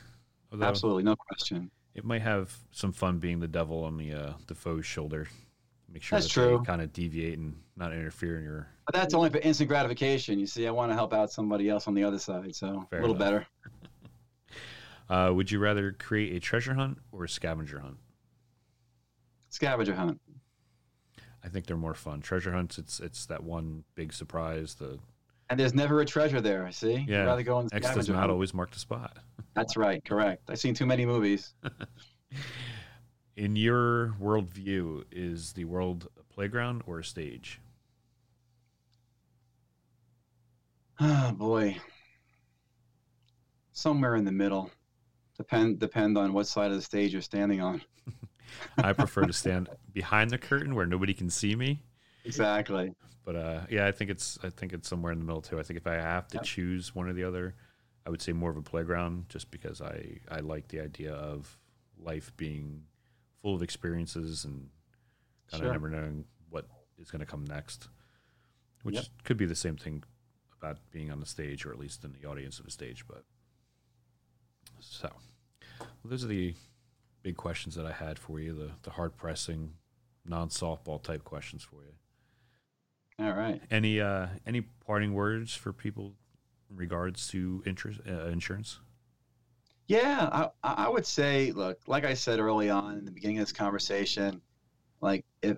Although, 0.52 0.66
Absolutely, 0.66 1.04
no 1.04 1.16
question. 1.16 1.72
it 1.96 2.04
might 2.04 2.22
have 2.22 2.54
some 2.72 2.92
fun 2.92 3.20
being 3.20 3.40
the 3.40 3.48
devil 3.48 3.84
on 3.84 3.98
the 3.98 4.14
uh, 4.14 4.34
the 4.48 4.56
foe's 4.56 4.86
shoulder. 4.86 5.28
Make 5.92 6.04
sure 6.04 6.18
That's 6.18 6.28
that 6.34 6.34
true. 6.34 6.64
kind 6.66 6.82
of 6.82 6.94
deviate 6.94 7.38
and 7.38 7.56
not 7.76 7.92
interfere 7.94 8.38
in 8.38 8.44
your. 8.44 8.68
But 8.86 8.96
that's 8.96 9.14
only 9.14 9.30
for 9.30 9.40
instant 9.40 9.68
gratification. 9.70 10.40
You 10.40 10.48
see, 10.48 10.66
I 10.68 10.72
want 10.72 10.90
to 10.92 10.96
help 10.96 11.14
out 11.14 11.32
somebody 11.32 11.70
else 11.70 11.88
on 11.88 11.94
the 11.94 12.04
other 12.04 12.20
side, 12.20 12.56
so 12.56 12.86
Fair 12.90 13.00
a 13.00 13.02
little 13.02 13.16
enough. 13.16 13.26
better. 13.28 13.48
Uh, 15.10 15.30
would 15.34 15.52
you 15.52 15.60
rather 15.60 15.92
create 15.92 16.34
a 16.34 16.40
treasure 16.40 16.74
hunt 16.74 16.98
or 17.12 17.26
a 17.26 17.30
scavenger 17.30 17.80
hunt? 17.80 17.98
Scavenger 19.50 19.94
hunt. 19.94 20.22
I 21.44 21.50
think 21.50 21.66
they're 21.66 21.76
more 21.76 21.94
fun. 21.94 22.22
Treasure 22.22 22.54
hunts, 22.54 22.78
it's 22.78 23.02
it's 23.02 23.26
that 23.26 23.44
one 23.44 23.84
big 23.96 24.14
surprise. 24.14 24.76
The 24.76 25.00
And 25.52 25.60
there's 25.60 25.74
never 25.74 26.00
a 26.00 26.06
treasure 26.06 26.40
there. 26.40 26.72
See, 26.72 27.06
Yeah. 27.10 27.24
I'd 27.24 27.26
rather 27.26 27.44
go 27.44 27.58
on 27.58 27.68
the 27.68 27.76
X 27.76 27.94
does 27.94 28.08
not 28.08 28.30
always 28.30 28.54
mark 28.54 28.72
the 28.72 28.80
spot. 28.80 29.18
That's 29.54 29.76
right. 29.76 30.04
Correct. 30.06 30.50
I've 30.50 30.60
seen 30.60 30.74
too 30.74 30.86
many 30.86 31.06
movies. 31.06 31.54
In 33.36 33.58
your 33.58 34.16
worldview, 34.22 35.04
is 35.12 35.52
the 35.52 35.66
world 35.66 36.08
a 36.18 36.24
playground 36.34 36.84
or 36.88 37.00
a 37.00 37.04
stage? 37.04 37.60
Oh 41.02 41.34
boy. 41.34 41.76
Somewhere 43.74 44.16
in 44.16 44.24
the 44.24 44.32
middle. 44.32 44.72
Depend 45.36 45.80
depend 45.80 46.18
on 46.18 46.32
what 46.32 46.48
side 46.48 46.72
of 46.72 46.78
the 46.78 46.82
stage 46.82 47.12
you're 47.12 47.22
standing 47.22 47.60
on. 47.60 47.82
I 48.78 48.94
prefer 48.94 49.24
to 49.26 49.34
stand 49.34 49.68
behind 49.92 50.30
the 50.30 50.38
curtain 50.38 50.76
where 50.76 50.86
nobody 50.86 51.14
can 51.14 51.30
see 51.30 51.58
me. 51.58 51.82
Exactly. 52.26 52.94
But 53.26 53.36
uh, 53.36 53.62
yeah, 53.70 53.86
I 53.88 53.92
think 53.92 54.10
it's 54.10 54.38
I 54.44 54.50
think 54.50 54.74
it's 54.74 54.88
somewhere 54.88 55.12
in 55.12 55.20
the 55.20 55.26
middle 55.26 55.42
too. 55.42 55.60
I 55.60 55.64
think 55.64 55.78
if 55.78 55.88
I 55.88 55.94
have 55.96 56.28
to 56.30 56.38
Yep. 56.38 56.44
choose 56.44 56.96
one 56.96 57.08
or 57.08 57.14
the 57.14 57.24
other, 57.24 57.56
I 58.06 58.10
would 58.10 58.22
say 58.22 58.34
more 58.34 58.50
of 58.50 58.58
a 58.58 58.62
playground, 58.62 59.26
just 59.30 59.52
because 59.52 59.82
I 59.82 60.20
I 60.30 60.40
like 60.40 60.68
the 60.70 60.80
idea 60.82 61.14
of 61.14 61.58
life 62.00 62.32
being 62.38 62.84
full 63.42 63.56
of 63.56 63.62
experiences 63.62 64.44
and 64.46 64.70
kind 65.50 65.62
of 65.64 65.68
Sure. 65.68 65.72
never 65.74 65.90
knowing 65.90 66.26
what 66.50 66.66
is 66.98 67.12
going 67.12 67.20
to 67.20 67.26
come 67.26 67.44
next, 67.46 67.90
which 68.84 68.96
Yep. 68.96 69.06
could 69.24 69.38
be 69.38 69.46
the 69.46 69.56
same 69.56 69.78
thing 69.78 70.04
about 70.58 70.78
being 70.92 71.12
on 71.12 71.20
the 71.20 71.26
stage 71.26 71.66
or 71.66 71.72
at 71.72 71.80
least 71.80 72.04
in 72.04 72.14
the 72.14 72.26
audience 72.28 72.60
of 72.60 72.66
a 72.66 72.72
stage. 72.72 73.06
But 73.08 73.24
so 74.80 75.10
well, 75.80 75.90
those 76.06 76.24
are 76.24 76.28
the 76.28 76.56
big 77.24 77.38
questions 77.38 77.76
that 77.76 77.86
I 77.86 77.92
had 77.92 78.18
for 78.18 78.40
you, 78.40 78.54
the 78.54 78.72
the 78.82 78.92
hard 78.92 79.16
pressing, 79.16 79.74
non 80.26 80.50
softball 80.50 81.02
type 81.02 81.24
questions 81.24 81.62
for 81.64 81.84
you. 81.84 81.94
All 83.22 83.34
right. 83.34 83.62
Any 83.70 84.02
uh, 84.02 84.28
any 84.48 84.62
parting 84.62 85.14
words 85.14 85.54
for 85.54 85.72
people 85.72 86.14
in 86.70 86.78
regards 86.78 87.28
to 87.30 87.62
interest 87.66 88.00
uh, 88.08 88.28
insurance? 88.28 88.80
Yeah, 89.88 90.50
I, 90.64 90.86
I 90.86 90.90
would 90.90 91.06
say, 91.06 91.52
look, 91.52 91.80
like 91.86 92.06
I 92.06 92.14
said 92.14 92.40
early 92.40 92.70
on 92.70 92.98
in 92.98 93.06
the 93.06 93.12
beginning 93.12 93.40
of 93.40 93.44
this 93.44 93.52
conversation, 93.52 94.42
like 95.02 95.26
if 95.42 95.58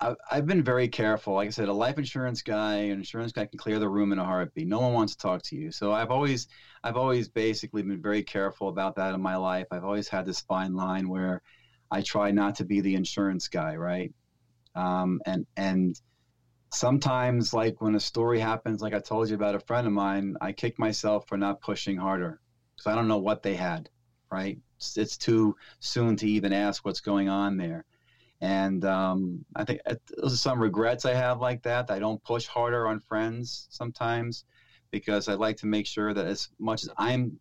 I, 0.00 0.14
I've 0.30 0.46
been 0.46 0.62
very 0.62 0.88
careful. 0.88 1.34
Like 1.34 1.48
I 1.48 1.50
said, 1.50 1.68
a 1.68 1.72
life 1.72 1.98
insurance 1.98 2.42
guy, 2.42 2.74
an 2.74 2.98
insurance 2.98 3.32
guy 3.32 3.46
can 3.46 3.58
clear 3.58 3.78
the 3.78 3.88
room 3.88 4.12
in 4.12 4.18
a 4.18 4.24
heartbeat. 4.24 4.66
No 4.66 4.80
one 4.80 4.92
wants 4.92 5.14
to 5.14 5.18
talk 5.22 5.42
to 5.42 5.56
you. 5.56 5.70
So 5.70 5.92
I've 5.92 6.10
always, 6.10 6.48
I've 6.82 6.96
always 6.96 7.28
basically 7.28 7.82
been 7.82 8.00
very 8.00 8.22
careful 8.22 8.68
about 8.68 8.96
that 8.96 9.14
in 9.14 9.20
my 9.20 9.36
life. 9.36 9.66
I've 9.70 9.84
always 9.84 10.08
had 10.08 10.26
this 10.26 10.40
fine 10.40 10.74
line 10.74 11.08
where 11.08 11.42
I 11.90 12.00
try 12.00 12.30
not 12.30 12.54
to 12.56 12.64
be 12.64 12.80
the 12.80 12.94
insurance 12.94 13.48
guy, 13.48 13.76
right? 13.76 14.12
Um, 14.74 15.20
and 15.26 15.46
and 15.56 16.00
sometimes, 16.72 17.52
like 17.52 17.80
when 17.80 17.94
a 17.94 18.00
story 18.00 18.40
happens, 18.40 18.80
like 18.80 18.94
I 18.94 18.98
told 18.98 19.28
you 19.28 19.34
about 19.34 19.54
a 19.54 19.60
friend 19.60 19.86
of 19.86 19.92
mine, 19.92 20.36
I 20.40 20.52
kick 20.52 20.78
myself 20.78 21.26
for 21.28 21.36
not 21.36 21.60
pushing 21.60 21.96
harder 21.96 22.40
because 22.74 22.90
I 22.90 22.94
don't 22.94 23.08
know 23.08 23.18
what 23.18 23.42
they 23.42 23.54
had, 23.54 23.88
right? 24.30 24.58
It's, 24.76 24.96
it's 24.96 25.16
too 25.16 25.56
soon 25.80 26.16
to 26.16 26.28
even 26.28 26.52
ask 26.52 26.84
what's 26.84 27.00
going 27.00 27.28
on 27.28 27.56
there. 27.56 27.84
And 28.40 28.84
um, 28.84 29.44
I 29.54 29.64
think 29.64 29.80
uh, 29.86 29.94
those 30.16 30.32
are 30.32 30.36
some 30.36 30.60
regrets 30.60 31.04
I 31.04 31.14
have 31.14 31.40
like 31.40 31.62
that. 31.62 31.90
I 31.90 31.98
don't 31.98 32.22
push 32.24 32.46
harder 32.46 32.88
on 32.88 33.00
friends 33.00 33.68
sometimes 33.70 34.44
because 34.90 35.28
I 35.28 35.34
like 35.34 35.58
to 35.58 35.66
make 35.66 35.86
sure 35.86 36.12
that 36.12 36.26
as 36.26 36.48
much 36.58 36.82
as 36.82 36.90
I'm 36.96 37.38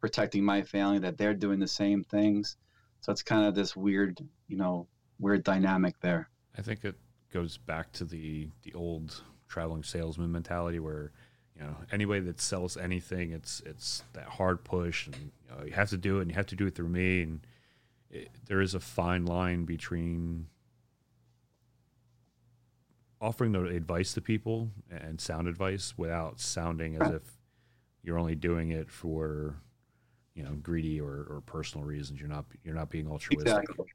protecting 0.00 0.44
my 0.44 0.62
family, 0.62 0.98
that 1.00 1.18
they're 1.18 1.34
doing 1.34 1.60
the 1.60 1.68
same 1.68 2.02
things. 2.02 2.56
So 3.00 3.12
it's 3.12 3.22
kind 3.22 3.46
of 3.46 3.54
this 3.54 3.76
weird, 3.76 4.20
you 4.48 4.56
know, 4.56 4.88
weird 5.18 5.44
dynamic 5.44 5.94
there. 6.00 6.30
I 6.58 6.62
think 6.62 6.84
it 6.84 6.96
goes 7.32 7.56
back 7.56 7.92
to 7.92 8.04
the 8.04 8.48
the 8.62 8.72
old 8.74 9.22
traveling 9.48 9.82
salesman 9.82 10.30
mentality 10.30 10.78
where 10.78 11.12
you 11.56 11.62
know 11.62 11.76
anybody 11.92 12.20
that 12.20 12.40
sells 12.40 12.76
anything 12.76 13.32
it's 13.32 13.60
it's 13.66 14.02
that 14.12 14.24
hard 14.24 14.64
push 14.64 15.06
and 15.06 15.16
you, 15.16 15.56
know, 15.56 15.64
you 15.64 15.72
have 15.72 15.90
to 15.90 15.96
do 15.96 16.18
it 16.18 16.22
and 16.22 16.30
you 16.30 16.36
have 16.36 16.46
to 16.46 16.56
do 16.56 16.66
it 16.66 16.74
through 16.74 16.88
me. 16.88 17.22
And 17.22 17.40
it, 18.10 18.28
there 18.46 18.60
is 18.60 18.74
a 18.74 18.80
fine 18.80 19.26
line 19.26 19.64
between 19.64 20.46
offering 23.20 23.52
the 23.52 23.64
advice 23.64 24.14
to 24.14 24.20
people 24.20 24.70
and 24.90 25.20
sound 25.20 25.46
advice 25.46 25.94
without 25.96 26.40
sounding 26.40 26.96
as 26.96 27.10
if 27.10 27.22
you're 28.02 28.18
only 28.18 28.34
doing 28.34 28.70
it 28.70 28.90
for 28.90 29.56
you 30.34 30.42
know 30.42 30.54
greedy 30.62 31.00
or, 31.00 31.26
or 31.28 31.42
personal 31.44 31.84
reasons. 31.84 32.20
You're 32.20 32.28
not 32.28 32.46
you're 32.64 32.74
not 32.74 32.90
being 32.90 33.06
altruistic. 33.06 33.48
Exactly. 33.48 33.86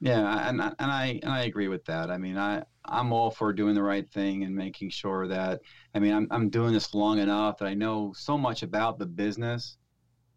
Yeah, 0.00 0.48
and 0.48 0.62
I- 0.62 0.74
and 0.78 0.90
I 0.90 1.20
and 1.22 1.32
I 1.32 1.42
agree 1.44 1.68
with 1.68 1.84
that. 1.86 2.10
I 2.10 2.18
mean, 2.18 2.36
I 2.38 2.62
I'm 2.84 3.12
all 3.12 3.30
for 3.30 3.52
doing 3.52 3.74
the 3.74 3.82
right 3.82 4.08
thing 4.10 4.44
and 4.44 4.54
making 4.54 4.90
sure 4.90 5.26
that 5.28 5.60
I 5.94 5.98
mean, 5.98 6.14
I'm 6.14 6.28
I'm 6.30 6.50
doing 6.50 6.72
this 6.72 6.94
long 6.94 7.18
enough 7.18 7.58
that 7.58 7.66
I 7.66 7.74
know 7.74 8.12
so 8.16 8.38
much 8.38 8.62
about 8.62 8.98
the 8.98 9.06
business 9.06 9.76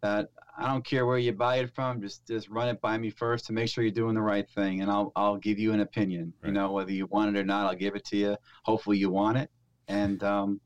that 0.02 0.28
I 0.58 0.66
don't 0.66 0.84
care 0.84 1.06
where 1.06 1.18
you 1.18 1.32
buy 1.32 1.56
it 1.56 1.74
from, 1.74 2.00
just 2.00 2.26
just 2.26 2.48
run 2.48 2.68
it 2.68 2.80
by 2.80 2.98
me 2.98 3.10
first 3.10 3.46
to 3.46 3.52
make 3.52 3.68
sure 3.68 3.84
you're 3.84 3.92
doing 3.92 4.14
the 4.14 4.20
right 4.22 4.48
thing 4.50 4.80
and 4.82 4.90
I'll 4.90 5.12
I'll 5.14 5.38
give 5.38 5.58
you 5.58 5.72
an 5.72 5.80
opinion. 5.80 6.32
Right. 6.42 6.48
You 6.48 6.54
know, 6.54 6.72
whether 6.72 6.92
you 6.92 7.06
want 7.06 7.34
it 7.36 7.38
or 7.38 7.44
not, 7.44 7.66
I'll 7.66 7.76
give 7.76 7.94
it 7.94 8.04
to 8.06 8.16
you. 8.16 8.36
Hopefully 8.64 8.98
you 8.98 9.10
want 9.10 9.38
it. 9.38 9.50
And 9.88 10.22
um, 10.24 10.60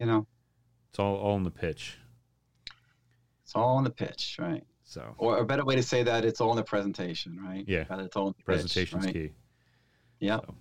you 0.00 0.06
know, 0.06 0.26
it's 0.90 0.98
all 0.98 1.16
all 1.16 1.36
in 1.36 1.44
the 1.44 1.50
pitch 1.50 1.98
it's 3.44 3.56
all 3.56 3.76
in 3.78 3.84
the 3.84 3.90
pitch, 3.90 4.36
right? 4.40 4.64
So 4.92 5.14
Or 5.16 5.38
a 5.38 5.44
better 5.44 5.64
way 5.64 5.74
to 5.76 5.82
say 5.82 6.02
that 6.02 6.24
it's 6.24 6.40
all 6.40 6.50
in 6.50 6.56
the 6.56 6.62
presentation, 6.62 7.38
right? 7.42 7.64
Yeah. 7.66 7.84
Rather 7.88 8.04
it's 8.04 8.16
all 8.16 8.26
in 8.28 8.32
the 8.32 8.34
pitch, 8.34 8.44
presentation's 8.44 9.04
right? 9.06 9.14
key 9.14 9.30
Yeah. 10.20 10.40
So, 10.40 10.54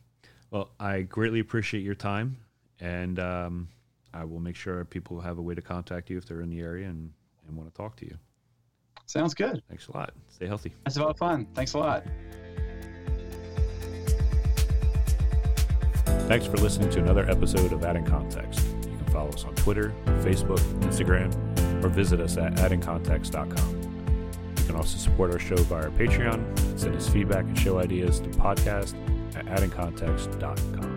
well, 0.51 0.69
I 0.79 1.01
greatly 1.01 1.39
appreciate 1.39 1.81
your 1.81 1.95
time, 1.95 2.37
and 2.79 3.19
um, 3.19 3.67
I 4.13 4.23
will 4.25 4.39
make 4.39 4.55
sure 4.55 4.83
people 4.85 5.19
have 5.21 5.37
a 5.37 5.41
way 5.41 5.53
to 5.55 5.61
contact 5.61 6.09
you 6.09 6.17
if 6.17 6.25
they're 6.25 6.41
in 6.41 6.49
the 6.49 6.61
area 6.61 6.87
and, 6.87 7.11
and 7.47 7.57
want 7.57 7.69
to 7.69 7.75
talk 7.75 7.95
to 7.97 8.05
you. 8.05 8.17
Sounds 9.05 9.33
good. 9.33 9.61
Thanks 9.67 9.87
a 9.87 9.97
lot. 9.97 10.13
Stay 10.29 10.47
healthy. 10.47 10.73
That's 10.85 10.97
about 10.97 11.17
fun. 11.17 11.47
Thanks 11.53 11.73
a 11.73 11.77
lot. 11.77 12.05
Thanks 16.05 16.45
for 16.45 16.57
listening 16.57 16.89
to 16.91 16.99
another 16.99 17.29
episode 17.29 17.73
of 17.73 17.83
Adding 17.83 18.05
Context. 18.05 18.65
You 18.89 18.97
can 18.97 19.05
follow 19.07 19.29
us 19.29 19.43
on 19.43 19.53
Twitter, 19.55 19.93
Facebook, 20.05 20.59
Instagram, 20.81 21.33
or 21.83 21.89
visit 21.89 22.21
us 22.21 22.37
at 22.37 22.53
addingcontext.com. 22.55 23.80
Can 24.71 24.79
also 24.79 24.97
support 24.97 25.33
our 25.33 25.39
show 25.39 25.57
via 25.57 25.89
Patreon 25.89 26.79
send 26.79 26.95
us 26.95 27.09
feedback 27.09 27.43
and 27.43 27.59
show 27.59 27.79
ideas 27.79 28.21
to 28.21 28.29
podcast 28.29 28.95
at 29.35 29.45
addingcontext.com. 29.47 30.90